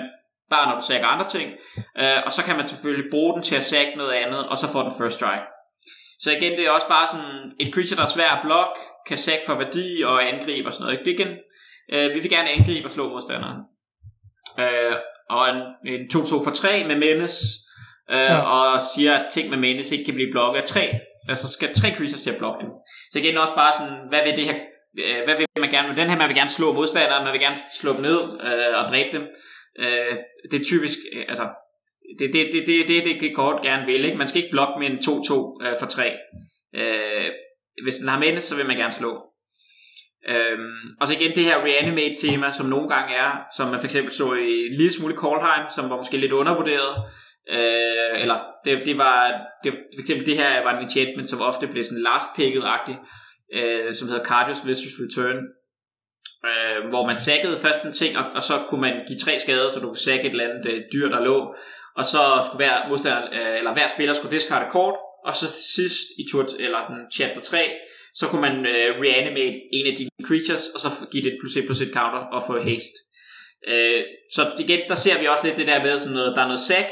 bare 0.49 0.69
når 0.69 0.79
du 0.79 0.85
sacker 0.85 1.07
andre 1.07 1.27
ting. 1.27 1.51
Øh, 1.99 2.19
og 2.25 2.33
så 2.33 2.43
kan 2.43 2.55
man 2.55 2.67
selvfølgelig 2.67 3.11
bruge 3.11 3.33
den 3.33 3.43
til 3.43 3.55
at 3.55 3.63
sække 3.63 3.93
noget 3.97 4.11
andet, 4.11 4.47
og 4.49 4.57
så 4.57 4.67
får 4.71 4.83
den 4.83 4.93
first 4.99 5.15
strike. 5.15 5.52
Så 6.23 6.31
igen, 6.31 6.51
det 6.51 6.65
er 6.65 6.69
også 6.69 6.87
bare 6.87 7.07
sådan 7.07 7.51
et 7.59 7.73
creature, 7.73 7.97
der 7.97 8.03
er 8.03 8.15
svær 8.15 8.29
at 8.29 8.43
blokke, 8.43 8.79
kan 9.07 9.17
sack 9.17 9.45
for 9.45 9.55
værdi 9.55 10.03
og 10.05 10.27
angribe 10.33 10.67
og 10.67 10.73
sådan 10.73 10.85
noget. 10.85 11.05
Det 11.05 11.11
igen, 11.11 11.31
øh, 11.93 12.15
vi 12.15 12.19
vil 12.19 12.29
gerne 12.29 12.49
angribe 12.49 12.87
og 12.87 12.91
slå 12.91 13.09
modstanderen. 13.09 13.59
Øh, 14.59 14.95
og 15.29 15.49
en, 15.49 15.61
en 15.93 16.01
2-2 16.13 16.43
for 16.45 16.51
3 16.51 16.83
med 16.87 16.95
menace, 16.95 17.39
øh, 18.11 18.17
ja. 18.17 18.37
og 18.39 18.81
siger, 18.95 19.13
at 19.13 19.25
ting 19.31 19.49
med 19.49 19.57
menace 19.57 19.95
ikke 19.95 20.05
kan 20.05 20.13
blive 20.13 20.31
blokket 20.31 20.61
af 20.61 20.67
tre. 20.67 20.99
Altså 21.29 21.47
skal 21.47 21.73
tre 21.73 21.89
creatures 21.95 22.23
til 22.23 22.29
at 22.29 22.37
blokke 22.37 22.59
dem. 22.65 22.69
Så 23.11 23.19
igen 23.19 23.37
også 23.37 23.55
bare 23.55 23.73
sådan, 23.79 23.97
hvad 24.09 24.19
vil 24.25 24.35
det 24.35 24.45
her, 24.45 24.57
øh, 25.05 25.23
hvad 25.25 25.35
vil 25.37 25.47
man 25.59 25.71
gerne 25.71 25.87
med 25.87 25.95
den 25.95 26.09
her? 26.09 26.17
Man 26.17 26.27
vil 26.27 26.37
gerne 26.37 26.49
slå 26.49 26.73
modstanderen, 26.73 27.23
man 27.23 27.33
vil 27.33 27.41
gerne 27.41 27.57
slå 27.81 27.93
dem 27.93 28.01
ned 28.01 28.19
øh, 28.47 28.73
og 28.79 28.89
dræbe 28.89 29.17
dem. 29.17 29.23
Øh, 29.79 30.15
det 30.51 30.59
er 30.59 30.63
typisk, 30.63 30.97
øh, 31.13 31.25
altså, 31.29 31.45
det 32.19 32.27
er 32.27 32.31
det, 32.31 32.53
det, 32.53 32.67
det, 32.67 32.87
det, 32.87 33.05
det, 33.05 33.21
det 33.21 33.35
kort 33.35 33.61
gerne 33.61 33.85
vil. 33.85 34.05
Ikke? 34.05 34.17
Man 34.17 34.27
skal 34.27 34.41
ikke 34.43 34.51
blokke 34.51 34.79
med 34.79 34.87
en 34.87 34.97
2-2 34.97 35.67
øh, 35.67 35.75
for 35.79 35.85
3. 35.85 36.11
Øh, 36.75 37.29
hvis 37.83 37.95
den 37.95 38.07
har 38.07 38.19
med 38.19 38.37
så 38.37 38.55
vil 38.55 38.67
man 38.67 38.77
gerne 38.77 38.91
slå. 38.91 39.23
Øhm, 40.29 40.95
og 40.99 41.07
så 41.07 41.13
igen 41.13 41.35
det 41.35 41.43
her 41.43 41.63
reanimate 41.63 42.15
tema, 42.27 42.51
som 42.51 42.65
nogle 42.65 42.89
gange 42.89 43.15
er, 43.15 43.31
som 43.57 43.67
man 43.67 43.79
for 43.79 43.85
eksempel 43.85 44.11
så 44.13 44.33
i 44.33 44.67
en 44.67 44.73
lille 44.77 44.93
smule 44.93 45.17
Callheim, 45.21 45.65
som 45.75 45.89
var 45.89 45.97
måske 45.97 46.17
lidt 46.17 46.31
undervurderet. 46.31 46.95
Øh, 47.49 48.21
eller 48.21 48.39
det, 48.65 48.85
det 48.85 48.97
var 48.97 49.31
det, 49.63 49.73
for 49.95 50.01
eksempel 50.01 50.25
det 50.25 50.37
her 50.37 50.63
var 50.63 50.77
en 50.77 50.83
enchantment, 50.83 51.29
som 51.29 51.41
ofte 51.41 51.67
blev 51.67 51.83
sådan 51.83 52.03
last 52.03 52.27
picket 52.35 52.63
agtig 52.65 52.97
øh, 53.53 53.93
som 53.93 54.07
hedder 54.07 54.23
Cardius 54.23 54.67
Vicious 54.67 54.95
Return, 55.03 55.39
øh, 56.49 56.89
hvor 56.89 57.05
man 57.05 57.15
sækkede 57.15 57.57
først 57.57 57.83
en 57.83 57.91
ting, 57.91 58.17
og, 58.17 58.25
og 58.35 58.43
så 58.43 58.53
kunne 58.67 58.81
man 58.81 58.95
give 59.07 59.19
tre 59.19 59.39
skader, 59.39 59.69
så 59.69 59.79
du 59.79 59.87
kunne 59.87 60.07
sække 60.09 60.25
et 60.25 60.31
eller 60.31 60.49
andet 60.49 60.65
øh, 60.71 60.81
dyr, 60.93 61.09
der 61.09 61.21
lå, 61.23 61.55
og 61.97 62.05
så 62.05 62.21
skulle 62.45 62.65
hver 62.65 62.87
modstander, 62.89 63.23
øh, 63.31 63.57
eller 63.57 63.73
hver 63.73 63.87
spiller 63.87 64.13
skulle 64.13 64.35
discarde 64.35 64.71
kort, 64.71 64.95
og 65.25 65.35
så 65.35 65.47
sidst 65.75 66.07
i 66.19 66.23
tur, 66.31 66.45
eller 66.59 66.87
den 66.87 67.11
chapter 67.13 67.41
3, 67.41 67.71
så 68.13 68.27
kunne 68.27 68.41
man 68.41 68.65
øh, 68.65 69.01
reanimate 69.01 69.59
en 69.73 69.87
af 69.87 69.95
dine 69.97 70.09
creatures, 70.27 70.67
og 70.67 70.79
så 70.79 70.89
give 71.11 71.23
det 71.23 71.33
et 71.33 71.39
plus 71.41 71.55
1 71.55 71.65
plus 71.65 71.81
1 71.81 71.91
counter 71.93 72.19
og 72.19 72.43
få 72.47 72.63
haste. 72.63 72.97
Øh, 73.67 74.03
så 74.31 74.51
igen, 74.59 74.79
der 74.89 74.95
ser 74.95 75.19
vi 75.19 75.25
også 75.27 75.47
lidt 75.47 75.57
det 75.57 75.67
der 75.67 75.83
med 75.83 75.99
sådan 75.99 76.13
noget, 76.13 76.35
der 76.35 76.41
er 76.41 76.47
noget 76.47 76.61
sack, 76.61 76.89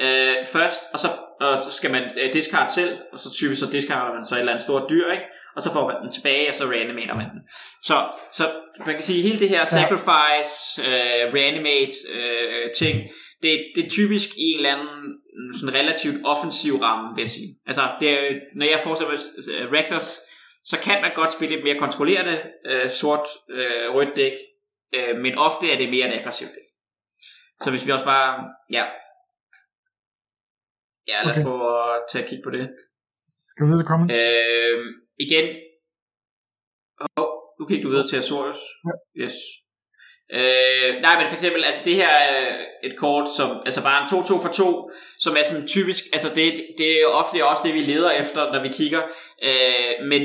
øh, 0.00 0.36
først, 0.46 0.82
og 0.92 0.98
så, 0.98 1.08
og 1.40 1.62
så 1.62 1.72
skal 1.72 1.90
man 1.90 2.10
øh, 2.22 2.32
discard 2.32 2.68
selv, 2.74 2.98
og 3.12 3.18
så 3.18 3.32
typisk 3.32 3.60
så 3.60 3.70
discarder 3.70 4.14
man 4.14 4.24
så 4.24 4.34
et 4.34 4.38
eller 4.38 4.52
andet 4.52 4.64
stort 4.64 4.90
dyr, 4.90 5.10
ikke? 5.12 5.24
og 5.56 5.62
så 5.62 5.72
får 5.72 5.86
man 5.86 6.02
den 6.02 6.12
tilbage, 6.12 6.48
og 6.48 6.54
så 6.54 6.64
reanimater 6.64 7.14
man 7.14 7.30
den. 7.30 7.40
Så, 7.82 7.96
så 8.32 8.50
man 8.86 8.94
kan 8.94 9.02
sige, 9.02 9.22
hele 9.22 9.38
det 9.38 9.48
her 9.48 9.64
sacrifice, 9.64 10.82
øh, 10.88 11.34
reanimate 11.34 11.96
øh, 12.12 12.70
ting, 12.78 12.96
det, 13.42 13.72
det 13.74 13.84
er 13.84 13.90
typisk 13.90 14.28
i 14.36 14.46
en 14.52 14.56
eller 14.56 14.76
anden 14.76 15.20
sådan 15.58 15.74
relativt 15.74 16.18
offensiv 16.24 16.74
ramme, 16.76 17.14
vil 17.14 17.22
jeg 17.22 17.30
sige. 17.30 17.50
Altså, 17.66 17.82
det 18.00 18.08
er, 18.10 18.40
når 18.56 18.66
jeg 18.66 18.80
forestiller 18.84 19.10
mig 19.12 19.20
uh, 19.66 19.72
Rectors, 19.72 20.18
så 20.64 20.76
kan 20.78 21.00
man 21.02 21.12
godt 21.14 21.32
spille 21.32 21.58
et 21.58 21.64
mere 21.64 21.78
kontrollerende 21.78 22.42
øh, 22.66 22.90
sort 22.90 23.26
øh, 23.50 23.94
rødt 23.94 24.16
dæk, 24.16 24.36
øh, 24.94 25.16
men 25.16 25.38
ofte 25.38 25.70
er 25.72 25.76
det 25.78 25.90
mere 25.90 26.08
et 26.08 26.18
aggressivt 26.18 26.50
dæk. 26.50 26.68
Så 27.62 27.70
hvis 27.70 27.86
vi 27.86 27.92
også 27.92 28.04
bare, 28.04 28.44
ja, 28.70 28.84
Ja, 31.10 31.18
lad 31.22 31.30
os 31.32 31.38
okay. 31.38 31.44
prøve 31.46 31.64
at 31.94 32.02
tage 32.10 32.24
et 32.24 32.30
kig 32.30 32.40
på 32.44 32.50
det. 32.56 32.64
Kan 33.54 33.60
du 33.62 33.66
videre 33.68 33.82
til 33.82 33.90
comments? 33.92 34.14
Øh, 34.20 34.78
igen. 35.26 35.46
Oh, 37.16 37.28
nu 37.58 37.62
gik 37.70 37.82
du 37.82 37.88
videre 37.92 38.08
til 38.08 38.16
Azorius. 38.16 38.62
Ja. 38.86 38.94
Yes. 39.22 39.34
Øh, 40.32 41.00
nej, 41.02 41.18
men 41.18 41.28
for 41.28 41.34
eksempel, 41.34 41.64
altså 41.64 41.82
det 41.84 41.94
her 41.94 42.08
er 42.08 42.56
et 42.82 42.96
kort, 42.96 43.28
som, 43.36 43.62
altså 43.64 43.82
bare 43.82 44.02
en 44.02 44.08
2-2 44.08 44.42
for 44.42 44.52
2, 44.52 44.90
som 45.18 45.36
er 45.36 45.44
sådan 45.44 45.66
typisk, 45.66 46.04
altså 46.12 46.28
det, 46.28 46.66
det 46.78 46.92
er 46.92 47.06
ofte 47.06 47.46
også 47.46 47.62
det, 47.64 47.74
vi 47.74 47.80
leder 47.80 48.10
efter, 48.10 48.52
når 48.52 48.62
vi 48.62 48.68
kigger, 48.68 49.02
øh, 49.42 50.06
men 50.06 50.22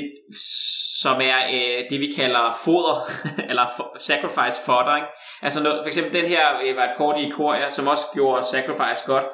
som 1.01 1.21
er 1.21 1.37
øh, 1.53 1.89
det, 1.89 1.99
vi 1.99 2.13
kalder 2.17 2.57
foder, 2.65 3.09
eller 3.49 3.65
sacrifice 3.97 4.65
fodder, 4.65 4.95
ikke? 4.95 5.07
Altså 5.41 5.63
noget, 5.63 5.79
for 5.83 5.87
eksempel 5.87 6.13
den 6.21 6.29
her 6.29 6.45
øh, 6.63 6.77
var 6.77 6.83
et 6.83 6.97
kort 6.97 7.19
i 7.19 7.29
Korea, 7.29 7.69
som 7.69 7.87
også 7.87 8.03
gjorde 8.13 8.47
sacrifice 8.47 9.03
godt, 9.05 9.25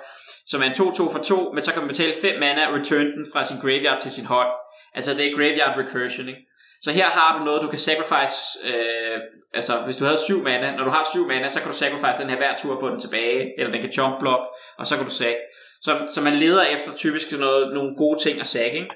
som 0.47 0.61
er 0.61 0.65
en 0.65 0.71
2-2 0.71 1.11
for 1.11 1.23
2, 1.23 1.51
men 1.53 1.63
så 1.63 1.73
kan 1.73 1.81
man 1.81 1.87
betale 1.87 2.13
5 2.21 2.39
mana 2.39 2.67
og 2.67 2.73
return 2.73 3.05
den 3.05 3.25
fra 3.33 3.43
sin 3.43 3.57
graveyard 3.57 3.99
til 3.99 4.11
sin 4.11 4.25
hånd. 4.25 4.47
Altså 4.95 5.13
det 5.13 5.27
er 5.27 5.35
graveyard 5.35 5.77
recursion, 5.77 6.27
ikke? 6.27 6.48
Så 6.81 6.91
her 6.91 7.05
har 7.05 7.37
du 7.37 7.45
noget, 7.45 7.61
du 7.61 7.67
kan 7.67 7.79
sacrifice, 7.79 8.37
øh, 8.69 9.19
altså 9.53 9.81
hvis 9.85 9.97
du 9.97 10.05
havde 10.05 10.17
7 10.17 10.43
mana, 10.43 10.75
når 10.75 10.83
du 10.83 10.89
har 10.89 11.07
7 11.13 11.27
mana, 11.27 11.49
så 11.49 11.59
kan 11.59 11.71
du 11.71 11.77
sacrifice 11.77 12.19
den 12.21 12.29
her 12.29 12.37
hver 12.37 12.55
tur 12.55 12.73
og 12.75 12.79
få 12.79 12.89
den 12.89 12.99
tilbage, 12.99 13.53
eller 13.57 13.71
den 13.71 13.81
kan 13.81 13.89
jump 13.97 14.19
block, 14.19 14.41
og 14.77 14.87
så 14.87 14.95
kan 14.95 15.05
du 15.05 15.11
sack. 15.11 15.37
Så, 15.81 16.07
så 16.09 16.21
man 16.21 16.33
leder 16.33 16.63
efter 16.63 16.93
typisk 16.95 17.31
noget, 17.31 17.73
nogle 17.73 17.95
gode 17.97 18.19
ting 18.19 18.39
at 18.39 18.47
sack, 18.47 18.73
ikke? 18.73 18.95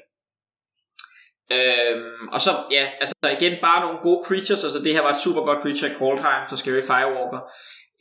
Øhm, 1.51 2.27
og 2.31 2.41
så, 2.41 2.51
ja, 2.71 2.87
altså 3.01 3.15
igen, 3.39 3.57
bare 3.61 3.81
nogle 3.81 3.99
gode 4.03 4.23
creatures, 4.25 4.63
altså 4.63 4.79
det 4.83 4.93
her 4.93 5.01
var 5.01 5.09
et 5.09 5.21
super 5.23 5.41
godt 5.41 5.61
creature 5.61 5.91
i 5.91 5.97
Coldheim, 5.99 6.47
så 6.47 6.57
Scary 6.57 6.81
Firewalker, 6.91 7.41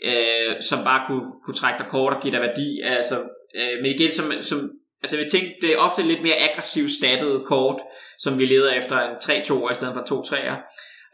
øh, 0.04 0.62
som 0.62 0.84
bare 0.84 1.06
kunne, 1.06 1.26
kunne 1.44 1.54
trække 1.54 1.78
dig 1.78 1.86
kort 1.90 2.12
og 2.14 2.22
give 2.22 2.32
dig 2.32 2.40
værdi, 2.40 2.80
altså 2.84 3.16
Øh, 3.54 3.76
men 3.82 3.86
igen, 3.86 4.12
som, 4.12 4.26
som, 4.40 4.70
altså 5.02 5.16
vi 5.16 5.30
tænkte, 5.30 5.54
det 5.62 5.72
er 5.72 5.78
ofte 5.78 6.02
lidt 6.02 6.22
mere 6.22 6.36
aggressivt 6.36 6.90
stattet 6.90 7.42
kort, 7.46 7.80
som 8.18 8.38
vi 8.38 8.46
leder 8.46 8.72
efter 8.72 9.00
en 9.00 9.16
3-2 9.16 9.70
i 9.70 9.74
stedet 9.74 9.94
for 9.94 10.22
2-3'er. 10.22 10.56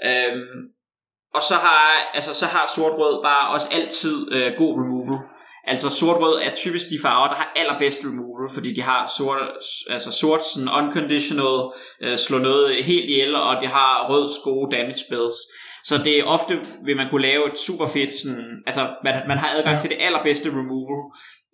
Øhm, 0.09 0.59
og 1.35 1.43
så 1.43 1.55
har, 1.55 2.11
altså, 2.15 2.35
så 2.35 2.47
har 2.47 2.73
sort-rød 2.77 3.23
bare 3.23 3.49
også 3.49 3.69
altid 3.73 4.33
øh, 4.33 4.53
god 4.59 4.73
removal. 4.81 5.19
Altså 5.65 5.91
sort-rød 5.91 6.41
er 6.43 6.55
typisk 6.55 6.91
de 6.91 6.99
farver, 7.03 7.29
der 7.29 7.35
har 7.35 7.53
allerbedst 7.57 8.05
removal, 8.05 8.55
fordi 8.55 8.75
de 8.75 8.83
har 8.83 9.13
sort, 9.19 9.39
altså 9.91 10.13
sort 10.13 10.45
sådan 10.45 10.69
unconditional, 10.69 11.73
øh, 12.03 12.19
slå 12.19 12.39
noget 12.39 12.85
helt 12.85 13.11
ihjel, 13.11 13.35
og 13.35 13.61
de 13.61 13.67
har 13.67 14.07
røds 14.11 14.31
gode 14.45 14.77
damage 14.77 14.99
spells. 15.07 15.35
Så 15.85 15.99
det 16.05 16.19
er 16.19 16.25
ofte, 16.25 16.61
vil 16.85 16.97
man 16.97 17.11
kunne 17.11 17.23
lave 17.23 17.51
et 17.51 17.59
super 17.59 17.87
fedt, 17.87 18.11
sådan, 18.23 18.63
altså 18.67 18.83
man, 19.05 19.15
man 19.29 19.39
har 19.39 19.51
adgang 19.57 19.79
til 19.79 19.91
det 19.91 19.99
allerbedste 20.01 20.49
removal, 20.49 21.03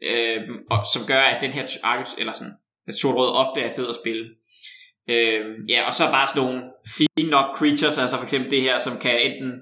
øh, 0.02 0.40
og, 0.70 0.84
som 0.94 1.06
gør, 1.06 1.20
at 1.20 1.40
den 1.40 1.50
her 1.50 1.66
Argus, 1.82 2.14
eller 2.18 2.32
sådan, 2.32 2.52
at 2.88 2.94
sort-rød 2.94 3.30
ofte 3.30 3.60
er 3.60 3.74
fed 3.76 3.88
at 3.88 3.96
spille. 4.02 4.24
Øh, 5.08 5.44
ja, 5.68 5.86
og 5.86 5.94
så 5.94 6.04
bare 6.04 6.26
sådan 6.26 6.42
nogle 6.42 6.62
fine 6.96 7.30
nok 7.30 7.56
creatures, 7.58 7.98
altså 7.98 8.16
for 8.16 8.22
eksempel 8.22 8.50
det 8.50 8.62
her, 8.62 8.78
som 8.78 8.98
kan 8.98 9.20
enten, 9.20 9.52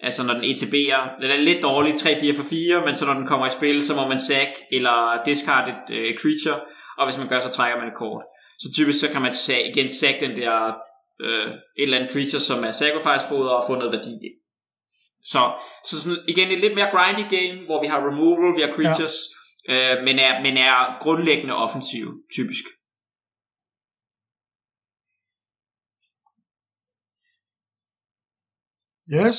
altså 0.00 0.22
når 0.22 0.34
den 0.34 0.44
ETB'er, 0.44 1.20
den 1.22 1.30
er 1.30 1.36
lidt 1.36 1.62
dårlig, 1.62 1.94
3-4 1.94 2.36
for 2.36 2.44
4, 2.50 2.86
men 2.86 2.94
så 2.94 3.06
når 3.06 3.14
den 3.14 3.26
kommer 3.26 3.46
i 3.46 3.50
spil, 3.50 3.86
så 3.86 3.94
må 3.94 4.08
man 4.08 4.20
sack 4.20 4.50
eller 4.72 5.22
discard 5.24 5.68
et 5.68 5.96
øh, 5.96 6.18
creature, 6.20 6.60
og 6.98 7.06
hvis 7.06 7.18
man 7.18 7.28
gør, 7.28 7.40
så 7.40 7.50
trækker 7.50 7.78
man 7.78 7.88
et 7.88 7.98
kort. 7.98 8.24
Så 8.58 8.72
typisk 8.74 9.00
så 9.00 9.08
kan 9.12 9.22
man 9.22 9.32
sack, 9.32 9.64
igen 9.66 9.88
sack 9.88 10.20
den 10.20 10.36
der 10.36 10.74
øh, 11.20 11.46
et 11.46 11.82
eller 11.82 11.98
andet 11.98 12.12
creature, 12.12 12.40
som 12.40 12.64
er 12.64 12.72
sacrifice 12.72 13.28
foder 13.28 13.50
og 13.50 13.64
få 13.66 13.74
noget 13.74 13.92
værdi 13.92 14.10
i. 14.10 14.30
Så, 15.24 15.52
så 15.84 16.02
sådan, 16.02 16.18
igen 16.28 16.50
et 16.50 16.60
lidt 16.60 16.74
mere 16.74 16.90
grindy 16.94 17.24
game, 17.36 17.66
hvor 17.66 17.82
vi 17.82 17.86
har 17.86 17.98
removal, 18.08 18.56
vi 18.56 18.62
har 18.62 18.72
creatures, 18.76 19.16
ja 19.34 19.39
øh, 19.68 20.04
men, 20.04 20.18
er, 20.18 20.40
men 20.42 20.56
er 20.56 20.98
grundlæggende 21.02 21.54
offensiv, 21.54 22.06
typisk. 22.32 22.64
Yes. 29.12 29.36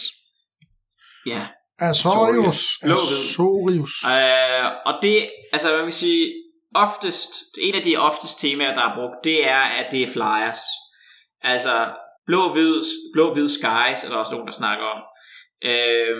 Ja. 1.25 1.47
Azorius. 1.79 2.79
Blå-hvid. 2.81 2.93
Azorius. 2.93 3.93
Øh, 4.05 4.65
og 4.85 4.93
det, 5.01 5.29
altså 5.53 5.67
hvad 5.67 5.77
vil 5.77 5.83
jeg 5.83 5.93
sige, 5.93 6.33
oftest, 6.75 7.31
en 7.57 7.75
af 7.75 7.83
de 7.83 7.97
oftest 7.97 8.39
temaer, 8.39 8.73
der 8.73 8.81
er 8.81 8.95
brugt, 8.95 9.23
det 9.23 9.47
er, 9.47 9.63
at 9.79 9.91
det 9.91 10.03
er 10.03 10.07
flyers. 10.07 10.61
Altså, 11.41 11.95
blå-hvid, 12.25 12.81
blå-hvid 13.13 13.47
skies, 13.47 14.03
er 14.03 14.09
der 14.09 14.15
også 14.15 14.31
nogen, 14.31 14.47
der 14.47 14.53
snakker 14.53 14.85
om. 14.85 15.01
Øh, 15.63 16.17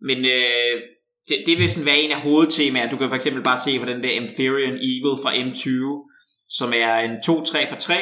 men 0.00 0.18
øh, 0.24 0.82
det, 1.28 1.42
det 1.46 1.58
vil 1.58 1.70
sådan 1.70 1.86
være 1.86 1.98
en 1.98 2.10
af 2.10 2.20
hovedtemaer. 2.20 2.90
Du 2.90 2.96
kan 2.96 3.08
for 3.08 3.16
eksempel 3.16 3.42
bare 3.42 3.58
se 3.58 3.78
på 3.78 3.86
den 3.86 4.02
der 4.02 4.20
Amphibian 4.20 4.78
Eagle 4.90 5.16
fra 5.22 5.34
M20, 5.34 5.68
som 6.48 6.72
er 6.74 6.98
en 6.98 7.10
2-3 7.10 7.68
for 7.68 7.76
3 7.76 7.94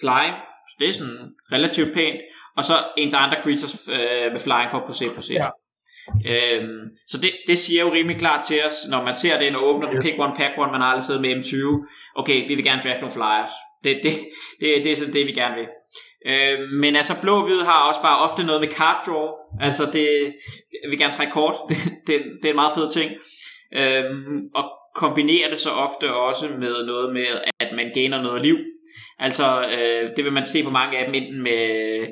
flying. 0.00 0.34
Så 0.68 0.76
det 0.78 0.88
er 0.88 0.92
sådan 0.92 1.20
relativt 1.52 1.94
pænt. 1.94 2.20
Og 2.56 2.64
så 2.64 2.72
ens 2.96 3.14
andre 3.14 3.36
creatures 3.42 3.88
øh, 3.88 4.32
med 4.32 4.40
flying 4.40 4.70
for 4.70 4.82
plus 4.86 5.02
1 5.02 5.12
plus 5.12 5.30
1. 5.30 5.34
Ja. 5.34 5.48
Øhm, 6.32 6.84
så 7.08 7.18
det, 7.18 7.32
det 7.46 7.58
siger 7.58 7.84
jo 7.84 7.92
rimelig 7.92 8.18
klart 8.18 8.44
til 8.44 8.64
os, 8.66 8.76
når 8.90 9.04
man 9.04 9.14
ser 9.14 9.38
det, 9.38 9.52
når 9.52 9.60
åbner 9.60 9.88
yes. 9.88 9.96
Yes. 9.96 10.06
pick 10.06 10.18
one, 10.18 10.32
pack 10.36 10.52
one, 10.58 10.72
man 10.72 10.80
har 10.80 10.88
aldrig 10.88 11.04
siddet 11.04 11.22
med 11.22 11.36
M20. 11.36 11.56
Okay, 12.16 12.48
vi 12.48 12.54
vil 12.54 12.64
gerne 12.64 12.82
draft 12.82 13.00
nogle 13.00 13.12
flyers. 13.12 13.50
Det, 13.84 14.00
det, 14.02 14.12
det, 14.60 14.84
det 14.84 14.92
er 14.92 14.96
sådan 14.96 15.14
det, 15.14 15.26
vi 15.26 15.32
gerne 15.32 15.54
vil. 15.54 15.68
Øh, 16.26 16.58
men 16.70 16.96
altså 16.96 17.20
blå-hvid 17.22 17.60
har 17.60 17.88
også 17.88 18.02
bare 18.02 18.18
ofte 18.18 18.44
noget 18.44 18.60
med 18.60 18.68
card 18.68 19.02
draw. 19.06 19.28
Altså 19.60 19.82
det, 19.92 20.06
jeg 20.82 20.90
vil 20.90 20.98
gerne 20.98 21.12
trække 21.12 21.32
kort. 21.32 21.54
Det, 22.06 22.22
det, 22.42 22.44
er 22.44 22.52
en 22.52 22.56
meget 22.56 22.74
fed 22.74 22.90
ting. 22.90 23.10
Øh, 23.76 24.04
og 24.54 24.64
kombinerer 24.94 25.48
det 25.50 25.58
så 25.58 25.70
ofte 25.70 26.14
også 26.14 26.46
med 26.58 26.86
noget 26.86 27.12
med, 27.12 27.26
at 27.60 27.76
man 27.76 27.90
gainer 27.94 28.22
noget 28.22 28.42
liv. 28.42 28.56
Altså, 29.18 29.62
øh, 29.62 30.16
det 30.16 30.24
vil 30.24 30.32
man 30.32 30.44
se 30.44 30.64
på 30.64 30.70
mange 30.70 30.98
af 30.98 31.04
dem, 31.06 31.14
enten 31.14 31.42
med, 31.42 31.66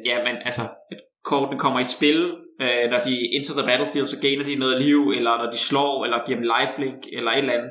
ja, 0.04 0.24
man, 0.24 0.36
altså, 0.44 0.62
at 0.62 0.98
kortene 1.24 1.58
kommer 1.58 1.80
i 1.80 1.84
spil, 1.84 2.32
øh, 2.60 2.90
når 2.90 2.98
de 2.98 3.34
enter 3.36 3.54
the 3.58 3.66
battlefield, 3.66 4.06
så 4.06 4.20
gainer 4.20 4.44
de 4.44 4.54
noget 4.54 4.82
liv, 4.82 5.12
eller 5.16 5.36
når 5.42 5.50
de 5.50 5.56
slår, 5.56 6.04
eller 6.04 6.26
giver 6.26 6.38
dem 6.38 6.48
lifelink, 6.54 7.00
eller 7.12 7.30
et 7.30 7.38
eller 7.38 7.52
andet. 7.52 7.70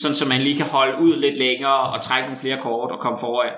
Sådan, 0.00 0.14
så 0.14 0.28
man 0.28 0.40
lige 0.40 0.56
kan 0.56 0.66
holde 0.66 1.02
ud 1.02 1.16
lidt 1.16 1.38
længere, 1.38 1.80
og 1.92 2.02
trække 2.02 2.26
nogle 2.26 2.40
flere 2.40 2.62
kort, 2.62 2.90
og 2.90 3.00
komme 3.00 3.18
foran. 3.20 3.52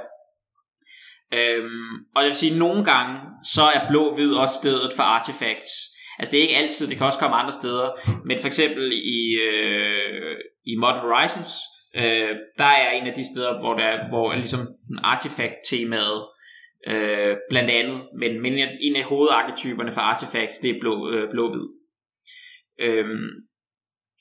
Øhm, 1.32 1.92
og 2.14 2.22
jeg 2.22 2.28
vil 2.28 2.36
sige, 2.36 2.52
at 2.52 2.58
nogle 2.58 2.84
gange, 2.84 3.20
så 3.44 3.62
er 3.62 3.88
blå-hvid 3.88 4.32
også 4.32 4.54
stedet 4.54 4.92
for 4.96 5.02
artifacts. 5.02 5.70
Altså 6.18 6.32
det 6.32 6.38
er 6.38 6.42
ikke 6.42 6.56
altid, 6.56 6.86
det 6.88 6.96
kan 6.96 7.06
også 7.06 7.18
komme 7.18 7.36
andre 7.36 7.52
steder. 7.52 7.90
Men 8.24 8.38
for 8.38 8.46
eksempel 8.46 8.92
i, 8.92 9.34
øh, 9.34 10.36
i 10.66 10.76
Modern 10.76 11.00
Horizons, 11.00 11.52
øh, 11.96 12.36
der 12.58 12.64
er 12.64 12.90
en 12.90 13.06
af 13.06 13.14
de 13.14 13.24
steder, 13.32 13.60
hvor 13.60 13.74
der 13.74 13.84
er, 13.84 14.08
hvor 14.08 14.32
er 14.32 14.36
ligesom 14.36 14.68
artifact-temaet 15.04 16.26
øh, 16.86 17.36
blandt 17.50 17.70
andet. 17.70 18.02
Men, 18.18 18.42
men 18.42 18.52
en 18.80 18.96
af 18.96 19.04
hovedarketyperne 19.04 19.92
for 19.92 20.00
artifacts, 20.00 20.58
det 20.58 20.70
er 20.70 20.80
blå, 20.80 21.10
øh, 21.10 21.30
blå-hvid. 21.30 21.68
Øhm, 22.80 23.28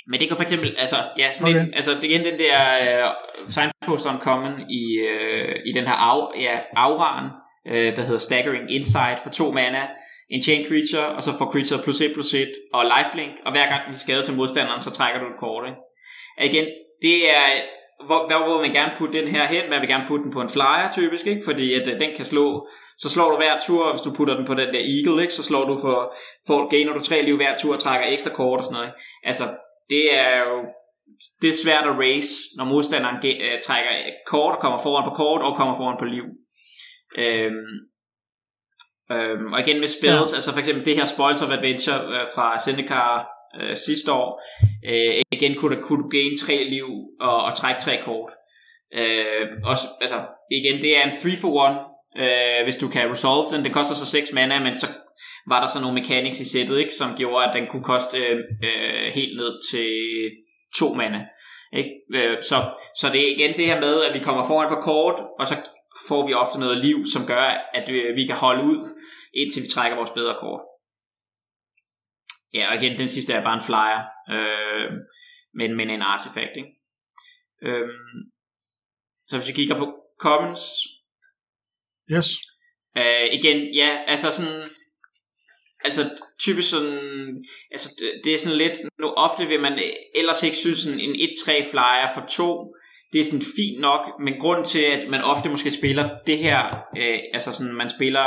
men 0.10 0.20
det 0.20 0.28
kan 0.28 0.38
for 0.38 0.44
eksempel, 0.44 0.76
altså, 0.78 0.96
ja, 1.18 1.34
sådan 1.34 1.56
Okay. 1.56 1.66
et, 1.68 1.76
altså 1.76 1.92
det 1.94 2.04
igen 2.04 2.26
den 2.26 2.40
der 2.40 2.58
uh, 3.06 3.12
signpost 3.50 4.06
uncommon 4.06 4.54
i, 4.70 4.84
uh, 5.12 5.56
i 5.66 5.72
den 5.72 5.84
her 5.88 5.98
au, 6.10 6.32
ja, 6.40 6.60
auraen, 6.76 7.26
uh, 7.66 7.96
der 7.96 8.02
hedder 8.02 8.18
Staggering 8.18 8.72
Insight 8.76 9.20
for 9.24 9.30
to 9.30 9.52
mana, 9.52 9.88
enchant 10.32 10.68
creature, 10.68 11.08
og 11.16 11.24
så 11.24 11.32
får 11.38 11.52
creature 11.52 11.84
plus 11.84 12.02
1 12.02 12.14
plus 12.14 12.34
1, 12.34 12.52
og 12.74 12.86
lifelink, 12.96 13.34
og 13.46 13.52
hver 13.52 13.68
gang 13.70 13.94
de 13.94 14.00
skader 14.00 14.24
til 14.24 14.34
modstanderen, 14.34 14.82
så 14.82 14.92
trækker 14.92 15.20
du 15.20 15.26
et 15.26 15.40
kort, 15.40 15.64
ikke? 15.68 15.80
Og 16.38 16.46
Igen, 16.46 16.66
det 17.02 17.36
er, 17.36 17.46
hvor, 18.06 18.28
hvor 18.28 18.46
hvor 18.46 18.58
vil 18.58 18.68
man 18.68 18.76
gerne 18.80 18.92
putte 18.98 19.20
den 19.20 19.28
her 19.28 19.46
hen? 19.48 19.70
Man 19.70 19.82
vil 19.82 19.90
gerne 19.90 20.08
putte 20.08 20.24
den 20.24 20.32
på 20.32 20.42
en 20.42 20.50
flyer, 20.50 20.90
typisk, 20.92 21.28
ikke? 21.28 21.42
Fordi 21.46 21.74
at 21.74 21.88
uh, 21.88 22.00
den 22.00 22.12
kan 22.18 22.26
slå, 22.26 22.68
så 22.98 23.10
slår 23.10 23.30
du 23.32 23.38
hver 23.38 23.56
tur, 23.66 23.86
og 23.86 23.92
hvis 23.94 24.02
du 24.02 24.14
putter 24.18 24.36
den 24.38 24.46
på 24.46 24.54
den 24.54 24.74
der 24.74 24.84
eagle, 24.96 25.22
ikke? 25.22 25.34
Så 25.34 25.44
slår 25.44 25.66
du 25.66 25.82
for, 25.82 26.14
for 26.48 26.70
gainer 26.70 26.94
du 26.94 27.00
tre 27.00 27.22
liv 27.22 27.36
hver 27.36 27.58
tur, 27.58 27.74
og 27.74 27.80
trækker 27.80 28.08
ekstra 28.08 28.30
kort 28.30 28.60
og 28.60 28.66
sådan 28.66 28.76
noget, 28.78 28.88
ikke? 28.90 29.00
Altså, 29.24 29.44
det 29.90 30.16
er 30.18 30.38
jo 30.38 30.66
det 31.42 31.50
er 31.50 31.64
svært 31.64 31.88
at 31.88 32.00
race, 32.00 32.34
når 32.58 32.66
modstanderen 32.66 33.16
øh, 33.16 33.62
trækker 33.62 33.92
kort 34.28 34.56
og 34.56 34.62
kommer 34.62 34.80
foran 34.80 35.10
på 35.10 35.16
kort 35.16 35.42
og 35.42 35.58
kommer 35.58 35.76
foran 35.76 35.98
på 36.00 36.06
liv. 36.06 36.24
Øhm, 37.18 37.76
øhm, 39.12 39.54
og 39.54 39.60
igen 39.60 39.80
med 39.80 39.88
spells, 39.88 40.32
ja. 40.32 40.36
altså 40.36 40.52
for 40.52 40.60
eksempel 40.60 40.86
det 40.86 40.96
her 40.96 41.06
Spoils 41.06 41.42
of 41.42 41.50
Adventure 41.50 42.02
øh, 42.22 42.28
fra 42.36 42.60
Zendikar 42.60 43.30
øh, 43.62 43.76
sidste 43.76 44.12
år, 44.12 44.42
øh, 44.86 45.22
igen 45.32 45.56
kunne 45.56 45.76
du, 45.76 45.82
kunne 45.82 46.04
du 46.04 46.10
gain 46.10 46.38
tre 46.38 46.64
liv 46.64 46.88
og, 47.20 47.44
og 47.44 47.56
trække 47.56 47.82
tre 47.82 48.00
kort. 48.04 48.32
Øh, 48.94 49.48
også, 49.64 49.88
altså, 50.02 50.20
igen, 50.52 50.82
det 50.82 50.98
er 50.98 51.04
en 51.04 51.12
3 51.22 51.38
for 51.42 51.68
1, 51.68 51.78
øh, 52.24 52.64
hvis 52.64 52.78
du 52.78 52.88
kan 52.88 53.12
resolve 53.12 53.56
den. 53.56 53.66
Det 53.66 53.74
koster 53.74 53.96
så 53.96 54.06
6 54.06 54.34
mana, 54.34 54.60
men 54.60 54.76
så 54.76 54.88
var 55.50 55.60
der 55.62 55.68
så 55.68 55.80
nogle 55.80 56.00
mechanics 56.00 56.40
i 56.40 56.50
sættet, 56.50 56.80
ikke, 56.80 56.94
som 56.94 57.18
gjorde, 57.18 57.46
at 57.46 57.54
den 57.54 57.68
kunne 57.72 57.84
koste 57.84 58.18
øh, 58.18 58.40
øh, 58.64 59.12
helt 59.14 59.38
ned 59.38 59.54
til 59.72 59.90
2 60.76 60.94
mana. 60.94 61.26
Ikke? 61.74 61.92
Øh, 62.14 62.38
så, 62.44 62.58
så 63.00 63.10
det 63.14 63.22
er 63.22 63.36
igen 63.36 63.58
det 63.58 63.66
her 63.66 63.80
med, 63.80 64.04
at 64.04 64.14
vi 64.14 64.24
kommer 64.24 64.48
foran 64.48 64.70
på 64.70 64.82
kort, 64.82 65.20
og 65.40 65.48
så 65.48 65.56
får 66.08 66.28
vi 66.28 66.34
ofte 66.34 66.60
noget 66.60 66.78
liv, 66.78 67.06
som 67.14 67.26
gør, 67.28 67.44
at 67.74 67.94
vi, 67.94 68.12
vi 68.16 68.26
kan 68.26 68.36
holde 68.36 68.64
ud, 68.64 68.80
indtil 69.34 69.64
vi 69.64 69.68
trækker 69.68 69.98
vores 69.98 70.12
bedre 70.12 70.36
kort. 70.40 70.62
Ja, 72.54 72.70
og 72.70 72.84
igen, 72.84 72.98
den 72.98 73.10
sidste 73.10 73.34
er 73.34 73.44
bare 73.44 73.56
en 73.56 73.68
flyer, 73.70 74.02
øh, 74.36 74.92
men, 75.54 75.78
men 75.78 75.90
en 75.90 76.02
artifact. 76.02 76.56
Ikke? 76.56 76.70
Øh, 77.62 77.90
så 79.28 79.38
hvis 79.38 79.48
vi 79.48 79.54
kigger 79.54 79.78
på 79.78 79.94
commons, 80.22 80.62
Yes. 82.16 82.30
Øh, 82.98 83.26
igen, 83.38 83.74
ja, 83.74 84.04
altså 84.08 84.32
sådan, 84.32 84.70
altså 85.84 86.10
typisk 86.40 86.70
sådan, 86.70 87.44
altså 87.72 87.90
det, 88.00 88.22
det 88.24 88.34
er 88.34 88.38
sådan 88.38 88.58
lidt, 88.58 88.78
nu 89.00 89.08
ofte 89.08 89.46
vil 89.46 89.60
man 89.60 89.80
ellers 90.16 90.44
ikke 90.44 90.58
synes 90.58 90.78
sådan 90.78 91.00
en 91.00 91.16
1-3 91.16 91.72
flyer 91.72 92.08
for 92.14 92.26
to, 92.30 92.76
det 93.14 93.22
er 93.22 93.26
sådan 93.26 93.42
fint 93.58 93.80
nok, 93.80 94.02
men 94.20 94.34
grund 94.40 94.66
til, 94.66 94.82
at 94.82 95.10
man 95.10 95.22
ofte 95.22 95.50
måske 95.50 95.72
spiller 95.72 96.10
det 96.28 96.38
her, 96.38 96.64
øh, 96.98 97.20
altså 97.34 97.54
sådan, 97.54 97.74
man 97.74 97.90
spiller 97.90 98.26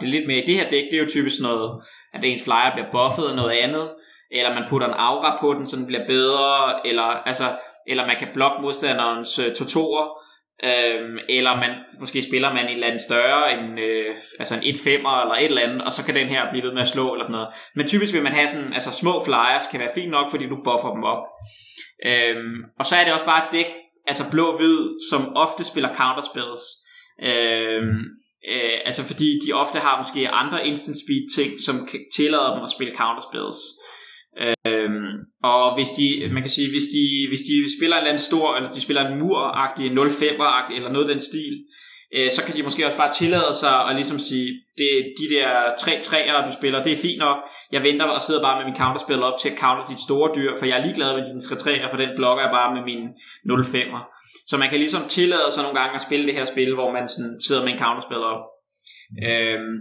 det 0.00 0.08
lidt 0.08 0.26
mere 0.26 0.42
i 0.42 0.46
det 0.46 0.54
her 0.54 0.70
dæk, 0.70 0.84
det 0.90 0.94
er 0.94 1.02
jo 1.02 1.08
typisk 1.08 1.36
sådan 1.36 1.52
noget, 1.52 1.82
at 2.14 2.24
ens 2.24 2.44
flyer 2.44 2.72
bliver 2.74 2.90
buffet 2.92 3.28
af 3.28 3.36
noget 3.36 3.50
andet, 3.50 3.90
eller 4.30 4.54
man 4.54 4.68
putter 4.68 4.86
en 4.88 4.94
aura 4.96 5.38
på 5.40 5.54
den, 5.54 5.68
så 5.68 5.76
den 5.76 5.86
bliver 5.86 6.06
bedre, 6.06 6.86
eller, 6.86 7.02
altså, 7.02 7.44
eller 7.86 8.06
man 8.06 8.16
kan 8.18 8.28
blokke 8.34 8.62
modstanderens 8.62 9.38
øh, 9.38 9.54
totorer, 9.54 10.08
Øhm, 10.64 11.18
eller 11.28 11.56
man 11.56 11.70
måske 12.00 12.22
spiller 12.22 12.52
man 12.54 12.64
en 12.64 12.74
eller 12.74 12.86
anden 12.86 13.00
større 13.00 13.52
en, 13.52 13.78
øh, 13.78 14.14
altså 14.38 14.54
en 14.54 14.62
1-5'er 14.62 15.22
eller 15.22 15.34
et 15.34 15.44
eller 15.44 15.62
andet, 15.62 15.82
og 15.82 15.92
så 15.92 16.04
kan 16.04 16.14
den 16.14 16.28
her 16.28 16.50
blive 16.50 16.64
ved 16.64 16.72
med 16.72 16.82
at 16.82 16.88
slå 16.88 17.12
eller 17.12 17.24
sådan 17.24 17.32
noget. 17.32 17.48
Men 17.74 17.88
typisk 17.88 18.14
vil 18.14 18.22
man 18.22 18.32
have 18.32 18.48
sådan, 18.48 18.72
altså 18.72 18.92
små 18.92 19.24
flyers 19.24 19.66
kan 19.70 19.80
være 19.80 19.94
fint 19.94 20.10
nok, 20.10 20.30
fordi 20.30 20.46
du 20.48 20.56
buffer 20.64 20.94
dem 20.94 21.04
op. 21.04 21.22
Øhm, 22.06 22.58
og 22.78 22.86
så 22.86 22.96
er 22.96 23.04
det 23.04 23.12
også 23.12 23.24
bare 23.24 23.44
et 23.46 23.52
dæk, 23.52 23.70
altså 24.06 24.24
blå-hvid, 24.30 24.78
som 25.10 25.36
ofte 25.36 25.64
spiller 25.64 25.94
counterspells. 25.94 26.62
Øhm, 27.22 28.00
øh, 28.52 28.78
altså 28.84 29.02
fordi 29.04 29.28
de 29.46 29.52
ofte 29.52 29.78
har 29.78 29.98
måske 29.98 30.28
andre 30.28 30.66
instant 30.66 30.96
speed 31.04 31.24
ting, 31.36 31.60
som 31.66 31.88
tillader 32.16 32.54
dem 32.54 32.64
at 32.64 32.70
spille 32.70 32.94
counterspells. 32.94 33.58
Øhm, 34.40 35.14
og 35.44 35.74
hvis 35.74 35.88
de, 35.88 36.28
man 36.32 36.42
kan 36.42 36.50
sige, 36.50 36.70
hvis 36.70 36.88
de, 36.94 37.02
hvis 37.28 37.40
de 37.48 37.76
spiller 37.78 37.96
en 37.96 38.00
eller 38.00 38.12
anden 38.12 38.28
stor, 38.30 38.56
eller 38.56 38.70
de 38.70 38.80
spiller 38.80 39.08
en 39.08 39.18
mur-agtig, 39.18 39.86
en 39.86 39.98
0-5'er-agtig, 39.98 40.74
eller 40.76 40.92
noget 40.92 41.08
af 41.08 41.14
den 41.14 41.20
stil, 41.20 41.54
øh, 42.16 42.30
så 42.32 42.44
kan 42.44 42.54
de 42.56 42.62
måske 42.62 42.86
også 42.86 42.96
bare 42.96 43.12
tillade 43.12 43.54
sig 43.54 43.76
at 43.88 43.94
ligesom 43.94 44.18
sige, 44.18 44.48
det, 44.78 44.90
de 45.20 45.34
der 45.34 45.48
3 45.78 45.90
3'ere, 45.90 46.46
du 46.46 46.52
spiller, 46.52 46.82
det 46.82 46.92
er 46.92 47.04
fint 47.06 47.18
nok. 47.18 47.38
Jeg 47.72 47.82
venter 47.82 48.06
og 48.06 48.22
sidder 48.22 48.42
bare 48.42 48.58
med 48.58 48.66
min 48.70 48.80
counterspil 48.82 49.22
op 49.22 49.38
til 49.40 49.48
at 49.48 49.58
counter 49.58 49.86
dit 49.86 50.00
store 50.00 50.30
dyr, 50.36 50.50
for 50.58 50.66
jeg 50.66 50.78
er 50.78 50.84
ligeglad 50.84 51.16
med 51.16 51.26
dine 51.26 51.40
3 51.40 51.54
3'er, 51.54 51.90
for 51.90 51.96
den 51.96 52.10
blokker 52.16 52.42
jeg 52.44 52.52
bare 52.52 52.74
med 52.74 52.82
min 52.90 53.02
05'er. 53.74 54.02
Så 54.46 54.56
man 54.56 54.70
kan 54.70 54.78
ligesom 54.78 55.02
tillade 55.08 55.50
sig 55.52 55.62
nogle 55.62 55.78
gange 55.80 55.94
at 55.94 56.02
spille 56.02 56.26
det 56.26 56.34
her 56.34 56.44
spil, 56.44 56.74
hvor 56.74 56.92
man 56.92 57.08
sådan 57.08 57.40
sidder 57.46 57.62
med 57.64 57.72
en 57.72 57.78
counterspil 57.78 58.22
op. 58.34 58.42
Øhm, 59.28 59.74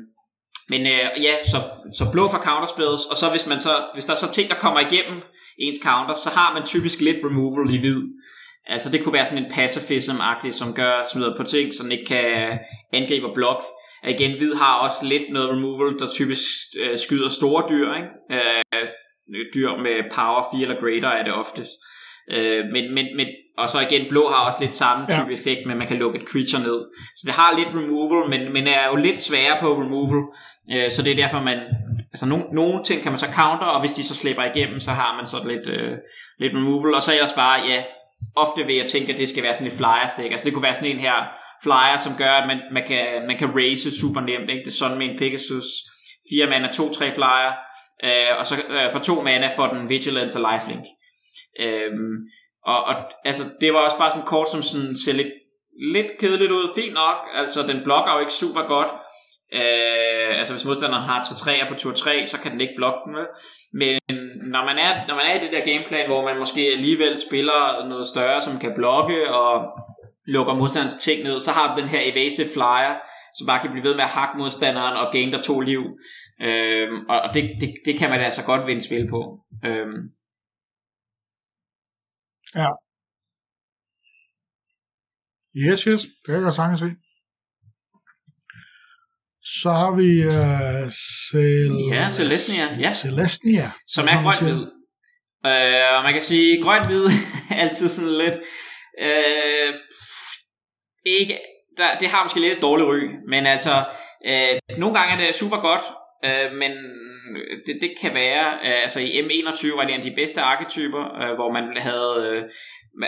men 0.72 0.82
øh, 0.82 1.24
ja, 1.26 1.34
så, 1.52 1.60
så 1.98 2.12
blå 2.12 2.24
for 2.28 2.42
counterspells, 2.48 3.04
og 3.12 3.18
så 3.18 3.26
hvis, 3.30 3.48
man 3.48 3.60
så 3.60 3.74
hvis 3.94 4.06
der 4.06 4.14
er 4.14 4.22
så 4.26 4.32
ting, 4.32 4.50
der 4.50 4.56
kommer 4.56 4.80
igennem 4.80 5.22
ens 5.58 5.80
counter, 5.84 6.16
så 6.16 6.30
har 6.30 6.54
man 6.54 6.66
typisk 6.66 7.00
lidt 7.02 7.18
removal 7.26 7.76
i 7.76 7.80
hvid. 7.80 8.02
Altså 8.66 8.92
det 8.92 9.04
kunne 9.04 9.14
være 9.14 9.26
sådan 9.26 9.46
en 9.46 9.52
pacifism-agtig, 9.52 10.52
som 10.52 10.74
gør 10.74 11.04
smider 11.12 11.36
på 11.38 11.44
ting, 11.44 11.74
så 11.74 11.84
den 11.84 11.92
ikke 11.92 12.06
kan 12.06 12.60
angribe 12.94 13.28
og 13.28 13.34
blok. 13.36 13.64
Og 14.04 14.10
igen, 14.10 14.38
hvid 14.38 14.54
har 14.54 14.80
også 14.80 15.06
lidt 15.06 15.24
noget 15.34 15.50
removal, 15.50 16.00
der 16.00 16.08
typisk 16.08 16.46
øh, 16.80 16.98
skyder 16.98 17.30
store 17.30 17.64
dyr, 17.70 17.94
ikke? 17.94 18.10
Øh, 18.32 18.88
dyr 19.56 19.70
med 19.86 19.96
power 20.16 20.44
4 20.52 20.62
eller 20.62 20.82
greater 20.82 21.10
er 21.10 21.24
det 21.24 21.34
oftest. 21.34 21.72
Øh, 22.32 22.66
men, 22.66 22.94
men, 22.94 23.06
men, 23.18 23.28
og 23.58 23.70
så 23.70 23.80
igen, 23.80 24.10
blå 24.10 24.28
har 24.28 24.46
også 24.46 24.58
lidt 24.62 24.74
samme 24.74 25.06
type 25.06 25.28
ja. 25.28 25.34
effekt, 25.34 25.62
men 25.68 25.78
man 25.78 25.88
kan 25.88 25.98
lukke 25.98 26.20
et 26.20 26.28
creature 26.30 26.62
ned. 26.62 26.80
Så 27.16 27.24
det 27.26 27.34
har 27.34 27.58
lidt 27.58 27.76
removal, 27.76 28.30
men, 28.30 28.54
men 28.54 28.68
er 28.68 28.88
jo 28.88 28.96
lidt 28.96 29.22
sværere 29.22 29.58
på 29.60 29.82
removal. 29.82 30.22
Øh, 30.74 30.92
så 30.92 31.02
det 31.02 31.12
er 31.12 31.16
derfor, 31.16 31.40
man... 31.40 31.60
Altså, 32.14 32.26
nogle, 32.26 32.46
nogle 32.54 32.84
ting 32.84 33.02
kan 33.02 33.12
man 33.12 33.20
så 33.20 33.26
counter, 33.26 33.66
og 33.66 33.80
hvis 33.80 33.92
de 33.92 34.04
så 34.04 34.16
slipper 34.16 34.44
igennem, 34.44 34.80
så 34.80 34.92
har 34.92 35.16
man 35.16 35.26
så 35.26 35.38
lidt, 35.48 35.68
øh, 35.68 35.98
lidt 36.40 36.54
removal. 36.56 36.94
Og 36.94 37.02
så 37.02 37.14
ellers 37.14 37.34
bare, 37.34 37.60
ja, 37.68 37.84
ofte 38.36 38.66
vil 38.66 38.76
jeg 38.76 38.86
tænke, 38.86 39.14
at 39.14 39.20
det 39.20 39.30
skal 39.30 39.44
være 39.44 39.56
sådan 39.56 39.68
et 39.68 39.74
flyer 39.74 40.08
stick. 40.08 40.32
Altså 40.32 40.46
det 40.46 40.54
kunne 40.54 40.64
være 40.64 40.76
sådan 40.76 40.92
en 40.92 41.00
her 41.00 41.18
flyer, 41.64 41.98
som 41.98 42.14
gør, 42.18 42.32
at 42.32 42.48
man, 42.48 42.60
man, 42.72 42.84
kan, 42.88 43.06
man 43.28 43.38
kan 43.38 43.50
race 43.56 44.00
super 44.00 44.22
nemt. 44.22 44.50
Ikke? 44.50 44.64
Det 44.66 44.72
er 44.72 44.82
sådan 44.82 44.98
med 44.98 45.08
en 45.10 45.18
Pegasus 45.18 45.66
4 46.30 46.48
mana, 46.48 46.68
2-3 46.68 47.16
flyer, 47.18 47.52
øh, 48.04 48.40
og 48.40 48.48
så 48.48 48.56
øh, 48.70 48.92
for 48.92 49.00
2 49.00 49.22
mana 49.22 49.50
for 49.56 49.68
den 49.68 49.90
Vigilance 49.90 50.40
og 50.40 50.52
Lifelink. 50.52 50.86
Øh, 51.60 51.91
og, 52.66 52.84
og 52.84 52.95
altså, 53.26 53.43
det 53.62 53.74
var 53.74 53.80
også 53.80 53.97
bare 53.97 54.12
sådan 54.12 54.28
kort, 54.28 54.49
som 54.49 54.62
sådan 54.62 54.95
ser 55.06 55.14
lidt, 55.14 55.34
lidt 55.93 56.18
kedeligt 56.20 56.52
ud. 56.52 56.70
Fint 56.76 56.93
nok, 56.93 57.18
altså 57.36 57.60
den 57.68 57.84
blokker 57.84 58.14
jo 58.14 58.20
ikke 58.20 58.34
super 58.34 58.62
godt. 58.68 58.91
Øh, 59.54 60.39
altså 60.39 60.54
hvis 60.54 60.66
modstanderen 60.66 61.04
har 61.04 61.24
3-3'er 61.24 61.70
på 61.70 61.76
tur 61.76 61.91
3, 61.91 62.28
så 62.28 62.39
kan 62.41 62.52
den 62.52 62.62
ikke 62.62 62.74
blokke 62.78 62.99
den. 63.06 63.16
Men 63.74 63.99
når 64.54 64.66
man, 64.66 64.78
er, 64.78 65.08
når 65.08 65.16
man 65.16 65.26
er 65.26 65.36
i 65.36 65.43
det 65.43 65.52
der 65.52 65.66
gameplan, 65.72 66.08
hvor 66.08 66.26
man 66.26 66.39
måske 66.39 66.62
alligevel 66.62 67.18
spiller 67.28 67.88
noget 67.89 68.08
større, 68.08 68.41
som 68.41 68.60
kan 68.60 68.74
blokke 68.76 69.34
og 69.34 69.66
lukker 70.28 70.54
modstanderens 70.54 70.95
ting 70.95 71.24
ned, 71.24 71.39
så 71.39 71.52
har 71.52 71.76
du 71.76 71.82
den 71.82 71.89
her 71.89 72.02
evasive 72.04 72.47
flyer, 72.54 72.95
som 73.38 73.47
bare 73.47 73.62
kan 73.62 73.72
blive 73.72 73.84
ved 73.84 73.95
med 73.95 74.04
at 74.04 74.10
hakke 74.10 74.38
modstanderen 74.38 74.95
og 74.97 75.12
gain 75.12 75.34
der 75.34 75.41
to 75.41 75.60
liv. 75.60 75.84
Øhm, 76.41 77.06
og 77.10 77.34
det, 77.34 77.43
det, 77.62 77.74
det 77.86 77.99
kan 77.99 78.10
man 78.10 78.20
altså 78.20 78.43
godt 78.45 78.68
vinde 78.68 78.86
spil 78.86 79.08
på. 79.10 79.39
Øhm. 79.66 79.99
Ja. 82.56 82.70
Yes, 85.56 85.82
yes. 85.84 86.02
Det 86.02 86.34
kan 86.34 86.43
jeg 86.43 86.54
sagtens 86.54 86.80
se. 86.80 86.89
Så 89.43 89.70
har 89.72 89.91
vi 89.95 90.26
uh, 90.26 90.88
Cel- 90.88 91.93
ja, 91.93 92.10
Celestia. 92.10 92.66
Ja. 92.80 92.91
Celestia. 92.93 93.72
Som 93.88 94.06
er 94.06 94.24
grøn-hvid. 94.24 94.62
Øh, 95.45 95.97
og 95.97 96.04
man 96.04 96.14
kan 96.14 96.22
sige, 96.22 96.64
grøn-hvid 96.64 97.06
altid 97.64 97.88
sådan 97.88 98.18
lidt... 98.18 98.38
Øh, 99.02 99.74
ikke, 101.06 101.39
der, 101.78 101.97
det 101.99 102.08
har 102.10 102.24
måske 102.24 102.39
lidt 102.39 102.54
et 102.54 102.62
dårligt 102.62 102.88
ry, 102.88 103.02
men 103.30 103.45
altså, 103.45 103.86
øh, 104.26 104.78
nogle 104.80 104.99
gange 104.99 105.14
er 105.14 105.26
det 105.26 105.36
super 105.36 105.58
godt, 105.62 105.84
øh, 106.26 106.58
men 106.58 106.72
det, 107.66 107.78
det 107.82 107.94
kan 108.02 108.14
være, 108.14 108.54
øh, 108.54 108.82
altså 108.82 109.00
i 109.00 109.22
M21 109.22 109.76
var 109.76 109.84
det 109.84 109.94
en 109.94 110.00
af 110.00 110.04
de 110.04 110.16
bedste 110.16 110.42
arketyper, 110.42 111.04
øh, 111.22 111.36
hvor 111.36 111.52
man 111.52 111.78
havde, 111.78 112.16
øh, 112.32 112.44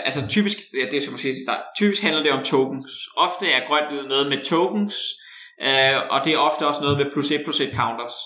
altså 0.04 0.28
typisk, 0.28 0.58
ja, 0.80 0.86
det 0.90 1.02
skal 1.02 1.12
man 1.12 1.18
sige 1.18 1.42
start, 1.44 1.62
typisk 1.76 2.02
handler 2.02 2.22
det 2.22 2.32
om 2.32 2.42
tokens. 2.42 2.92
Ofte 3.16 3.50
er 3.50 3.66
grønt 3.68 4.08
noget 4.08 4.26
med 4.28 4.44
tokens, 4.44 4.94
øh, 5.62 5.96
og 6.10 6.24
det 6.24 6.32
er 6.32 6.38
ofte 6.38 6.66
også 6.66 6.80
noget 6.82 6.98
med 6.98 7.06
plus 7.12 7.30
1 7.30 7.40
plus 7.44 7.60
1 7.60 7.70
counters. 7.74 8.16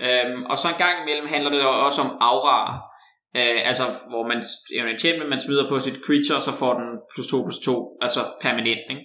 Øh, 0.00 0.42
og 0.50 0.58
så 0.58 0.68
en 0.68 0.82
gang 0.84 1.02
imellem 1.02 1.28
handler 1.28 1.50
det 1.50 1.60
også 1.60 2.02
om 2.02 2.16
aura, 2.20 2.80
Øh, 3.36 3.68
altså, 3.68 3.84
hvor 4.08 4.26
man 4.30 4.42
eventuelt 4.80 5.28
man 5.28 5.40
smider 5.40 5.68
på 5.68 5.80
sit 5.80 5.98
creature, 6.06 6.36
og 6.36 6.42
så 6.42 6.52
får 6.52 6.74
den 6.80 6.88
plus 7.14 7.26
2 7.26 7.42
plus 7.42 7.58
2, 7.58 7.98
altså 8.02 8.20
permanent, 8.40 8.84
ikke? 8.90 9.04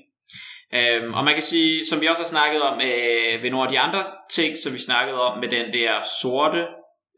Øhm, 0.77 1.13
og 1.13 1.23
man 1.23 1.33
kan 1.33 1.43
sige, 1.43 1.85
som 1.85 2.01
vi 2.01 2.07
også 2.07 2.21
har 2.21 2.33
snakket 2.35 2.61
om 2.61 2.81
øh, 2.81 3.43
ved 3.43 3.49
nogle 3.51 3.65
af 3.65 3.71
de 3.71 3.79
andre 3.79 4.03
ting, 4.29 4.57
som 4.57 4.73
vi 4.73 4.79
snakkede 4.79 5.21
om 5.21 5.39
med 5.39 5.49
den 5.49 5.73
der 5.73 5.91
sorte, 6.21 6.61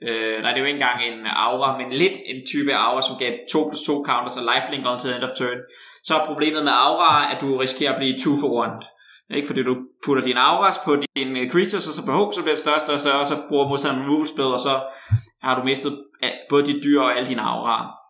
øh, 0.08 0.42
nej 0.42 0.52
det 0.52 0.58
er 0.58 0.64
jo 0.64 0.72
ikke 0.72 0.80
engang 0.82 1.04
en 1.04 1.20
aura, 1.26 1.78
men 1.78 1.94
lidt 1.94 2.18
en 2.26 2.46
type 2.52 2.74
aura, 2.76 3.02
som 3.02 3.18
gav 3.20 3.32
2 3.52 3.70
plus 3.70 3.82
2 3.82 4.04
counters 4.08 4.38
og 4.38 4.44
lifelink 4.52 4.88
on 4.88 5.00
til 5.00 5.10
the 5.10 5.16
end 5.16 5.24
of 5.24 5.36
turn, 5.38 5.60
så 6.04 6.16
er 6.16 6.26
problemet 6.26 6.64
med 6.64 6.72
aura, 6.76 7.36
at 7.36 7.42
du 7.42 7.58
risikerer 7.58 7.92
at 7.94 7.98
blive 7.98 8.20
2 8.20 8.38
for 8.42 8.64
1. 8.64 8.72
Ikke? 9.36 9.48
Fordi 9.48 9.64
du 9.64 9.76
putter 10.06 10.24
din 10.24 10.38
auras 10.38 10.80
på 10.86 10.96
dine 11.16 11.50
creatures, 11.52 11.88
og 11.88 11.94
så 11.94 12.06
behov, 12.06 12.34
så 12.34 12.42
bliver 12.42 12.56
det 12.56 12.64
større, 12.66 12.80
større, 12.80 13.00
større, 13.00 13.20
og 13.20 13.28
så 13.28 13.36
bruger 13.50 13.68
modstanderen 13.68 14.06
removal 14.06 14.28
spell, 14.28 14.48
og 14.58 14.60
så 14.60 14.74
har 15.44 15.60
du 15.60 15.64
mistet 15.64 15.92
øh, 16.24 16.30
både 16.50 16.66
dit 16.66 16.84
dyr 16.84 17.02
og 17.02 17.18
alle 17.18 17.30
dine 17.30 17.42
auraer. 17.42 18.01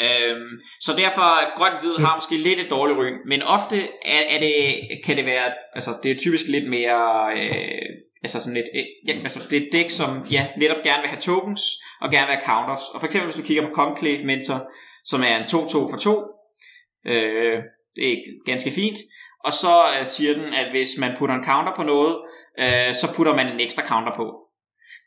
Øhm, 0.00 0.60
så 0.80 0.92
derfor 0.96 1.56
grønt 1.58 1.80
hvid 1.80 2.04
har 2.04 2.16
måske 2.16 2.36
lidt 2.36 2.60
et 2.60 2.70
dårligt 2.70 2.98
ry, 2.98 3.10
men 3.26 3.42
ofte 3.42 3.76
er, 4.02 4.22
er 4.28 4.40
det, 4.40 4.54
kan 5.04 5.16
det 5.16 5.26
være, 5.26 5.52
altså 5.74 5.96
det 6.02 6.10
er 6.10 6.18
typisk 6.18 6.46
lidt 6.48 6.68
mere, 6.70 7.32
øh, 7.36 7.88
altså 8.22 8.40
sådan 8.40 8.54
lidt, 8.54 8.66
øh, 8.74 8.84
ja, 9.08 9.12
altså 9.22 9.40
det 9.50 9.62
er 9.62 9.66
et 9.66 9.72
dæk, 9.72 9.90
som 9.90 10.26
ja, 10.30 10.46
netop 10.56 10.82
gerne 10.84 11.00
vil 11.02 11.08
have 11.08 11.20
tokens, 11.20 11.62
og 12.00 12.10
gerne 12.10 12.26
vil 12.26 12.36
have 12.36 12.46
counters. 12.46 12.82
Og 12.94 13.00
for 13.00 13.06
eksempel 13.06 13.30
hvis 13.30 13.40
du 13.40 13.46
kigger 13.46 13.68
på 13.68 13.74
Conclave 13.74 14.24
Mentor, 14.24 14.70
som 15.04 15.22
er 15.22 15.36
en 15.36 15.42
2-2 15.42 15.90
for 15.90 15.98
2, 15.98 16.10
øh, 17.06 17.62
det 17.96 18.12
er 18.12 18.16
ganske 18.46 18.70
fint, 18.70 18.98
og 19.44 19.52
så 19.52 19.84
øh, 19.98 20.06
siger 20.06 20.34
den, 20.34 20.54
at 20.54 20.70
hvis 20.70 20.90
man 21.00 21.16
putter 21.18 21.34
en 21.34 21.44
counter 21.44 21.72
på 21.76 21.82
noget, 21.82 22.16
øh, 22.58 22.94
så 22.94 23.14
putter 23.16 23.34
man 23.36 23.52
en 23.52 23.60
ekstra 23.60 23.82
counter 23.88 24.12
på. 24.16 24.43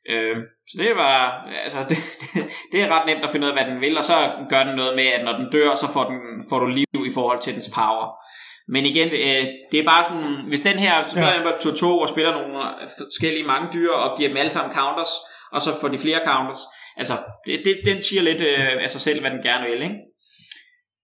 Øh, 0.09 0.37
så 0.69 0.75
det 0.79 0.95
var, 0.95 1.47
altså 1.63 1.79
det, 1.89 1.97
det 2.71 2.81
er 2.81 2.87
ret 2.87 3.05
nemt 3.05 3.23
at 3.23 3.29
finde 3.29 3.45
ud 3.45 3.51
af, 3.51 3.57
hvad 3.57 3.73
den 3.73 3.81
vil, 3.81 3.97
og 3.97 4.03
så 4.03 4.31
gør 4.49 4.63
den 4.63 4.75
noget 4.75 4.95
med, 4.95 5.05
at 5.05 5.25
når 5.25 5.33
den 5.39 5.51
dør, 5.51 5.75
så 5.75 5.87
får, 5.93 6.03
den, 6.03 6.19
får 6.49 6.59
du 6.59 6.65
liv 6.65 7.01
i 7.07 7.13
forhold 7.13 7.41
til 7.41 7.53
dens 7.53 7.69
power. 7.75 8.07
Men 8.73 8.85
igen, 8.85 9.07
øh, 9.07 9.43
det 9.71 9.79
er 9.79 9.85
bare 9.85 10.03
sådan, 10.03 10.35
hvis 10.47 10.61
den 10.61 10.79
her 10.79 11.03
spiller 11.03 11.33
ja. 11.33 11.51
på 11.63 11.71
2 11.71 11.99
og 11.99 12.09
spiller 12.09 12.31
nogle 12.31 12.59
forskellige 12.87 13.47
mange 13.47 13.67
dyr, 13.73 13.91
og 13.91 14.17
giver 14.17 14.29
dem 14.29 14.37
alle 14.37 14.51
sammen 14.51 14.75
counters, 14.75 15.13
og 15.51 15.61
så 15.61 15.69
får 15.81 15.87
de 15.87 15.97
flere 15.97 16.21
counters, 16.25 16.61
altså 16.97 17.13
det, 17.45 17.61
det, 17.65 17.75
den 17.85 18.01
siger 18.01 18.21
lidt 18.21 18.41
øh, 18.41 18.83
af 18.83 18.89
sig 18.89 19.01
selv, 19.01 19.21
hvad 19.21 19.31
den 19.31 19.41
gerne 19.41 19.69
vil, 19.69 19.81
ikke? 19.81 19.97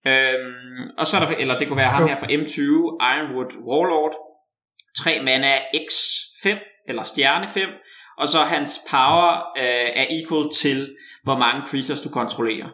Øhm, 0.08 0.90
og 0.98 1.08
så 1.08 1.18
er 1.18 1.26
der, 1.26 1.36
eller 1.36 1.58
det 1.58 1.68
kunne 1.68 1.78
være 1.78 1.90
ham 1.90 2.08
her 2.08 2.16
fra 2.16 2.28
M20, 2.28 2.62
Ironwood 3.12 3.52
Warlord, 3.68 4.16
3 4.98 5.22
mana 5.24 5.58
X5, 5.58 6.46
eller 6.88 7.04
stjerne 7.04 7.48
5, 7.48 7.70
og 8.18 8.28
så 8.28 8.40
hans 8.40 8.80
power 8.90 9.32
øh, 9.58 9.90
er 9.96 10.06
equal 10.10 10.50
til, 10.56 10.96
hvor 11.24 11.38
mange 11.38 11.68
creatures 11.68 12.02
du 12.02 12.10
kontrollerer. 12.10 12.70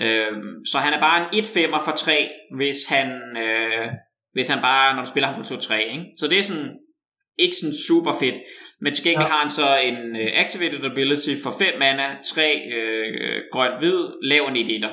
Øh, 0.00 0.32
så 0.66 0.78
han 0.78 0.92
er 0.92 1.00
bare 1.00 1.20
en 1.20 1.44
1-5'er 1.44 1.84
for 1.84 1.92
3, 1.96 2.28
hvis 2.56 2.86
han, 2.88 3.08
øh, 3.36 3.88
hvis 4.32 4.48
han 4.48 4.60
bare, 4.60 4.96
når 4.96 5.02
du 5.02 5.10
spiller 5.10 5.28
ham 5.28 5.42
på 5.42 5.54
2-3. 5.54 5.74
Ikke? 5.74 6.04
Så 6.18 6.28
det 6.28 6.38
er 6.38 6.42
sådan, 6.42 6.78
ikke 7.38 7.56
sådan 7.56 7.74
super 7.88 8.12
fedt. 8.12 8.34
Men 8.80 8.94
til 8.94 9.04
gengæld 9.04 9.26
ja. 9.26 9.32
har 9.32 9.40
han 9.40 9.50
så 9.50 9.76
en 9.78 10.16
uh, 10.16 10.28
activated 10.34 10.84
ability 10.84 11.34
for 11.42 11.50
5 11.58 11.78
mana, 11.78 12.16
3 12.34 12.62
øh, 12.72 13.42
grøn 13.52 13.78
hvid, 13.78 14.00
lav 14.22 14.46
en 14.46 14.56
1 14.56 14.84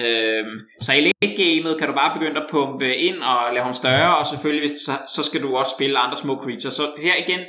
Øhm, 0.00 0.60
så 0.80 0.92
i 0.92 1.12
gamet 1.42 1.78
kan 1.78 1.88
du 1.88 1.94
bare 1.94 2.14
begynde 2.14 2.40
at 2.40 2.46
pumpe 2.50 2.96
ind 2.96 3.18
og 3.22 3.54
lave 3.54 3.64
ham 3.64 3.74
større, 3.74 4.16
og 4.16 4.26
selvfølgelig 4.26 4.68
hvis, 4.68 4.80
så, 4.80 4.92
så 5.14 5.22
skal 5.22 5.42
du 5.42 5.56
også 5.56 5.72
spille 5.76 5.98
andre 5.98 6.16
små 6.16 6.42
creatures. 6.42 6.74
Så 6.74 6.92
her 7.02 7.14
igen, 7.16 7.40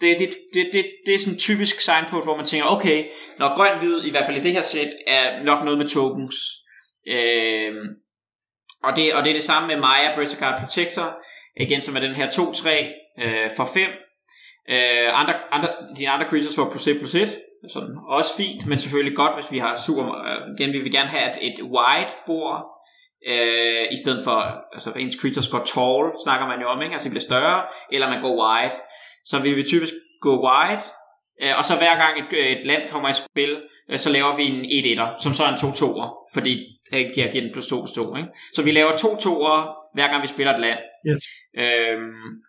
det, 0.00 0.18
det, 0.18 0.30
det, 0.54 0.70
det, 0.72 0.84
det 1.06 1.14
er 1.14 1.18
sådan 1.18 1.34
en 1.34 1.38
typisk 1.38 1.80
signpost, 1.80 2.26
hvor 2.26 2.36
man 2.36 2.46
tænker, 2.46 2.66
okay, 2.66 3.04
når 3.38 3.56
grøn-hvid, 3.56 4.04
i 4.04 4.10
hvert 4.10 4.26
fald 4.26 4.36
i 4.36 4.40
det 4.40 4.52
her 4.52 4.62
sæt, 4.62 4.92
er 5.06 5.42
nok 5.42 5.64
noget 5.64 5.78
med 5.78 5.88
tokens. 5.88 6.36
Øh, 7.08 7.74
og, 8.82 8.96
det, 8.96 9.14
og 9.14 9.24
det 9.24 9.30
er 9.30 9.34
det 9.34 9.44
samme 9.44 9.68
med 9.68 9.76
Maya 9.76 10.14
Bristlecard 10.16 10.60
Protector, 10.60 11.16
igen 11.60 11.80
som 11.80 11.96
er 11.96 12.00
den 12.00 12.14
her 12.14 12.28
2-3 12.30 12.70
øh, 13.24 13.50
for 13.56 13.64
5. 13.64 13.82
Øh, 14.68 15.20
andre, 15.20 15.34
andre, 15.52 15.68
de 15.98 16.08
andre 16.08 16.28
creatures 16.28 16.56
får 16.56 16.70
plus 16.70 16.86
1 16.86 16.98
plus 16.98 17.14
1, 17.14 17.38
sådan 17.68 17.96
også 18.08 18.36
fint, 18.36 18.66
men 18.66 18.78
selvfølgelig 18.78 19.16
godt, 19.16 19.34
hvis 19.34 19.52
vi 19.52 19.58
har 19.58 19.76
super, 19.86 20.04
øh, 20.04 20.38
igen 20.58 20.72
vi 20.72 20.78
vil 20.78 20.92
gerne 20.92 21.08
have 21.08 21.30
et, 21.30 21.52
et 21.52 21.62
wide 21.62 22.12
bord, 22.26 22.66
øh, 23.26 23.84
i 23.92 23.96
stedet 24.02 24.24
for, 24.24 24.36
altså 24.74 24.90
ens 24.96 25.16
creatures 25.20 25.48
går 25.48 25.64
tall, 25.74 26.04
snakker 26.24 26.46
man 26.46 26.60
jo 26.60 26.68
om, 26.68 26.82
ikke? 26.82 26.92
altså 26.92 27.04
det 27.04 27.12
bliver 27.12 27.30
større, 27.30 27.62
eller 27.92 28.10
man 28.10 28.22
går 28.22 28.34
wide 28.42 28.76
så 29.24 29.38
vil 29.38 29.56
vi 29.56 29.62
typisk 29.62 29.92
gå 30.20 30.32
wide, 30.46 30.82
øh, 31.42 31.58
og 31.58 31.64
så 31.64 31.76
hver 31.76 31.94
gang 32.02 32.12
et, 32.20 32.58
et 32.58 32.64
land 32.64 32.82
kommer 32.90 33.08
i 33.08 33.12
spil, 33.12 33.56
øh, 33.90 33.98
så 33.98 34.10
laver 34.10 34.36
vi 34.36 34.44
en 34.44 34.98
1-1'er, 34.98 35.22
som 35.22 35.34
så 35.34 35.44
er 35.44 35.48
en 35.48 35.54
2-2'er, 35.54 36.30
fordi 36.34 36.66
det 36.90 37.14
giver, 37.14 37.32
den 37.32 37.52
plus 37.52 37.66
2 37.66 37.76
plus 37.80 37.92
2. 37.92 38.16
Ikke? 38.16 38.28
Så 38.54 38.62
vi 38.62 38.70
laver 38.70 38.96
to 38.96 39.08
2'er, 39.08 39.58
hver 39.94 40.08
gang 40.08 40.22
vi 40.22 40.28
spiller 40.28 40.54
et 40.54 40.60
land. 40.60 40.78
Yes. 41.08 41.22
Øhm, 41.58 42.42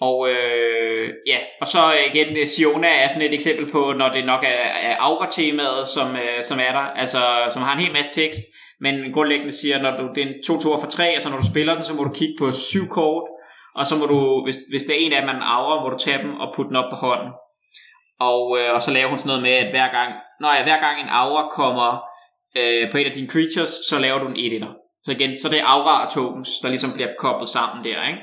og 0.00 0.28
øh, 0.30 1.10
ja, 1.26 1.38
og 1.60 1.66
så 1.66 1.78
igen, 2.12 2.46
Siona 2.46 2.88
er 2.88 3.08
sådan 3.08 3.28
et 3.28 3.34
eksempel 3.34 3.70
på, 3.70 3.94
når 3.98 4.08
det 4.08 4.26
nok 4.26 4.44
er, 4.44 4.66
er 4.88 4.96
aura-temaet, 4.98 5.88
som, 5.88 6.16
øh, 6.16 6.42
som 6.42 6.58
er 6.58 6.72
der, 6.72 6.86
altså 7.02 7.18
som 7.50 7.62
har 7.62 7.72
en 7.74 7.84
hel 7.84 7.92
masse 7.92 8.20
tekst, 8.20 8.40
men 8.80 9.12
grundlæggende 9.12 9.52
siger, 9.52 9.82
når 9.82 9.90
du, 9.90 10.12
det 10.14 10.22
er 10.22 10.26
en 10.26 10.42
2 10.46 10.60
2 10.60 10.78
for 10.78 10.86
3, 10.86 11.04
altså 11.04 11.28
når 11.30 11.36
du 11.36 11.46
spiller 11.46 11.74
den, 11.74 11.84
så 11.84 11.94
må 11.94 12.04
du 12.04 12.12
kigge 12.14 12.34
på 12.38 12.52
syv 12.52 12.88
kort, 12.88 13.22
og 13.74 13.86
så 13.86 13.96
må 13.96 14.06
du, 14.06 14.44
hvis, 14.44 14.56
hvis 14.70 14.84
det 14.84 14.94
er 14.94 15.06
en 15.06 15.12
af 15.12 15.20
dem, 15.20 15.26
man 15.26 15.42
aura, 15.42 15.82
må 15.82 15.88
du 15.90 15.98
tage 15.98 16.18
dem 16.18 16.34
og 16.34 16.52
putte 16.54 16.68
den 16.68 16.76
op 16.76 16.90
på 16.90 16.96
hånden. 16.96 17.32
Og, 18.20 18.58
øh, 18.58 18.74
og 18.74 18.82
så 18.82 18.90
laver 18.90 19.08
hun 19.08 19.18
sådan 19.18 19.28
noget 19.28 19.42
med, 19.42 19.50
at 19.50 19.70
hver 19.70 19.88
gang, 19.92 20.14
når 20.40 20.54
ja, 20.54 20.62
hver 20.62 20.80
gang 20.80 21.00
en 21.00 21.08
aura 21.08 21.48
kommer 21.48 21.90
øh, 22.56 22.90
på 22.90 22.96
en 22.98 23.06
af 23.06 23.12
dine 23.12 23.28
creatures, 23.28 23.72
så 23.88 23.98
laver 23.98 24.18
du 24.18 24.26
en 24.28 24.36
1 24.36 24.62
-1'er. 24.62 24.72
Så 25.04 25.12
igen, 25.12 25.40
så 25.42 25.48
det 25.48 25.58
er 25.58 25.64
aura 25.64 26.04
og 26.04 26.12
tokens, 26.12 26.50
der 26.62 26.68
ligesom 26.68 26.92
bliver 26.94 27.14
koblet 27.18 27.48
sammen 27.48 27.84
der, 27.84 28.08
ikke? 28.08 28.20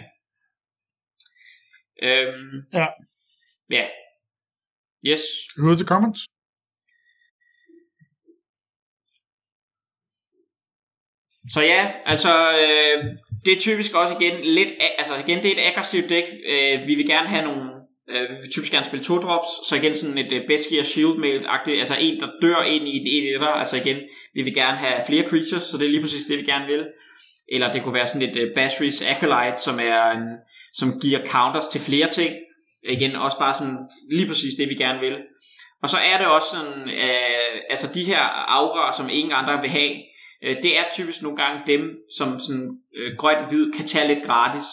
Øhm, 2.04 2.56
ja. 2.74 2.88
Ja. 3.70 3.88
Yes. 5.06 5.22
Ud 5.64 5.76
til 5.76 5.88
comments. 5.88 6.20
Så 11.54 11.62
ja, 11.62 11.94
altså 12.06 12.34
øh, 12.52 13.18
det 13.48 13.56
er 13.56 13.60
typisk 13.60 13.94
også 13.94 14.16
igen 14.20 14.36
lidt, 14.44 14.70
altså 14.98 15.14
igen, 15.28 15.44
det 15.44 15.50
er 15.52 15.56
et 15.56 15.68
aggressivt 15.72 16.10
dæk. 16.10 16.24
Øh, 16.48 16.88
vi 16.88 16.96
vil 16.96 17.08
gerne 17.08 17.28
have 17.28 17.46
nogle, 17.46 17.64
øh, 18.10 18.22
vi 18.30 18.36
vil 18.42 18.52
typisk 18.52 18.72
gerne 18.72 18.86
spille 18.86 19.06
to 19.06 19.18
drops, 19.18 19.48
så 19.68 19.76
igen 19.76 19.96
sådan 19.96 20.18
et 20.18 20.32
øh, 20.32 20.48
best 20.48 20.70
gear 20.70 20.84
Shield 20.84 21.18
mail 21.18 21.46
altså 21.68 21.96
en, 22.00 22.20
der 22.20 22.30
dør 22.42 22.62
ind 22.62 22.88
i 22.88 22.98
en 22.98 23.36
etter, 23.36 23.48
altså 23.48 23.76
igen, 23.78 23.98
vi 24.34 24.42
vil 24.42 24.54
gerne 24.54 24.78
have 24.78 25.02
flere 25.08 25.30
creatures, 25.30 25.64
så 25.64 25.78
det 25.78 25.86
er 25.86 25.90
lige 25.90 26.02
præcis 26.02 26.26
det, 26.26 26.38
vi 26.38 26.44
gerne 26.44 26.66
vil. 26.66 26.86
Eller 27.52 27.72
det 27.72 27.84
kunne 27.84 27.94
være 27.94 28.08
sådan 28.08 28.30
et 28.30 28.38
uh, 28.38 29.08
Acolyte, 29.14 29.62
som 29.62 29.80
er 29.80 30.12
en, 30.12 30.28
som 30.74 31.00
giver 31.02 31.20
counters 31.26 31.68
til 31.68 31.82
flere 31.82 32.10
ting. 32.10 32.34
Igen, 32.90 33.16
også 33.16 33.40
bare 33.40 33.54
sådan 33.54 33.78
lige 34.12 34.28
præcis 34.28 34.56
det, 34.56 34.70
vi 34.70 34.76
gerne 34.76 35.00
vil. 35.00 35.16
Og 35.84 35.90
så 35.90 35.98
er 36.12 36.18
det 36.18 36.28
også 36.28 36.48
sådan, 36.56 36.90
øh, 36.90 37.62
altså 37.70 37.94
de 37.94 38.04
her 38.04 38.22
aura, 38.58 38.94
som 38.98 39.10
ingen 39.10 39.34
andre 39.34 39.62
vil 39.62 39.70
have, 39.70 39.92
øh, 40.44 40.56
det 40.64 40.78
er 40.78 40.84
typisk 40.92 41.22
nogle 41.22 41.38
gange 41.38 41.62
dem, 41.68 41.98
som 42.18 42.40
sådan 42.40 42.70
øh, 42.98 43.18
grøn-hvid 43.18 43.72
kan 43.74 43.86
tage 43.86 44.08
lidt 44.08 44.26
gratis. 44.26 44.66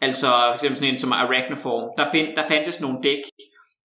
Altså 0.00 0.26
for 0.26 0.54
eksempel 0.54 0.76
sådan 0.76 0.92
en 0.92 0.98
som 0.98 1.12
Arachnoform. 1.12 1.90
Der, 1.98 2.10
find, 2.12 2.28
der 2.36 2.48
fandtes 2.48 2.80
nogle 2.80 2.98
dæk 3.02 3.22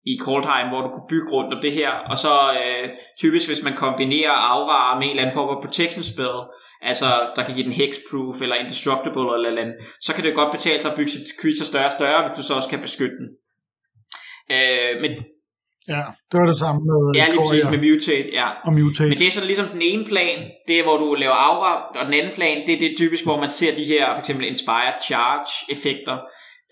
i 0.06 0.18
Coldheim, 0.22 0.68
hvor 0.70 0.82
du 0.82 0.90
kunne 0.90 1.10
bygge 1.10 1.32
rundt 1.32 1.54
om 1.54 1.62
det 1.62 1.72
her, 1.72 1.92
og 2.12 2.18
så 2.18 2.34
øh, 2.60 2.90
typisk 3.20 3.48
hvis 3.48 3.64
man 3.64 3.76
kombinerer 3.76 4.32
afvarer 4.32 4.96
med 4.96 5.04
en 5.04 5.10
eller 5.10 5.24
anden 5.24 5.34
form 5.34 5.48
for 5.50 5.62
protection 5.62 6.04
spell, 6.04 6.40
altså 6.82 7.06
der 7.36 7.44
kan 7.46 7.56
give 7.56 7.68
den 7.70 7.80
hexproof 7.82 8.42
eller 8.42 8.56
indestructible 8.56 9.22
eller 9.36 9.50
eller 9.50 9.62
andet, 9.62 9.76
så 10.02 10.14
kan 10.14 10.24
det 10.24 10.36
godt 10.36 10.52
betale 10.52 10.82
sig 10.82 10.92
at 10.92 10.98
bygge 10.98 11.12
sit 11.12 11.28
creature 11.42 11.66
større 11.72 11.86
og 11.86 11.98
større, 12.00 12.22
hvis 12.22 12.38
du 12.38 12.44
så 12.44 12.54
også 12.54 12.70
kan 12.70 12.82
beskytte 12.82 13.18
den. 13.22 13.30
Øh, 14.56 15.02
men 15.02 15.12
Ja, 15.88 16.04
det 16.32 16.36
var 16.40 16.46
det 16.46 16.58
samme 16.58 16.82
med 16.90 17.00
Ja, 17.16 17.26
lige 17.30 17.40
præcis 17.42 17.70
med 17.70 17.82
Mutate, 17.88 18.30
ja. 18.34 18.48
og 18.66 18.74
Mutate. 18.74 19.10
Men 19.10 19.18
det 19.18 19.28
er 19.28 19.32
sådan 19.32 19.48
ligesom 19.48 19.68
den 19.68 19.82
ene 19.82 20.06
plan, 20.06 20.38
det 20.68 20.80
er 20.80 20.84
hvor 20.84 20.98
du 20.98 21.14
laver 21.14 21.38
aura, 21.50 21.74
og 22.00 22.06
den 22.06 22.14
anden 22.14 22.34
plan, 22.34 22.68
det 22.68 22.74
er 22.76 22.80
det 22.80 22.94
typisk, 22.98 23.24
hvor 23.24 23.40
man 23.40 23.50
ser 23.50 23.76
de 23.76 23.84
her 23.84 24.14
for 24.14 24.20
eksempel 24.20 24.46
Inspired 24.48 24.98
Charge 25.08 25.52
effekter, 25.74 26.18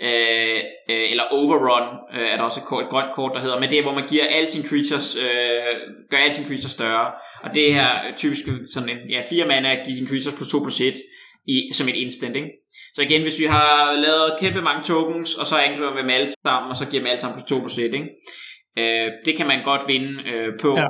øh, 0.08 0.60
øh, 0.92 1.12
eller 1.12 1.24
Overrun 1.24 1.88
øh, 2.16 2.28
er 2.32 2.36
der 2.38 2.44
også 2.44 2.60
et, 2.60 2.66
kort, 2.66 2.84
et 2.84 2.90
grønt 2.90 3.12
kort, 3.16 3.32
der 3.36 3.42
hedder, 3.42 3.60
men 3.60 3.70
det 3.70 3.78
er 3.78 3.84
hvor 3.84 3.94
man 4.00 4.08
giver 4.08 4.26
alle 4.26 4.50
sine 4.50 4.68
creatures, 4.70 5.16
øh, 5.16 5.74
gør 6.10 6.18
alle 6.18 6.34
sine 6.34 6.48
creatures 6.48 6.72
større, 6.72 7.08
og 7.44 7.50
det 7.54 7.74
her 7.74 7.90
er 8.08 8.16
typisk 8.16 8.44
sådan 8.74 8.90
en, 8.90 8.98
ja, 9.10 9.22
fire 9.30 9.46
mana 9.48 9.72
at 9.72 9.86
give 9.86 9.98
dine 9.98 10.08
creatures 10.08 10.36
plus 10.36 10.50
2 10.50 10.60
plus 10.60 10.82
1, 10.82 10.94
i, 11.48 11.70
som 11.74 11.88
et 11.88 11.96
instant, 11.96 12.36
ikke? 12.36 12.50
Så 12.96 13.02
igen, 13.02 13.22
hvis 13.22 13.40
vi 13.40 13.46
har 13.46 13.94
lavet 14.06 14.38
kæmpe 14.40 14.62
mange 14.62 14.84
tokens, 14.84 15.36
og 15.36 15.48
så 15.48 15.56
angriber 15.58 15.94
vi 15.94 16.02
dem 16.02 16.10
alle 16.10 16.30
sammen, 16.48 16.70
og 16.70 16.76
så 16.76 16.86
giver 16.86 17.02
dem 17.02 17.08
alle 17.08 17.20
sammen 17.22 17.40
plus 17.40 17.50
2 17.50 17.60
plus 17.60 17.78
1, 17.78 17.84
ikke? 17.84 18.10
Øh, 18.78 19.12
det 19.26 19.38
kan 19.38 19.48
man 19.48 19.64
godt 19.64 19.82
vinde 19.88 20.30
øh, 20.30 20.60
på. 20.62 20.78
Ja. 20.78 20.88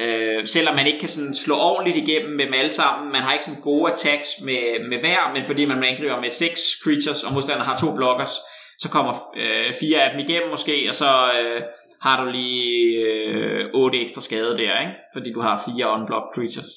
Øh, 0.00 0.46
selvom 0.46 0.74
man 0.74 0.86
ikke 0.86 0.98
kan 0.98 1.08
sådan 1.08 1.34
slå 1.34 1.54
ordentligt 1.56 2.08
igennem 2.08 2.36
med 2.36 2.44
dem 2.46 2.54
alle 2.54 2.70
sammen. 2.70 3.12
Man 3.12 3.20
har 3.22 3.32
ikke 3.32 3.44
sådan 3.44 3.60
gode 3.60 3.92
attacks 3.92 4.28
med, 4.44 4.88
med 4.88 4.98
hver, 4.98 5.32
men 5.34 5.44
fordi 5.44 5.64
man 5.64 5.84
angriber 5.84 6.20
med 6.20 6.30
6 6.30 6.60
creatures, 6.84 7.24
og 7.24 7.32
modstanderen 7.32 7.66
har 7.66 7.76
to 7.76 7.94
blockers, 7.96 8.34
så 8.78 8.88
kommer 8.90 9.12
øh, 9.36 9.72
fire 9.80 10.02
af 10.02 10.10
dem 10.10 10.20
igennem 10.28 10.50
måske, 10.50 10.86
og 10.88 10.94
så 10.94 11.10
øh, 11.40 11.62
har 12.02 12.24
du 12.24 12.30
lige 12.30 12.98
øh, 13.00 13.70
8 13.74 14.00
ekstra 14.00 14.20
skade 14.20 14.56
der, 14.56 14.80
ikke? 14.80 14.94
fordi 15.14 15.32
du 15.32 15.40
har 15.40 15.62
fire 15.66 15.90
unblocked 15.90 16.30
creatures. 16.34 16.72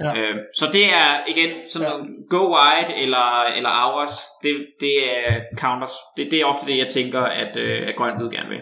Ja. 0.00 0.20
Øh, 0.20 0.36
så 0.54 0.66
det 0.72 0.84
er 0.84 1.08
igen 1.28 1.50
sådan 1.68 1.88
Ja. 1.88 2.36
go 2.36 2.42
wide 2.54 2.94
eller, 3.02 3.44
eller 3.56 3.70
hours, 3.70 4.14
det, 4.42 4.66
det 4.80 4.94
er 5.16 5.40
counters. 5.58 5.96
Det, 6.16 6.30
det 6.30 6.40
er 6.40 6.44
ofte 6.44 6.66
det, 6.66 6.78
jeg 6.78 6.88
tænker, 6.88 7.20
at, 7.20 7.56
øh, 7.56 7.88
at 7.88 7.96
grøn 7.96 8.16
hvid 8.18 8.30
gerne 8.30 8.48
vil. 8.48 8.60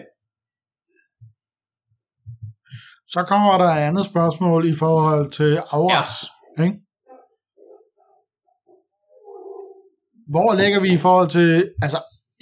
Så 3.13 3.23
kommer 3.23 3.57
der 3.57 3.65
et 3.65 3.87
andet 3.89 4.05
spørgsmål 4.05 4.69
i 4.69 4.75
forhold 4.79 5.31
til 5.31 5.61
Auras. 5.71 6.25
Ja. 6.57 6.63
Ikke? 6.63 6.77
Hvor 10.29 10.53
ligger 10.53 10.79
vi 10.79 10.93
i 10.93 10.97
forhold 10.97 11.29
til, 11.29 11.73
altså 11.81 11.99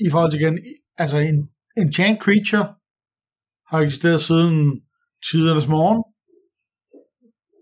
i 0.07 0.09
forhold 0.11 0.31
til 0.31 0.41
igen, 0.41 0.59
altså 0.97 1.17
en 1.17 1.49
enchant 1.77 2.21
creature 2.21 2.75
har 3.67 3.79
eksisteret 3.79 4.21
siden 4.21 4.81
tidernes 5.31 5.67
morgen. 5.67 6.03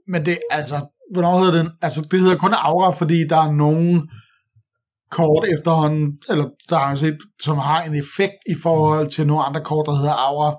Men 0.07 0.25
det, 0.25 0.39
altså, 0.51 0.87
hvornår 1.13 1.39
hedder 1.39 1.63
den? 1.63 1.71
Altså, 1.81 2.07
det 2.11 2.19
hedder 2.21 2.37
kun 2.37 2.53
Aura, 2.53 2.89
fordi 2.89 3.27
der 3.27 3.37
er 3.37 3.51
nogen 3.51 4.09
kort 5.11 5.47
efterhånden, 5.55 6.19
eller 6.29 6.49
der 6.69 6.79
er 6.79 6.95
set, 6.95 7.17
som 7.41 7.57
har 7.57 7.81
en 7.81 7.95
effekt 7.95 8.39
i 8.49 8.55
forhold 8.63 9.07
til 9.07 9.27
nogle 9.27 9.43
andre 9.43 9.63
kort, 9.63 9.85
der 9.85 9.95
hedder 9.95 10.13
Aura. 10.27 10.51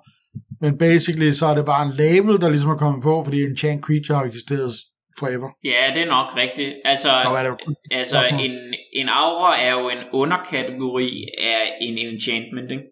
Men 0.60 0.78
basically, 0.78 1.30
så 1.30 1.46
er 1.46 1.54
det 1.54 1.66
bare 1.66 1.82
en 1.86 1.92
label, 2.04 2.40
der 2.40 2.48
ligesom 2.48 2.70
er 2.70 2.76
kommet 2.76 3.02
på, 3.02 3.22
fordi 3.24 3.42
Enchant 3.42 3.84
Creature 3.84 4.18
har 4.18 4.24
eksisteret 4.24 4.72
forever. 5.18 5.48
Ja, 5.64 5.82
det 5.94 6.02
er 6.02 6.10
nok 6.16 6.36
rigtigt. 6.36 6.72
Altså, 6.84 7.08
er 7.10 7.42
det? 7.42 7.76
altså 7.90 8.18
Okay. 8.18 8.44
en, 8.44 8.74
en 8.92 9.08
aura 9.08 9.60
er 9.60 9.72
jo 9.72 9.88
en 9.88 10.02
underkategori 10.12 11.28
af 11.38 11.62
en 11.80 11.98
enchantment, 11.98 12.70
ikke? 12.70 12.84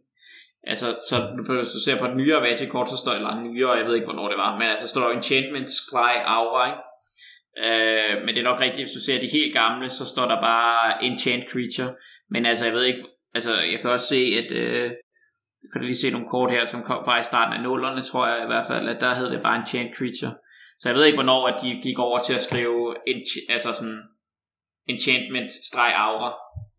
Altså, 0.66 0.86
så 1.08 1.16
hvis 1.58 1.68
du 1.68 1.80
ser 1.84 1.98
på 1.98 2.04
et 2.04 2.16
nyere 2.16 2.40
Magic-kort, 2.40 2.88
så 2.90 2.96
står 2.96 3.12
eller 3.12 3.40
nyere, 3.40 3.72
jeg 3.72 3.86
ved 3.86 3.94
ikke, 3.94 4.06
hvornår 4.06 4.28
det 4.28 4.38
var, 4.38 4.58
men 4.58 4.68
altså 4.68 4.88
står 4.88 5.00
der 5.00 5.16
enchantment, 5.16 5.70
scry, 5.70 6.12
aura, 6.24 6.62
ikke? 6.70 6.82
Øh, 7.64 8.14
men 8.24 8.34
det 8.34 8.40
er 8.40 8.50
nok 8.50 8.60
rigtigt, 8.60 8.84
hvis 8.84 8.96
du 8.98 9.00
ser 9.00 9.20
de 9.20 9.26
helt 9.38 9.52
gamle, 9.52 9.88
så 9.88 10.04
står 10.06 10.26
der 10.28 10.40
bare 10.40 11.04
enchant 11.04 11.44
creature. 11.52 11.94
Men 12.30 12.46
altså, 12.46 12.64
jeg 12.64 12.74
ved 12.74 12.84
ikke, 12.84 13.04
altså, 13.34 13.52
jeg 13.72 13.78
kan 13.80 13.90
også 13.90 14.06
se, 14.06 14.20
at 14.40 14.52
øh, 14.52 14.90
jeg 15.62 15.68
kan 15.72 15.82
lige 15.88 16.00
se 16.02 16.10
nogle 16.10 16.28
kort 16.34 16.50
her, 16.56 16.64
som 16.72 16.80
kom 16.82 17.00
fra 17.04 17.20
i 17.20 17.22
starten 17.30 17.52
af 17.56 17.62
nullerne, 17.62 18.02
tror 18.02 18.24
jeg 18.30 18.38
i 18.44 18.50
hvert 18.52 18.66
fald, 18.70 18.84
at 18.88 19.00
der 19.00 19.14
hed 19.18 19.28
det 19.34 19.42
bare 19.46 19.56
enchant 19.60 19.90
creature. 19.96 20.34
Så 20.80 20.84
jeg 20.88 20.94
ved 20.96 21.04
ikke, 21.06 21.16
hvornår 21.20 21.40
at 21.50 21.56
de 21.62 21.68
gik 21.86 21.98
over 22.06 22.18
til 22.26 22.34
at 22.38 22.42
skrive 22.48 22.80
ench- 23.12 23.46
altså 23.54 23.70
sådan 23.78 24.00
enchantment 24.92 25.50
streg 25.68 25.90
aura. 26.06 26.30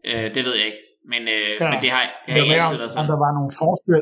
Øh, 0.10 0.28
det 0.36 0.42
ved 0.48 0.56
jeg 0.60 0.66
ikke. 0.72 0.82
Men, 1.12 1.22
øh, 1.36 1.52
Ja. 1.62 1.68
men 1.72 1.78
det 1.84 1.90
har, 1.96 2.02
det 2.04 2.12
Det 2.26 2.34
har 2.34 2.40
er 2.40 2.44
ikke 2.44 2.56
altid 2.66 2.78
været 2.82 2.92
om 2.92 2.96
sådan. 2.96 3.10
der 3.14 3.20
var 3.26 3.32
nogle 3.38 3.52
forskel. 3.64 4.02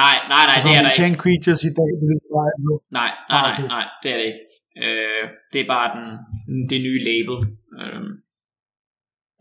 Nej, 0.00 0.16
nej, 0.32 0.44
nej, 0.48 0.54
Altså, 0.56 0.68
det 0.68 0.76
er 0.78 0.82
der 0.86 0.92
ikke. 1.08 1.22
Creatures 1.24 1.62
i 1.70 1.72
dag, 1.78 1.90
det 2.02 2.08
er 2.16 2.30
bare 2.36 2.48
altså, 2.56 2.72
Nej, 3.00 3.10
nej, 3.32 3.40
Ah, 3.48 3.50
nej, 3.58 3.68
nej, 3.76 3.84
det 4.02 4.08
er 4.14 4.16
det 4.20 4.26
ikke. 4.30 4.42
Øh, 4.84 5.22
det 5.52 5.58
er 5.64 5.68
bare 5.76 5.88
den, 5.96 6.06
det 6.70 6.78
nye 6.86 7.00
label. 7.10 7.36
Øh, 7.80 8.02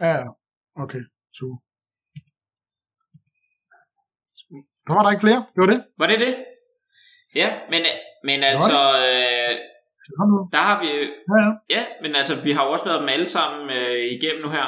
Ja, 0.04 0.12
ja. 0.22 0.28
okay. 0.84 1.04
Super. 1.40 1.58
Der 4.88 4.94
var 4.94 5.04
der 5.04 5.12
ikke 5.12 5.22
flere, 5.28 5.46
det 5.54 5.62
var 5.64 5.66
det. 5.66 5.84
var 6.00 6.08
det 6.08 6.20
det? 6.20 6.36
Ja, 7.36 7.50
men, 7.70 7.82
men 8.24 8.44
altså, 8.44 8.78
øh, 9.08 9.52
der 10.52 10.62
har 10.68 10.82
vi, 10.82 10.88
Ja, 11.32 11.44
ja. 11.44 11.52
ja, 11.70 11.86
men 12.02 12.16
altså, 12.16 12.42
vi 12.42 12.52
har 12.52 12.66
jo 12.66 12.72
også 12.72 12.86
været 12.86 13.00
dem 13.00 13.10
alle 13.10 13.28
sammen 13.28 13.70
øh, 13.70 14.00
igennem 14.16 14.42
nu 14.46 14.50
her. 14.50 14.68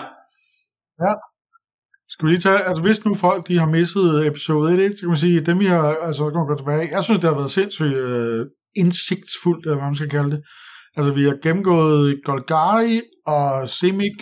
Skal 2.10 2.26
vi 2.26 2.32
lige 2.32 2.42
tage, 2.42 2.64
altså 2.64 2.84
hvis 2.84 3.06
nu 3.06 3.16
folk 3.16 3.48
de 3.48 3.60
har 3.60 3.66
misset 3.66 4.28
episode 4.28 4.86
1, 4.86 4.92
så 4.92 5.00
kan 5.00 5.08
man 5.08 5.18
sige, 5.18 5.40
dem 5.40 5.60
vi 5.60 5.66
har, 5.66 5.96
altså 6.08 6.30
kan 6.30 6.40
man 6.40 6.48
gå 6.48 6.58
tilbage, 6.58 6.90
jeg 6.96 7.04
synes 7.04 7.20
det 7.20 7.30
har 7.30 7.38
været 7.38 7.52
sindssygt 7.52 7.94
øh, 7.94 8.46
indsigtsfuldt, 8.76 9.66
eller 9.66 9.76
hvad 9.76 9.86
man 9.86 9.96
skal 9.96 10.10
kalde 10.10 10.32
det. 10.32 10.44
Altså 10.98 11.12
vi 11.12 11.24
har 11.24 11.38
gennemgået 11.44 12.22
Golgari 12.24 13.02
og 13.26 13.70
Simic 13.70 14.18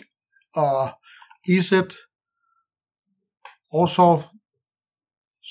og 0.56 0.90
Iset, 1.48 1.92
Orsov, 3.72 4.20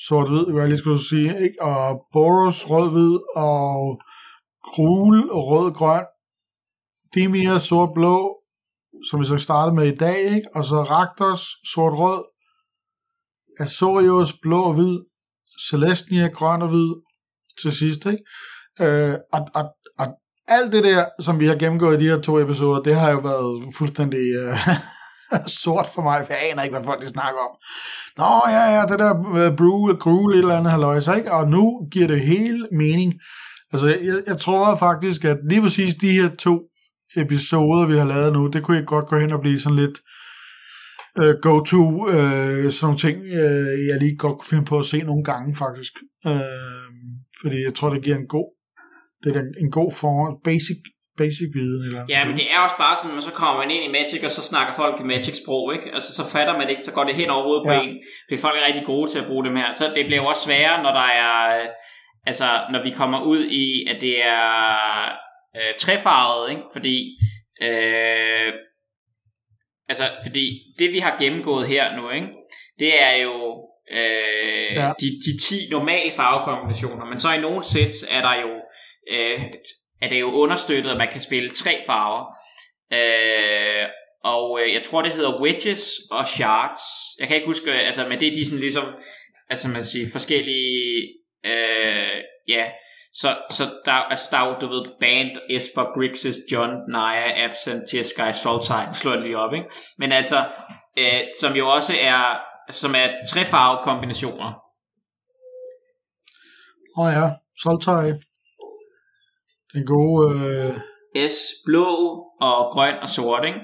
sort-hvid, 0.08 0.44
hvad 0.52 0.62
jeg 0.62 0.68
lige 0.68 0.78
skulle 0.78 1.08
sige, 1.08 1.42
ikke? 1.44 1.62
og 1.62 2.06
Boros, 2.12 2.70
rød-hvid, 2.70 3.18
og 3.36 4.00
Grul, 4.64 5.30
rød-grøn, 5.30 6.04
Dimir, 7.14 7.58
sort-blå, 7.58 8.40
som 9.10 9.20
vi 9.20 9.24
så 9.24 9.38
startede 9.38 9.74
med 9.74 9.86
i 9.92 9.96
dag, 9.96 10.18
ikke? 10.18 10.48
og 10.54 10.64
så 10.64 10.82
Raktors 10.82 11.42
sort-rød, 11.72 12.24
Azorius, 13.60 14.32
blå 14.42 14.62
og 14.62 14.74
hvid, 14.74 14.98
Celestia, 15.70 16.26
grøn 16.26 16.62
og 16.62 16.68
hvid 16.68 16.94
til 17.62 17.72
sidst. 17.72 18.06
Ikke? 18.06 18.24
Øh, 18.80 19.14
og, 19.32 19.40
og, 19.54 19.64
og 19.98 20.06
alt 20.48 20.72
det 20.72 20.84
der, 20.84 21.04
som 21.20 21.40
vi 21.40 21.46
har 21.46 21.54
gennemgået 21.54 22.02
i 22.02 22.04
de 22.04 22.10
her 22.10 22.20
to 22.20 22.38
episoder, 22.38 22.82
det 22.82 22.96
har 22.96 23.10
jo 23.10 23.18
været 23.18 23.74
fuldstændig 23.76 24.18
øh, 24.18 24.58
sort 25.62 25.86
for 25.94 26.02
mig, 26.02 26.26
for 26.26 26.32
jeg 26.32 26.42
aner 26.50 26.62
ikke, 26.62 26.76
hvad 26.76 26.84
folk 26.84 27.02
de 27.02 27.08
snakker 27.08 27.40
om. 27.40 27.54
Nå 28.18 28.30
ja, 28.48 28.64
ja, 28.76 28.82
det 28.86 28.98
der 28.98 29.12
uh, 29.14 29.56
brew, 29.56 29.96
gruel, 29.96 30.34
et 30.34 30.38
eller 30.38 30.56
andet 30.56 30.70
halløjse, 30.70 31.16
ikke? 31.16 31.32
Og 31.32 31.48
nu 31.48 31.88
giver 31.92 32.06
det 32.06 32.20
hele 32.20 32.68
mening. 32.72 33.14
Altså, 33.72 33.88
jeg, 33.88 34.22
jeg 34.26 34.38
tror 34.38 34.74
faktisk, 34.74 35.24
at 35.24 35.38
lige 35.50 35.62
præcis 35.62 35.94
de 35.94 36.10
her 36.10 36.28
to 36.28 36.60
episoder, 37.16 37.86
vi 37.86 37.98
har 37.98 38.06
lavet 38.06 38.32
nu, 38.32 38.46
det 38.46 38.62
kunne 38.62 38.76
jeg 38.76 38.86
godt 38.86 39.06
gå 39.06 39.18
hen 39.18 39.32
og 39.32 39.40
blive 39.40 39.60
sådan 39.60 39.78
lidt 39.78 39.98
øh, 41.20 41.34
go-to, 41.42 42.08
øh, 42.08 42.72
sådan 42.72 42.84
nogle 42.86 42.98
ting, 42.98 43.16
øh, 43.24 43.86
jeg 43.88 43.98
lige 43.98 44.16
godt 44.16 44.38
kunne 44.38 44.50
finde 44.50 44.64
på 44.64 44.78
at 44.78 44.86
se 44.86 44.98
nogle 44.98 45.24
gange, 45.24 45.54
faktisk. 45.54 45.92
Øh, 46.26 46.40
fordi 47.40 47.64
jeg 47.64 47.74
tror, 47.74 47.90
det 47.90 48.04
giver 48.04 48.16
en 48.16 48.28
god, 48.28 48.48
det 49.24 49.36
er 49.36 49.42
en 49.60 49.70
god 49.70 49.92
for 49.92 50.40
basic, 50.44 50.76
basic 51.18 51.48
viden. 51.54 51.82
Eller 51.86 52.02
Ja, 52.08 52.24
men 52.28 52.36
det 52.36 52.46
er 52.52 52.58
også 52.66 52.76
bare 52.84 52.96
sådan, 53.02 53.16
at 53.18 53.22
så 53.22 53.30
kommer 53.30 53.60
man 53.62 53.70
ind 53.70 53.84
i 53.84 53.92
Magic, 53.98 54.20
og 54.24 54.30
så 54.30 54.42
snakker 54.42 54.74
folk 54.74 55.00
i 55.00 55.04
Magic-sprog, 55.12 55.74
ikke? 55.74 55.90
Altså, 55.94 56.10
så 56.18 56.24
fatter 56.32 56.58
man 56.58 56.70
ikke, 56.70 56.84
så 56.84 56.92
går 56.92 57.04
det 57.04 57.14
hen 57.14 57.30
over 57.30 57.42
hovedet 57.42 57.64
på 57.68 57.72
Ja. 57.72 57.80
en. 57.82 57.94
Fordi 58.26 58.40
folk 58.40 58.56
er 58.60 58.66
rigtig 58.66 58.84
gode 58.86 59.10
til 59.10 59.18
at 59.18 59.26
bruge 59.26 59.44
dem 59.44 59.56
her. 59.56 59.72
Så 59.72 59.84
det 59.96 60.06
bliver 60.06 60.22
også 60.22 60.42
sværere, 60.42 60.82
når 60.82 60.92
der 60.92 61.08
er... 61.24 61.60
øh, 61.62 61.68
Altså, 62.26 62.44
når 62.72 62.82
vi 62.82 62.90
kommer 62.90 63.22
ud 63.22 63.44
i, 63.44 63.86
at 63.90 64.00
det 64.00 64.24
er 64.24 65.04
øh, 65.56 65.74
trefarvet, 65.78 66.50
ikke? 66.50 66.62
Fordi... 66.72 67.16
Øh, 67.62 68.52
altså, 69.88 70.04
fordi 70.26 70.60
det 70.78 70.92
vi 70.92 70.98
har 70.98 71.16
gennemgået 71.18 71.66
her 71.68 71.96
nu, 71.96 72.10
ikke? 72.10 72.28
Det 72.78 73.02
er 73.02 73.14
jo 73.22 73.68
øh, 73.92 74.74
ja. 74.74 74.92
de, 75.00 75.06
de 75.06 75.38
10 75.42 75.54
normale 75.70 76.12
farvekombinationer, 76.12 77.04
men 77.06 77.20
så 77.20 77.32
i 77.32 77.40
nogle 77.40 77.64
sæt 77.64 77.92
er 78.10 78.20
der 78.22 78.34
jo 78.40 78.50
øh, 79.12 79.40
er 80.04 80.08
det 80.08 80.20
jo 80.20 80.32
understøttet, 80.32 80.90
at 80.90 80.96
man 80.96 81.08
kan 81.12 81.20
spille 81.20 81.50
tre 81.50 81.82
farver. 81.86 82.24
Øh, 82.92 83.88
og 84.24 84.60
øh, 84.60 84.74
jeg 84.74 84.82
tror, 84.82 85.02
det 85.02 85.12
hedder 85.12 85.42
wedges 85.42 85.90
og 86.10 86.28
shards. 86.28 86.80
Jeg 87.20 87.28
kan 87.28 87.36
ikke 87.36 87.46
huske, 87.46 87.70
øh, 87.70 87.86
altså, 87.86 88.06
men 88.08 88.20
det 88.20 88.28
er 88.28 88.34
de 88.34 88.46
sådan 88.46 88.60
ligesom 88.60 88.84
altså 89.50 89.68
man 89.68 89.84
siger, 89.84 90.06
forskellige, 90.12 91.08
øh, 91.44 92.16
ja, 92.48 92.70
så, 93.12 93.36
så 93.50 93.64
der, 93.84 93.92
altså 93.92 94.28
der 94.30 94.38
er 94.38 94.46
jo, 94.46 94.56
du 94.60 94.66
ved, 94.66 94.84
band, 95.00 95.30
Esper, 95.50 95.84
Grixis, 95.94 96.36
John, 96.52 96.72
Naya, 96.92 97.44
Absent, 97.44 97.82
T-Sky, 97.88 98.32
slår 98.92 99.12
det 99.12 99.22
lige 99.22 99.38
op, 99.38 99.54
ikke? 99.54 99.66
Men 99.98 100.12
altså, 100.12 100.48
øh, 100.98 101.20
som 101.40 101.56
jo 101.56 101.68
også 101.68 101.94
er, 102.00 102.38
som 102.70 102.94
er 102.94 103.08
trefarve 103.28 103.84
kombinationer. 103.84 104.52
Åh 106.98 107.06
oh 107.06 107.12
ja, 107.12 107.30
Soltøj. 107.62 108.12
Den 109.74 109.86
gode... 109.86 110.24
Øh... 110.40 110.74
S, 111.28 111.36
blå 111.66 111.86
og 112.40 112.72
grøn 112.72 112.94
og 113.02 113.08
sort, 113.08 113.44
ikke? 113.44 113.60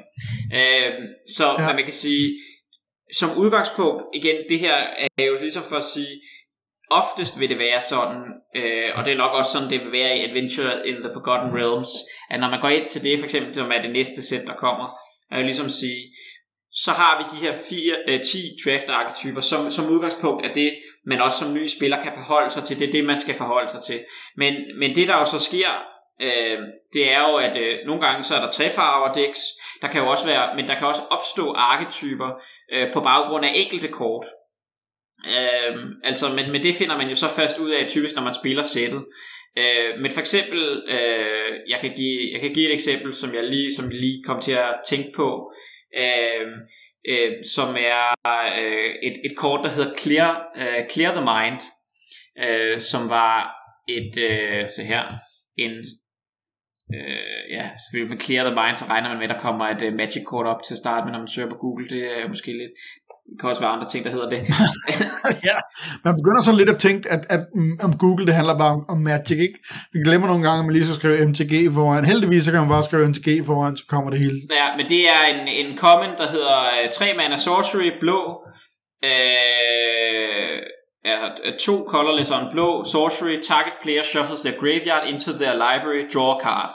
Øh, 0.59 0.93
så 1.37 1.47
ja. 1.59 1.73
man 1.73 1.85
kan 1.85 1.93
sige, 1.93 2.39
som 3.19 3.39
udgangspunkt, 3.39 4.03
igen, 4.15 4.37
det 4.49 4.59
her 4.59 4.77
er 5.19 5.25
jo 5.25 5.37
ligesom 5.41 5.63
for 5.63 5.77
at 5.77 5.85
sige, 5.85 6.21
oftest 6.91 7.41
vil 7.41 7.49
det 7.49 7.59
være 7.59 7.81
sådan, 7.81 8.23
øh, 8.57 8.89
og 8.97 9.05
det 9.05 9.13
er 9.13 9.17
nok 9.17 9.33
også 9.39 9.53
sådan, 9.53 9.71
det 9.71 9.81
vil 9.81 9.93
være 9.93 10.19
i 10.19 10.25
Adventure 10.29 10.89
in 10.89 10.97
the 11.05 11.11
Forgotten 11.15 11.51
Realms, 11.59 11.93
at 12.31 12.41
når 12.41 12.51
man 12.51 12.61
går 12.61 12.69
ind 12.69 12.89
til 12.89 13.03
det, 13.03 13.19
for 13.19 13.27
eksempel, 13.27 13.55
som 13.55 13.73
er 13.73 13.83
det 13.83 13.93
næste 13.93 14.23
sæt, 14.29 14.47
der 14.47 14.57
kommer, 14.65 14.87
er 15.31 15.39
jo 15.39 15.45
ligesom 15.45 15.69
sige, 15.69 16.03
så 16.73 16.91
har 16.91 17.13
vi 17.19 17.25
de 17.33 17.45
her 17.45 17.55
fire, 17.69 17.97
øh, 18.09 18.21
10 18.21 18.39
draft-arketyper, 18.65 19.41
som, 19.41 19.71
som 19.71 19.93
udgangspunkt 19.93 20.47
er 20.47 20.53
det, 20.53 20.71
man 21.07 21.21
også 21.21 21.39
som 21.39 21.55
ny 21.55 21.67
spiller 21.67 22.03
kan 22.03 22.13
forholde 22.15 22.51
sig 22.51 22.63
til. 22.65 22.79
Det 22.79 22.89
er 22.89 22.93
det, 22.93 23.05
man 23.05 23.21
skal 23.21 23.35
forholde 23.35 23.69
sig 23.69 23.83
til. 23.83 24.01
Men, 24.37 24.55
men 24.79 24.95
det, 24.95 25.09
der 25.09 25.17
jo 25.19 25.25
så 25.25 25.39
sker, 25.39 25.71
øh, 26.21 26.59
det 26.93 27.13
er 27.13 27.29
jo, 27.29 27.37
at 27.37 27.57
øh, 27.57 27.79
nogle 27.87 28.07
gange 28.07 28.25
så 28.25 28.35
er 28.35 28.41
der 28.41 28.51
trefarver 28.51 29.13
decks, 29.13 29.41
der 29.83 29.89
kan 29.89 30.03
jo 30.03 30.11
også 30.11 30.27
være, 30.27 30.57
men 30.57 30.69
der 30.69 30.75
kan 30.79 30.87
også 30.87 31.03
opstå 31.11 31.53
arketyper 31.53 32.43
øh, 32.73 32.93
på 32.93 33.01
baggrund 33.01 33.45
af 33.45 33.53
enkelte 33.55 33.89
kort. 33.89 34.27
Øh, 35.27 35.77
altså, 36.05 36.27
men, 36.37 36.53
men 36.53 36.63
det 36.63 36.75
finder 36.75 36.97
man 36.97 37.09
jo 37.09 37.15
så 37.15 37.29
først 37.29 37.59
ud 37.59 37.71
af 37.71 37.89
typisk, 37.89 38.17
når 38.17 38.23
man 38.23 38.35
spiller 38.35 38.63
sættet. 38.63 39.05
Øh, 39.59 40.01
men 40.01 40.11
for 40.11 40.21
eksempel, 40.21 40.83
øh, 40.89 41.53
jeg, 41.69 41.79
kan 41.81 41.93
give, 41.97 42.33
jeg 42.33 42.41
kan 42.41 42.55
give 42.55 42.67
et 42.69 42.75
eksempel, 42.75 43.15
som 43.15 43.35
jeg 43.35 43.45
lige, 43.45 43.75
som 43.75 43.85
jeg 43.91 44.01
lige 44.01 44.23
kom 44.27 44.41
til 44.41 44.53
at 44.53 44.75
tænke 44.89 45.13
på, 45.17 45.53
øh, 45.97 46.47
øh, 47.09 47.33
som 47.55 47.77
er 47.79 48.15
øh, 48.61 48.95
et, 49.03 49.17
et 49.25 49.37
kort, 49.37 49.61
der 49.65 49.71
hedder 49.71 49.97
Clear, 49.97 50.47
øh, 50.57 50.89
Clear 50.91 51.13
the 51.13 51.25
Mind, 51.31 51.61
øh, 52.45 52.81
som 52.81 53.09
var 53.09 53.53
et, 53.89 54.19
øh, 54.31 54.67
så 54.69 54.83
her, 54.83 55.03
en, 55.57 55.85
øh, 56.97 57.43
ja, 57.57 57.65
selvfølgelig 57.83 58.11
med 58.13 58.21
Clear 58.25 58.45
the 58.49 58.55
Mind, 58.61 58.77
så 58.77 58.85
regner 58.93 59.09
man 59.09 59.19
med, 59.19 59.29
at 59.29 59.35
der 59.35 59.41
kommer 59.47 59.65
et 59.65 59.83
uh, 59.87 59.95
magic 60.03 60.25
kort 60.33 60.47
op 60.53 60.63
til 60.67 60.75
at 60.75 60.83
starte 60.85 61.05
med, 61.05 61.13
når 61.13 61.23
man 61.25 61.35
søger 61.35 61.51
på 61.51 61.61
Google, 61.65 61.89
det 61.89 62.03
er 62.19 62.29
måske 62.29 62.51
lidt, 62.63 62.75
det 63.31 63.41
kan 63.41 63.49
også 63.49 63.63
være 63.63 63.77
andre 63.77 63.89
ting, 63.89 64.05
der 64.05 64.11
hedder 64.11 64.31
det. 64.35 64.41
ja, 65.49 65.57
man 66.05 66.15
begynder 66.21 66.43
sådan 66.43 66.59
lidt 66.59 66.71
at 66.75 66.79
tænke, 66.79 67.11
at, 67.15 67.23
at 67.35 67.43
om 67.87 67.93
Google, 67.99 68.27
det 68.27 68.35
handler 68.35 68.59
bare 68.59 68.73
om, 68.79 68.85
om 68.89 68.99
Magic, 68.99 69.39
ikke? 69.47 69.59
Vi 69.93 69.99
glemmer 70.07 70.27
nogle 70.27 70.43
gange, 70.47 70.59
at 70.59 70.65
man 70.65 70.75
lige 70.75 70.87
så 70.87 70.95
skriver 70.95 71.27
MTG 71.29 71.75
foran. 71.75 72.05
Heldigvis, 72.05 72.45
så 72.45 72.51
kan 72.51 72.61
man 72.61 72.69
bare 72.69 72.83
skrive 72.83 73.09
MTG 73.09 73.29
foran, 73.47 73.77
så 73.77 73.85
kommer 73.89 74.11
det 74.11 74.19
hele. 74.21 74.37
Ja, 74.51 74.77
men 74.77 74.89
det 74.89 75.03
er 75.15 75.23
en, 75.33 75.49
en 75.49 75.79
comment, 75.79 76.19
der 76.19 76.29
hedder 76.37 76.59
3 76.93 77.11
uh, 77.11 77.17
mana 77.17 77.37
sorcery, 77.37 77.91
blå, 78.01 78.21
øh, 79.05 80.59
ja, 81.05 81.17
to 81.67 81.75
colorless 81.89 82.31
on 82.31 82.45
blå, 82.53 82.85
sorcery, 82.85 83.37
target 83.43 83.75
player 83.83 84.03
shuffles 84.03 84.43
their 84.43 84.57
graveyard 84.63 85.05
into 85.13 85.33
their 85.33 85.55
library, 85.55 86.03
draw 86.15 86.31
a 86.37 86.41
card. 86.41 86.73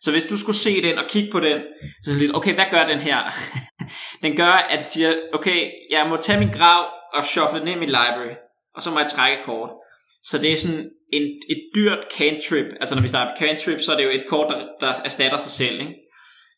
Så 0.00 0.10
hvis 0.10 0.24
du 0.24 0.38
skulle 0.38 0.56
se 0.56 0.82
den 0.82 0.98
og 0.98 1.04
kigge 1.08 1.30
på 1.32 1.40
den, 1.40 1.58
så 2.02 2.10
er 2.10 2.14
det 2.14 2.22
lidt, 2.22 2.36
okay, 2.36 2.54
hvad 2.54 2.64
gør 2.70 2.86
den 2.86 2.98
her? 2.98 3.18
den 4.22 4.36
gør, 4.36 4.66
at 4.70 4.78
det 4.78 4.86
siger, 4.86 5.14
okay, 5.32 5.70
jeg 5.90 6.06
må 6.08 6.16
tage 6.16 6.38
min 6.38 6.50
grav 6.50 6.84
og 7.14 7.24
shuffle 7.24 7.60
den 7.60 7.68
ind 7.68 7.76
i 7.76 7.80
mit 7.80 7.88
library, 7.88 8.34
og 8.74 8.82
så 8.82 8.90
må 8.90 8.98
jeg 8.98 9.08
trække 9.08 9.42
kort. 9.44 9.70
Så 10.22 10.38
det 10.38 10.52
er 10.52 10.56
sådan 10.56 10.90
en, 11.12 11.22
et 11.22 11.62
dyrt 11.74 11.98
cantrip, 12.18 12.66
altså 12.80 12.94
når 12.94 13.02
vi 13.02 13.08
snakker 13.08 13.34
cantrip, 13.38 13.80
så 13.80 13.92
er 13.92 13.96
det 13.96 14.04
jo 14.04 14.10
et 14.10 14.24
kort, 14.28 14.54
der, 14.54 14.86
der 14.86 14.94
erstatter 15.04 15.38
sig 15.38 15.50
selv, 15.52 15.80
ikke? 15.80 15.94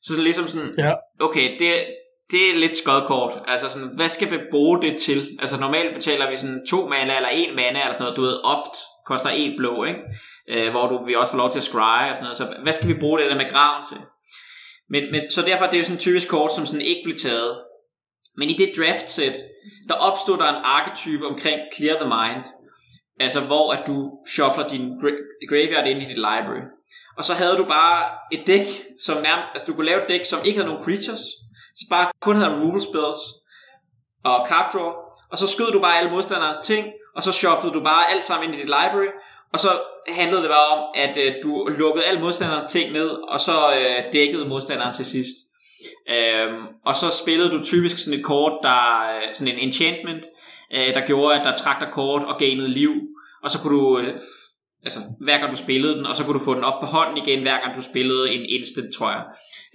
Så 0.02 0.12
det 0.12 0.18
er 0.18 0.22
ligesom 0.22 0.48
sådan, 0.48 0.74
ja. 0.78 0.92
okay, 1.20 1.58
det, 1.58 1.86
det 2.30 2.50
er 2.50 2.54
lidt 2.54 2.76
skodkort. 2.76 3.42
Altså 3.46 3.68
sådan, 3.68 3.90
hvad 3.96 4.08
skal 4.08 4.30
vi 4.30 4.38
bruge 4.50 4.82
det 4.82 5.00
til? 5.00 5.38
Altså 5.40 5.60
normalt 5.60 5.94
betaler 5.94 6.30
vi 6.30 6.36
sådan 6.36 6.66
to 6.66 6.88
mana 6.88 7.16
eller 7.16 7.28
en 7.28 7.56
mana 7.56 7.80
eller 7.80 7.92
sådan 7.92 8.04
noget, 8.04 8.16
du 8.16 8.22
ved, 8.22 8.40
opt 8.44 8.76
koster 9.06 9.30
en 9.30 9.56
blå, 9.56 9.84
ikke? 9.84 10.00
Øh, 10.48 10.70
hvor 10.70 10.86
du 10.88 11.06
vi 11.06 11.14
også 11.14 11.32
får 11.32 11.38
lov 11.38 11.50
til 11.50 11.58
at 11.58 11.62
scry 11.62 12.10
og 12.10 12.16
sådan 12.16 12.22
noget. 12.22 12.38
Så 12.38 12.54
hvad 12.62 12.72
skal 12.72 12.88
vi 12.88 13.00
bruge 13.00 13.20
det 13.20 13.30
der 13.30 13.36
med 13.36 13.50
graven 13.50 13.84
til? 13.88 14.00
Men, 14.90 15.02
men, 15.12 15.30
så 15.30 15.42
derfor 15.42 15.64
det 15.64 15.68
er 15.68 15.70
det 15.70 15.78
jo 15.78 15.84
sådan 15.84 15.96
en 15.96 16.00
typisk 16.00 16.28
kort, 16.28 16.52
som 16.52 16.66
sådan 16.66 16.86
ikke 16.86 17.00
bliver 17.04 17.18
taget. 17.18 17.58
Men 18.36 18.50
i 18.50 18.56
det 18.56 18.72
draft 18.76 19.10
set, 19.10 19.36
der 19.88 19.94
opstod 19.94 20.38
der 20.38 20.48
en 20.48 20.64
arketype 20.64 21.26
omkring 21.26 21.60
Clear 21.76 21.96
the 21.96 22.08
Mind. 22.16 22.44
Altså 23.20 23.40
hvor 23.40 23.72
at 23.72 23.86
du 23.86 24.10
shuffler 24.34 24.68
din 24.68 24.84
graveyard 25.48 25.86
ind 25.86 26.02
i 26.02 26.04
dit 26.04 26.16
library. 26.16 26.64
Og 27.18 27.24
så 27.24 27.34
havde 27.34 27.56
du 27.56 27.64
bare 27.64 28.10
et 28.32 28.46
dæk, 28.46 28.66
som 29.04 29.22
nærmest, 29.22 29.48
altså 29.54 29.66
du 29.66 29.74
kunne 29.74 29.86
lave 29.86 30.02
et 30.02 30.08
dæk, 30.08 30.24
som 30.24 30.38
ikke 30.44 30.58
havde 30.58 30.70
nogen 30.70 30.84
creatures, 30.84 31.22
så 31.74 31.84
bare 31.90 32.06
kun 32.20 32.36
havde 32.36 32.54
removal 32.54 32.80
spells 32.80 33.20
og 34.24 34.46
card 34.48 34.70
draw, 34.72 34.90
og 35.30 35.38
så 35.38 35.46
skød 35.46 35.72
du 35.72 35.80
bare 35.80 35.98
alle 35.98 36.10
modstanderens 36.10 36.60
ting, 36.60 36.86
og 37.16 37.22
så 37.22 37.32
shufflede 37.32 37.74
du 37.74 37.84
bare 37.84 38.10
alt 38.10 38.24
sammen 38.24 38.48
ind 38.48 38.54
i 38.54 38.60
dit 38.60 38.68
library, 38.68 39.12
og 39.52 39.58
så 39.58 39.68
handlede 40.08 40.42
det 40.42 40.50
bare 40.50 40.78
om, 40.78 40.84
at 40.94 41.16
øh, 41.16 41.34
du 41.42 41.68
lukkede 41.78 42.04
alle 42.04 42.20
modstanderens 42.20 42.72
ting 42.72 42.92
ned, 42.92 43.08
og 43.08 43.40
så 43.40 43.52
øh, 43.52 44.12
dækkede 44.12 44.48
modstanderen 44.48 44.94
til 44.94 45.06
sidst. 45.06 45.36
Øhm, 46.10 46.66
og 46.84 46.96
så 46.96 47.10
spillede 47.22 47.50
du 47.50 47.62
typisk 47.62 47.98
sådan 47.98 48.18
et 48.18 48.24
kort, 48.24 48.58
der 48.62 49.00
øh, 49.16 49.34
sådan 49.34 49.54
en 49.54 49.58
enchantment, 49.58 50.24
øh, 50.74 50.94
der 50.94 51.06
gjorde, 51.06 51.38
at 51.38 51.44
der 51.44 51.56
trak 51.56 51.80
dig 51.80 51.88
kort 51.92 52.24
og 52.24 52.38
gainede 52.38 52.68
liv, 52.68 52.92
og 53.42 53.50
så 53.50 53.58
kunne 53.58 53.78
du 53.78 53.98
øh, 53.98 54.16
altså 54.84 55.00
hver 55.20 55.38
gang 55.38 55.52
du 55.52 55.56
spillede 55.56 55.94
den, 55.94 56.06
og 56.06 56.16
så 56.16 56.24
kunne 56.24 56.38
du 56.38 56.44
få 56.44 56.54
den 56.54 56.64
op 56.64 56.80
på 56.80 56.86
hånden 56.86 57.16
igen, 57.16 57.42
hver 57.42 57.60
gang 57.60 57.76
du 57.76 57.82
spillede 57.82 58.32
en 58.34 58.44
instant, 58.48 58.94
tror 58.94 59.10
jeg. 59.10 59.24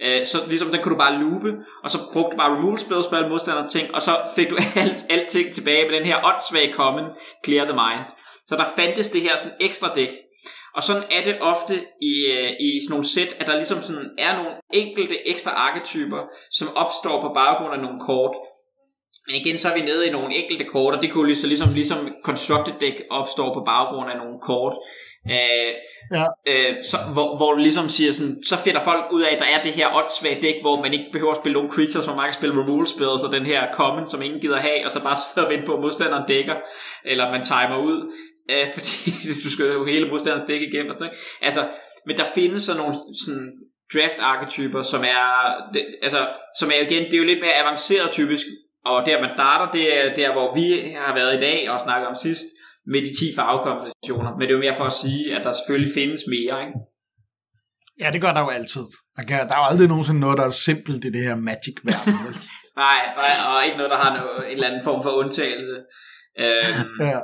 Øh, 0.04 0.26
så 0.26 0.38
ligesom 0.48 0.70
den 0.70 0.82
kunne 0.82 0.94
du 0.94 0.98
bare 0.98 1.18
loope, 1.22 1.52
og 1.84 1.90
så 1.90 1.98
brugte 2.12 2.30
du 2.32 2.36
bare 2.36 2.56
removal 2.56 2.78
spells 2.78 3.06
på 3.06 3.16
alle 3.16 3.28
modstanders 3.28 3.72
ting, 3.72 3.94
og 3.94 4.02
så 4.02 4.10
fik 4.36 4.50
du 4.50 4.56
alt, 4.82 5.00
alting 5.10 5.52
tilbage 5.52 5.88
med 5.88 5.96
den 5.98 6.06
her 6.06 6.24
åndssvage 6.24 6.72
common, 6.72 7.04
Clear 7.44 7.64
the 7.64 7.74
Mind. 7.82 8.04
Så 8.46 8.56
der 8.56 8.64
fandtes 8.76 9.10
det 9.10 9.22
her 9.22 9.36
sådan 9.36 9.56
ekstra 9.60 9.92
dæk. 9.94 10.10
Og 10.74 10.82
sådan 10.82 11.02
er 11.10 11.24
det 11.24 11.36
ofte 11.40 11.74
i, 12.02 12.14
øh, 12.36 12.50
i 12.66 12.68
sådan 12.82 12.90
nogle 12.90 13.08
sæt, 13.08 13.32
at 13.40 13.46
der 13.46 13.54
ligesom 13.54 13.82
sådan 13.82 14.10
er 14.18 14.36
nogle 14.36 14.50
enkelte 14.72 15.28
ekstra 15.28 15.50
arketyper, 15.50 16.20
som 16.50 16.68
opstår 16.76 17.20
på 17.20 17.28
baggrund 17.34 17.74
af 17.74 17.80
nogle 17.80 18.00
kort, 18.00 18.34
men 19.28 19.36
igen, 19.36 19.58
så 19.58 19.68
er 19.68 19.74
vi 19.74 19.80
nede 19.80 20.06
i 20.06 20.10
nogle 20.10 20.34
enkelte 20.34 20.64
kort, 20.64 20.94
og 20.94 21.02
det 21.02 21.12
kunne 21.12 21.26
ligesom, 21.26 21.48
ligesom, 21.48 21.68
ligesom 21.74 22.08
Constructed 22.24 22.74
Deck 22.80 23.02
opstår 23.10 23.54
på 23.54 23.60
baggrund 23.60 24.10
af 24.10 24.16
nogle 24.16 24.38
kort. 24.40 24.74
Øh, 25.30 25.72
ja. 26.16 26.24
øh, 26.50 26.74
så, 26.90 26.96
hvor, 27.12 27.36
hvor 27.36 27.52
du 27.52 27.58
ligesom 27.58 27.88
siger 27.88 28.12
sådan, 28.12 28.42
så 28.42 28.56
finder 28.56 28.80
folk 28.80 29.04
ud 29.12 29.22
af, 29.22 29.34
at 29.34 29.38
der 29.38 29.44
er 29.44 29.62
det 29.62 29.72
her 29.72 29.96
åndssvage 29.96 30.42
dæk, 30.42 30.54
hvor 30.60 30.82
man 30.82 30.92
ikke 30.92 31.08
behøver 31.12 31.32
at 31.32 31.40
spille 31.42 31.54
nogle 31.58 31.70
creatures, 31.70 32.06
hvor 32.06 32.14
man 32.14 32.24
kan 32.24 32.34
spille 32.40 32.60
removal 32.60 32.86
spells, 32.86 33.22
og 33.22 33.32
den 33.32 33.46
her 33.46 33.72
common, 33.72 34.06
som 34.06 34.22
ingen 34.22 34.40
gider 34.40 34.56
have, 34.56 34.84
og 34.84 34.90
så 34.90 35.00
bare 35.02 35.16
sidde 35.24 35.46
og 35.46 35.52
vente 35.52 35.66
på, 35.66 35.74
at 35.74 35.80
modstanderen 35.80 36.28
dækker, 36.28 36.56
eller 37.04 37.30
man 37.30 37.42
timer 37.42 37.78
ud, 37.90 38.12
øh, 38.52 38.66
fordi 38.76 39.10
du 39.44 39.50
skal 39.50 39.66
jo 39.66 39.84
hele 39.84 40.10
modstanderens 40.10 40.48
dæk 40.48 40.62
igennem 40.62 40.88
og 40.88 40.94
sådan 40.94 41.06
noget. 41.06 41.18
Altså, 41.42 41.62
men 42.06 42.16
der 42.16 42.24
findes 42.34 42.62
så 42.62 42.76
nogle 42.76 42.94
sådan 43.24 43.48
draft 43.92 44.18
arketyper, 44.20 44.82
som 44.82 45.02
er, 45.04 45.26
det, 45.74 45.82
altså, 46.02 46.20
som 46.58 46.70
er 46.74 46.80
igen, 46.86 47.04
det 47.04 47.14
er 47.14 47.18
jo 47.18 47.24
lidt 47.24 47.40
mere 47.40 47.60
avanceret 47.62 48.10
typisk, 48.10 48.46
og 48.90 49.06
der 49.06 49.20
man 49.20 49.30
starter, 49.30 49.72
det 49.72 49.84
er 49.98 50.14
der, 50.14 50.32
hvor 50.32 50.54
vi 50.54 50.66
har 51.04 51.14
været 51.14 51.34
i 51.36 51.38
dag 51.38 51.70
og 51.70 51.80
snakket 51.80 52.08
om 52.08 52.14
sidst, 52.14 52.46
med 52.92 53.00
de 53.02 53.10
10 53.20 53.34
farvekombinationer. 53.36 54.30
Men 54.32 54.40
det 54.40 54.50
er 54.50 54.58
jo 54.58 54.64
mere 54.66 54.74
for 54.74 54.84
at 54.84 54.92
sige, 54.92 55.36
at 55.36 55.44
der 55.44 55.52
selvfølgelig 55.52 55.94
findes 55.94 56.20
mere, 56.34 56.56
ikke? 56.66 56.78
Ja, 58.00 58.10
det 58.10 58.20
gør 58.20 58.32
der 58.32 58.40
jo 58.40 58.48
altid. 58.48 58.84
Der, 59.16 59.22
kan, 59.28 59.48
der 59.48 59.54
er 59.54 59.60
jo 59.62 59.68
aldrig 59.70 59.88
nogensinde 59.88 60.20
noget, 60.20 60.38
der 60.38 60.46
er 60.46 60.50
simpelt 60.50 61.04
i 61.04 61.10
det 61.16 61.22
her 61.28 61.36
magic-verden. 61.50 62.14
nej, 62.86 63.00
nej, 63.22 63.34
og 63.48 63.56
ikke 63.66 63.76
noget, 63.76 63.90
der 63.90 64.00
har 64.04 64.12
noget, 64.18 64.46
en 64.46 64.52
eller 64.52 64.68
anden 64.68 64.84
form 64.84 65.02
for 65.02 65.10
undtagelse. 65.10 65.76
Øhm, 66.44 66.90
ja. 67.12 67.20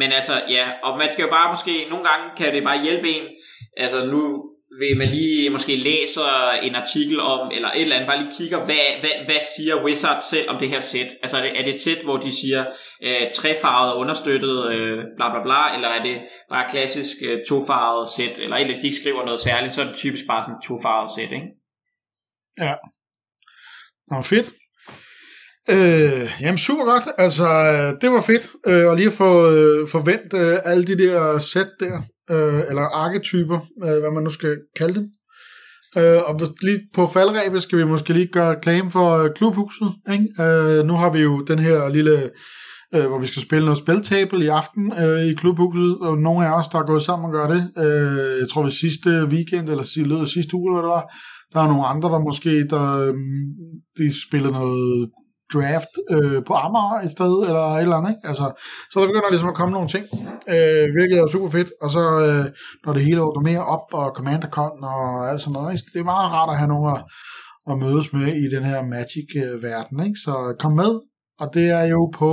Men 0.00 0.08
altså, 0.18 0.34
ja, 0.48 0.64
og 0.82 0.98
man 0.98 1.08
skal 1.12 1.22
jo 1.22 1.30
bare 1.30 1.52
måske, 1.52 1.86
nogle 1.90 2.08
gange 2.08 2.24
kan 2.36 2.54
det 2.54 2.62
bare 2.64 2.82
hjælpe 2.82 3.08
en, 3.08 3.24
altså 3.76 4.06
nu 4.06 4.22
ved 4.70 4.96
man 4.96 5.08
lige 5.08 5.50
måske 5.50 5.76
læser 5.76 6.50
en 6.50 6.74
artikel 6.74 7.20
om, 7.20 7.50
eller 7.50 7.70
et 7.70 7.80
eller 7.80 7.96
andet, 7.96 8.08
bare 8.08 8.20
lige 8.20 8.32
kigger, 8.38 8.64
hvad, 8.64 9.00
hvad, 9.00 9.24
hvad 9.24 9.40
siger 9.56 9.84
Wizards 9.84 10.24
selv 10.24 10.50
om 10.50 10.58
det 10.58 10.68
her 10.68 10.80
sæt? 10.80 11.08
Altså 11.22 11.38
er 11.38 11.42
det, 11.42 11.58
er 11.58 11.64
det 11.64 11.74
et 11.74 11.80
sæt, 11.80 12.02
hvor 12.04 12.16
de 12.16 12.32
siger 12.32 12.66
øh, 13.02 13.32
trefarvet 13.34 13.94
understøttet, 13.94 14.72
øh, 14.72 15.04
bla 15.16 15.30
bla 15.30 15.42
bla, 15.42 15.74
eller 15.74 15.88
er 15.88 16.02
det 16.02 16.20
bare 16.48 16.68
klassisk 16.70 17.16
øh, 17.22 17.38
tofarvet 17.48 18.08
sæt, 18.16 18.38
eller 18.38 18.66
hvis 18.66 18.78
de 18.78 18.86
ikke 18.86 19.00
skriver 19.00 19.24
noget 19.24 19.40
særligt, 19.40 19.74
så 19.74 19.82
er 19.82 19.86
det 19.86 19.96
typisk 19.96 20.26
bare 20.26 20.44
sådan 20.44 20.56
et 20.56 20.62
tofarvet 20.64 21.10
sæt, 21.16 21.32
ikke? 21.32 21.48
Ja. 22.58 22.74
Nå, 24.10 24.22
fedt. 24.22 24.50
Øh, 25.70 26.30
jamen 26.40 26.58
super 26.58 26.84
godt, 26.84 27.04
altså 27.18 27.46
øh, 27.48 28.00
det 28.00 28.10
var 28.10 28.20
fedt 28.20 28.46
øh, 28.66 28.92
at 28.92 28.96
lige 28.96 29.10
få 29.10 29.50
øh, 29.50 29.88
forvent 29.88 30.34
øh, 30.34 30.58
alle 30.64 30.84
de 30.84 30.98
der 30.98 31.38
sæt 31.38 31.68
der 31.80 32.02
øh, 32.30 32.62
eller 32.68 32.82
arketyper, 32.82 33.58
øh, 33.84 34.00
hvad 34.00 34.10
man 34.14 34.22
nu 34.22 34.30
skal 34.30 34.56
kalde 34.76 34.94
dem. 34.94 35.06
Øh, 35.96 36.22
og 36.28 36.40
lige 36.62 36.80
på 36.94 37.06
faldrebet 37.06 37.62
skal 37.62 37.78
vi 37.78 37.84
måske 37.84 38.12
lige 38.12 38.26
gøre 38.26 38.56
claim 38.62 38.90
for 38.90 39.16
øh, 39.16 39.30
klubhuset. 39.34 39.88
Ikke? 40.12 40.42
Øh, 40.42 40.86
nu 40.86 40.92
har 40.92 41.12
vi 41.12 41.18
jo 41.18 41.40
den 41.40 41.58
her 41.58 41.88
lille 41.88 42.30
øh, 42.94 43.06
hvor 43.06 43.18
vi 43.18 43.26
skal 43.26 43.42
spille 43.42 43.64
noget 43.64 43.78
spiltable 43.78 44.44
i 44.44 44.48
aften 44.48 44.92
øh, 45.02 45.24
i 45.24 45.34
klubhuset, 45.34 45.98
og 46.00 46.18
nogle 46.18 46.46
af 46.46 46.58
os, 46.58 46.68
der 46.68 46.78
er 46.78 46.86
gået 46.86 47.02
sammen 47.02 47.26
og 47.26 47.32
gør 47.32 47.46
det. 47.54 47.62
Øh, 47.84 48.40
jeg 48.40 48.48
tror, 48.48 48.62
ved 48.62 48.70
sidste 48.70 49.10
weekend, 49.24 49.68
eller 49.68 50.22
i 50.22 50.28
sidste 50.28 50.56
uge, 50.56 50.70
eller 50.70 50.80
hvad 50.80 50.88
det 50.88 50.94
var, 50.96 51.06
der 51.52 51.60
er 51.60 51.68
nogle 51.68 51.86
andre, 51.86 52.08
der 52.08 52.18
måske, 52.18 52.68
der, 52.70 52.84
øh, 52.98 53.14
de 53.98 54.22
spiller 54.28 54.50
noget 54.50 55.10
draft 55.52 55.92
øh, 56.14 56.44
på 56.48 56.52
Amager 56.64 57.00
i 57.08 57.10
stedet, 57.16 57.40
eller 57.48 57.64
et 57.74 57.80
eller 57.80 57.96
andet, 57.96 58.10
ikke? 58.14 58.28
Altså, 58.30 58.46
så 58.90 58.94
der 59.00 59.06
begynder 59.06 59.30
ligesom 59.30 59.52
at 59.52 59.58
komme 59.60 59.72
nogle 59.76 59.88
ting, 59.94 60.04
øh, 60.54 60.86
hvilket 60.94 61.16
er 61.18 61.26
super 61.26 61.50
fedt, 61.56 61.70
og 61.84 61.88
så 61.96 62.04
øh, 62.26 62.44
når 62.84 62.92
det 62.92 63.06
hele 63.08 63.22
åbner 63.26 63.42
mere 63.50 63.64
op, 63.74 63.86
og 64.00 64.06
Commander 64.16 64.50
Con 64.56 64.76
og 64.92 65.30
alt 65.30 65.40
sådan 65.40 65.52
noget, 65.52 65.72
ikke? 65.72 65.90
det 65.92 66.00
er 66.00 66.12
meget 66.14 66.32
rart 66.34 66.50
at 66.52 66.58
have 66.60 66.72
nogen 66.74 66.88
at, 66.96 67.00
at 67.70 67.78
mødes 67.84 68.06
med 68.16 68.28
i 68.44 68.46
den 68.54 68.64
her 68.70 68.78
Magic-verden, 68.94 69.98
ikke? 70.06 70.18
Så 70.26 70.34
kom 70.62 70.72
med, 70.82 70.92
og 71.42 71.46
det 71.54 71.66
er 71.80 71.84
jo 71.94 72.00
på... 72.20 72.28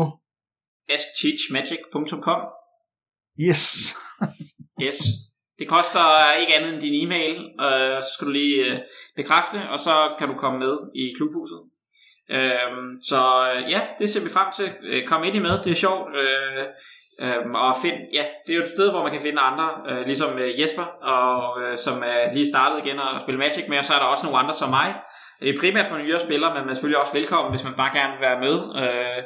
askteachmagic.com 0.96 2.42
Yes! 3.48 3.64
Yes. 4.86 5.00
Det 5.60 5.68
koster 5.70 6.06
ikke 6.42 6.56
andet 6.56 6.74
end 6.74 6.82
din 6.82 6.96
e-mail, 7.04 7.38
og 7.60 8.04
så 8.04 8.10
skal 8.14 8.28
du 8.28 8.32
lige 8.32 8.58
øh, 8.66 8.80
bekræfte, 9.16 9.60
og 9.74 9.80
så 9.80 10.16
kan 10.20 10.28
du 10.28 10.36
komme 10.44 10.60
med 10.60 10.76
i 10.96 11.14
klubhuset. 11.18 11.62
Øhm, 12.32 12.88
så 13.10 13.22
øh, 13.50 13.72
ja, 13.72 13.82
det 14.00 14.10
ser 14.10 14.24
vi 14.24 14.30
frem 14.30 14.48
til. 14.58 14.70
Øh, 14.84 15.08
kom 15.08 15.24
ind 15.24 15.36
i 15.36 15.40
med, 15.40 15.64
det 15.64 15.72
er 15.72 15.76
sjovt. 15.86 16.08
Øh, 16.16 16.64
øhm, 17.26 17.56
og 17.56 17.76
find, 17.82 17.98
ja, 18.14 18.24
det 18.46 18.54
er 18.54 18.58
jo 18.58 18.62
et 18.62 18.76
sted, 18.76 18.90
hvor 18.92 19.04
man 19.04 19.12
kan 19.12 19.22
finde 19.22 19.40
andre, 19.40 19.70
øh, 19.90 20.06
ligesom 20.06 20.40
øh, 20.40 20.60
Jesper, 20.60 20.86
og, 21.16 21.62
øh, 21.62 21.78
som 21.78 22.04
er 22.06 22.34
lige 22.34 22.52
startet 22.54 22.86
igen 22.86 23.00
og 23.00 23.22
spille 23.22 23.40
Magic 23.40 23.66
med, 23.70 23.78
og 23.78 23.86
så 23.86 23.94
er 23.94 24.00
der 24.00 24.06
også 24.06 24.26
nogle 24.26 24.40
andre 24.40 24.54
som 24.54 24.70
mig. 24.70 24.96
Det 25.40 25.50
er 25.50 25.60
primært 25.60 25.88
for 25.88 25.98
nyere 25.98 26.20
spillere, 26.20 26.54
men 26.54 26.62
man 26.62 26.70
er 26.70 26.74
selvfølgelig 26.74 27.00
også 27.00 27.14
velkommen, 27.14 27.52
hvis 27.52 27.64
man 27.64 27.74
bare 27.78 27.98
gerne 28.00 28.14
vil 28.14 28.28
være 28.28 28.40
med. 28.46 28.56
Øh, 28.84 29.24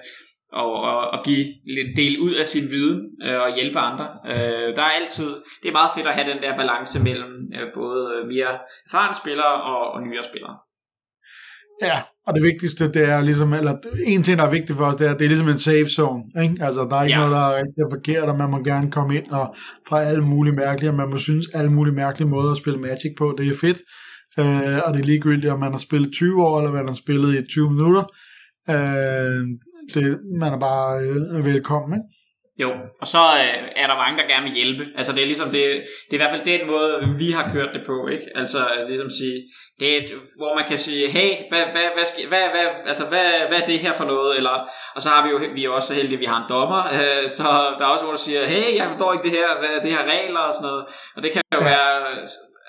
og, 0.51 0.71
og, 0.73 0.99
og 1.13 1.19
give 1.25 1.45
lidt 1.77 1.97
del 1.97 2.19
ud 2.19 2.33
af 2.33 2.45
sin 2.45 2.69
viden 2.71 3.01
øh, 3.23 3.39
og 3.41 3.55
hjælpe 3.55 3.79
andre. 3.79 4.07
Øh, 4.25 4.75
der 4.75 4.81
er 4.81 4.97
altid, 4.99 5.29
det 5.61 5.67
er 5.67 5.79
meget 5.79 5.91
fedt 5.95 6.07
at 6.07 6.13
have 6.13 6.31
den 6.33 6.41
der 6.43 6.57
balance 6.57 7.03
mellem 7.03 7.33
øh, 7.55 7.67
både 7.73 8.01
øh, 8.15 8.27
mere 8.27 8.53
erfarne 8.87 9.15
spillere 9.15 9.53
og, 9.71 9.91
og 9.91 10.01
nyere 10.01 10.23
spillere. 10.23 10.57
Ja, 11.81 12.01
og 12.27 12.35
det 12.35 12.43
vigtigste, 12.43 12.91
det 12.91 13.09
er 13.09 13.21
ligesom, 13.21 13.53
eller 13.53 13.75
en 14.05 14.23
ting, 14.23 14.37
der 14.37 14.45
er 14.45 14.49
vigtigt 14.49 14.77
for 14.77 14.85
os, 14.85 14.95
det 14.95 15.07
er, 15.07 15.17
det 15.17 15.25
er 15.25 15.27
ligesom 15.27 15.49
en 15.49 15.59
safe 15.59 15.85
zone, 15.85 16.23
ikke? 16.41 16.55
Altså, 16.65 16.87
der 16.89 16.95
er 16.95 17.03
ikke 17.03 17.19
ja. 17.19 17.19
noget, 17.19 17.35
der 17.35 17.41
er 17.41 17.55
rigtig 17.55 17.83
forkert, 17.91 18.29
og 18.29 18.37
man 18.37 18.49
må 18.49 18.63
gerne 18.63 18.91
komme 18.91 19.15
ind 19.15 19.31
og 19.31 19.55
fra 19.87 20.03
alle 20.03 20.23
mulige 20.23 20.53
mærkelige, 20.53 20.91
og 20.91 20.95
man 20.95 21.09
må 21.09 21.17
synes 21.17 21.47
alle 21.53 21.71
mulige 21.71 21.95
mærkelige 21.95 22.29
måder 22.29 22.51
at 22.51 22.57
spille 22.57 22.79
Magic 22.79 23.11
på, 23.17 23.35
det 23.37 23.47
er 23.47 23.53
fedt, 23.61 23.77
øh, 24.39 24.79
og 24.85 24.93
det 24.93 24.99
er 24.99 25.05
ligegyldigt, 25.05 25.53
om 25.53 25.59
man 25.59 25.71
har 25.71 25.79
spillet 25.79 26.13
20 26.13 26.43
år, 26.43 26.59
eller 26.59 26.71
man 26.71 26.87
har 26.87 26.95
spillet 26.95 27.39
i 27.39 27.47
20 27.47 27.71
minutter, 27.71 28.03
øh, 28.69 29.45
det, 29.93 30.19
man 30.39 30.53
er 30.53 30.59
bare 30.59 30.99
øh, 31.03 31.45
velkommen, 31.45 31.99
ikke? 31.99 32.19
Jo, 32.61 32.71
og 33.01 33.07
så 33.07 33.17
øh, 33.17 33.67
er 33.75 33.87
der 33.87 33.95
mange, 33.95 34.17
der 34.17 34.27
gerne 34.27 34.45
vil 34.45 34.53
hjælpe. 34.53 34.85
Altså 34.97 35.11
det 35.13 35.21
er 35.21 35.25
ligesom, 35.25 35.51
det, 35.51 35.63
det 36.07 36.13
er 36.13 36.19
i 36.19 36.23
hvert 36.23 36.33
fald 36.35 36.45
den 36.45 36.67
måde, 36.67 36.91
vi 37.17 37.31
har 37.31 37.51
kørt 37.53 37.69
det 37.73 37.83
på, 37.85 38.07
ikke? 38.07 38.25
Altså 38.35 38.59
ligesom 38.87 39.09
sige, 39.09 39.37
det 39.79 39.97
er, 39.97 40.01
hvor 40.37 40.55
man 40.55 40.65
kan 40.67 40.77
sige, 40.77 41.07
hey, 41.07 41.31
hvad, 41.49 41.63
hvad, 41.73 41.87
hvad, 41.95 42.05
skal, 42.05 42.27
hvad, 42.27 42.45
hvad, 42.53 42.67
altså, 42.85 43.05
hvad, 43.05 43.29
hvad 43.49 43.61
er 43.61 43.65
det 43.65 43.79
her 43.79 43.93
for 43.93 44.05
noget? 44.05 44.37
Eller, 44.37 44.69
og 44.95 45.01
så 45.01 45.09
har 45.09 45.23
vi 45.25 45.29
jo, 45.29 45.39
vi 45.53 45.65
er 45.65 45.69
også 45.69 45.87
så 45.87 45.93
heldige, 45.93 46.17
at 46.17 46.19
vi 46.19 46.25
har 46.25 46.37
en 46.43 46.49
dommer, 46.49 46.81
øh, 46.99 47.29
så 47.29 47.43
der 47.77 47.85
er 47.85 47.89
også 47.89 48.05
hvor 48.05 48.13
der 48.13 48.19
siger, 48.27 48.45
hey, 48.45 48.77
jeg 48.77 48.85
forstår 48.87 49.13
ikke 49.13 49.23
det 49.23 49.37
her, 49.39 49.49
hvad 49.59 49.73
det 49.83 49.91
her 49.97 50.03
regler 50.13 50.39
og 50.39 50.53
sådan 50.53 50.67
noget. 50.67 50.85
Og 51.15 51.23
det 51.23 51.31
kan 51.31 51.41
jo 51.53 51.59
være 51.59 51.93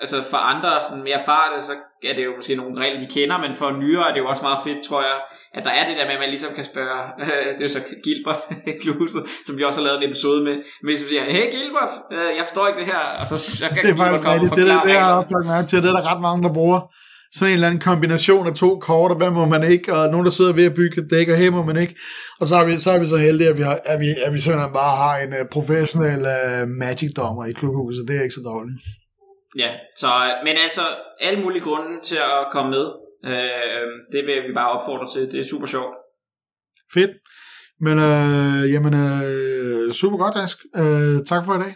altså 0.03 0.17
for 0.31 0.41
andre 0.53 0.71
sådan 0.87 1.03
mere 1.07 1.19
erfarne, 1.21 1.61
så 1.67 1.73
er 2.09 2.13
det 2.17 2.23
jo 2.27 2.31
måske 2.37 2.55
nogle 2.55 2.73
regler, 2.81 2.99
de 2.99 3.09
kender, 3.15 3.37
men 3.45 3.51
for 3.59 3.67
nyere 3.81 4.09
er 4.09 4.13
det 4.13 4.21
jo 4.23 4.27
også 4.31 4.43
meget 4.49 4.59
fedt, 4.67 4.81
tror 4.87 5.01
jeg, 5.09 5.17
at 5.57 5.63
der 5.67 5.73
er 5.79 5.83
det 5.87 5.95
der 5.97 6.05
med, 6.05 6.15
at 6.17 6.21
man 6.23 6.29
ligesom 6.35 6.51
kan 6.57 6.65
spørge, 6.71 6.97
det 7.55 7.61
er 7.63 7.67
jo 7.69 7.73
så 7.77 7.81
Gilbert 8.05 8.41
Kluse, 8.81 9.19
som 9.45 9.53
vi 9.57 9.63
også 9.63 9.79
har 9.79 9.85
lavet 9.87 9.97
en 10.01 10.09
episode 10.09 10.41
med, 10.47 10.55
men 10.83 10.99
som 10.99 11.07
siger, 11.11 11.23
hey 11.35 11.45
Gilbert, 11.55 11.93
øh, 12.15 12.29
jeg 12.37 12.43
forstår 12.47 12.67
ikke 12.67 12.79
det 12.81 12.87
her, 12.93 13.03
og 13.19 13.25
så, 13.31 13.35
så 13.37 13.67
kan 13.73 13.83
det 13.85 13.91
er 13.91 13.97
faktisk 14.03 14.27
rigtigt, 14.27 14.51
det, 14.57 14.65
det, 14.65 14.79
det 14.85 14.93
har 14.97 15.07
jeg 15.07 15.17
også 15.19 15.31
sagt 15.33 15.45
mærke 15.53 15.67
til, 15.67 15.77
det 15.83 15.89
er 15.89 15.97
der 15.99 16.05
ret 16.11 16.21
mange, 16.27 16.41
der 16.47 16.53
bruger. 16.59 16.81
Sådan 17.35 17.49
en 17.49 17.53
eller 17.53 17.67
anden 17.67 17.81
kombination 17.81 18.47
af 18.47 18.53
to 18.53 18.79
kort, 18.79 19.11
og 19.11 19.17
hvad 19.17 19.31
må 19.31 19.45
man 19.45 19.63
ikke, 19.63 19.93
og 19.95 20.11
nogen, 20.11 20.25
der 20.25 20.31
sidder 20.31 20.53
ved 20.53 20.65
at 20.65 20.73
bygge 20.73 21.01
et 21.01 21.07
dæk, 21.11 21.29
og 21.29 21.37
her 21.37 21.51
må 21.51 21.63
man 21.63 21.77
ikke. 21.77 21.95
Og 22.39 22.47
så 22.47 22.55
er 22.55 22.65
vi 22.65 22.79
så, 22.79 22.91
er 22.91 22.99
vi 22.99 23.05
så 23.05 23.17
heldige, 23.17 23.49
at 23.49 23.57
vi, 23.57 23.63
har, 23.63 23.79
at 23.85 23.99
vi, 23.99 24.09
at 24.25 24.33
vi 24.33 24.39
simpelthen 24.39 24.73
bare 24.73 24.95
har 25.03 25.15
en 25.17 25.33
uh, 25.41 25.47
professionel 25.51 26.19
uh, 26.19 26.69
Magic-dommer 26.69 27.45
i 27.45 27.51
klubhuset, 27.51 28.07
det 28.07 28.17
er 28.17 28.23
ikke 28.23 28.35
så 28.35 28.41
dårligt. 28.45 28.77
Ja, 29.57 29.71
så, 29.97 30.07
men 30.43 30.57
altså 30.57 30.81
alle 31.19 31.41
mulige 31.41 31.61
grunde 31.61 32.01
til 32.03 32.15
at 32.15 32.47
komme 32.51 32.69
med. 32.69 32.85
Øh, 33.25 33.87
det 34.11 34.25
vil 34.25 34.47
vi 34.47 34.53
bare 34.53 34.71
opfordre 34.71 35.07
til. 35.13 35.31
Det 35.31 35.39
er 35.39 35.43
super 35.43 35.67
sjovt. 35.67 35.95
Fedt. 36.93 37.11
Men 37.79 37.99
øh, 37.99 38.71
jamen, 38.73 38.93
øh, 38.93 39.91
super 39.91 40.17
godt, 40.17 40.35
Ask. 40.35 40.57
Øh, 40.75 41.25
tak 41.25 41.45
for 41.45 41.55
i 41.55 41.59
dag. 41.63 41.73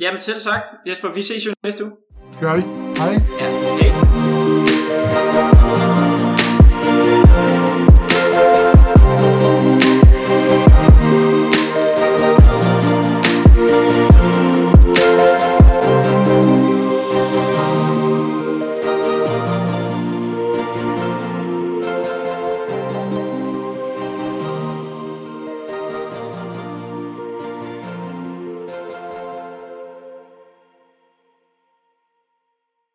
Jamen 0.00 0.20
selv 0.20 0.40
sagt, 0.40 0.64
Jesper. 0.88 1.12
Vi 1.12 1.22
ses 1.22 1.46
jo 1.46 1.52
næste 1.62 1.84
uge. 1.84 1.92
Gør 2.40 2.56
vi. 2.56 2.62
Hej. 3.00 3.12
Ja, 3.40 3.48
hej. 3.60 4.23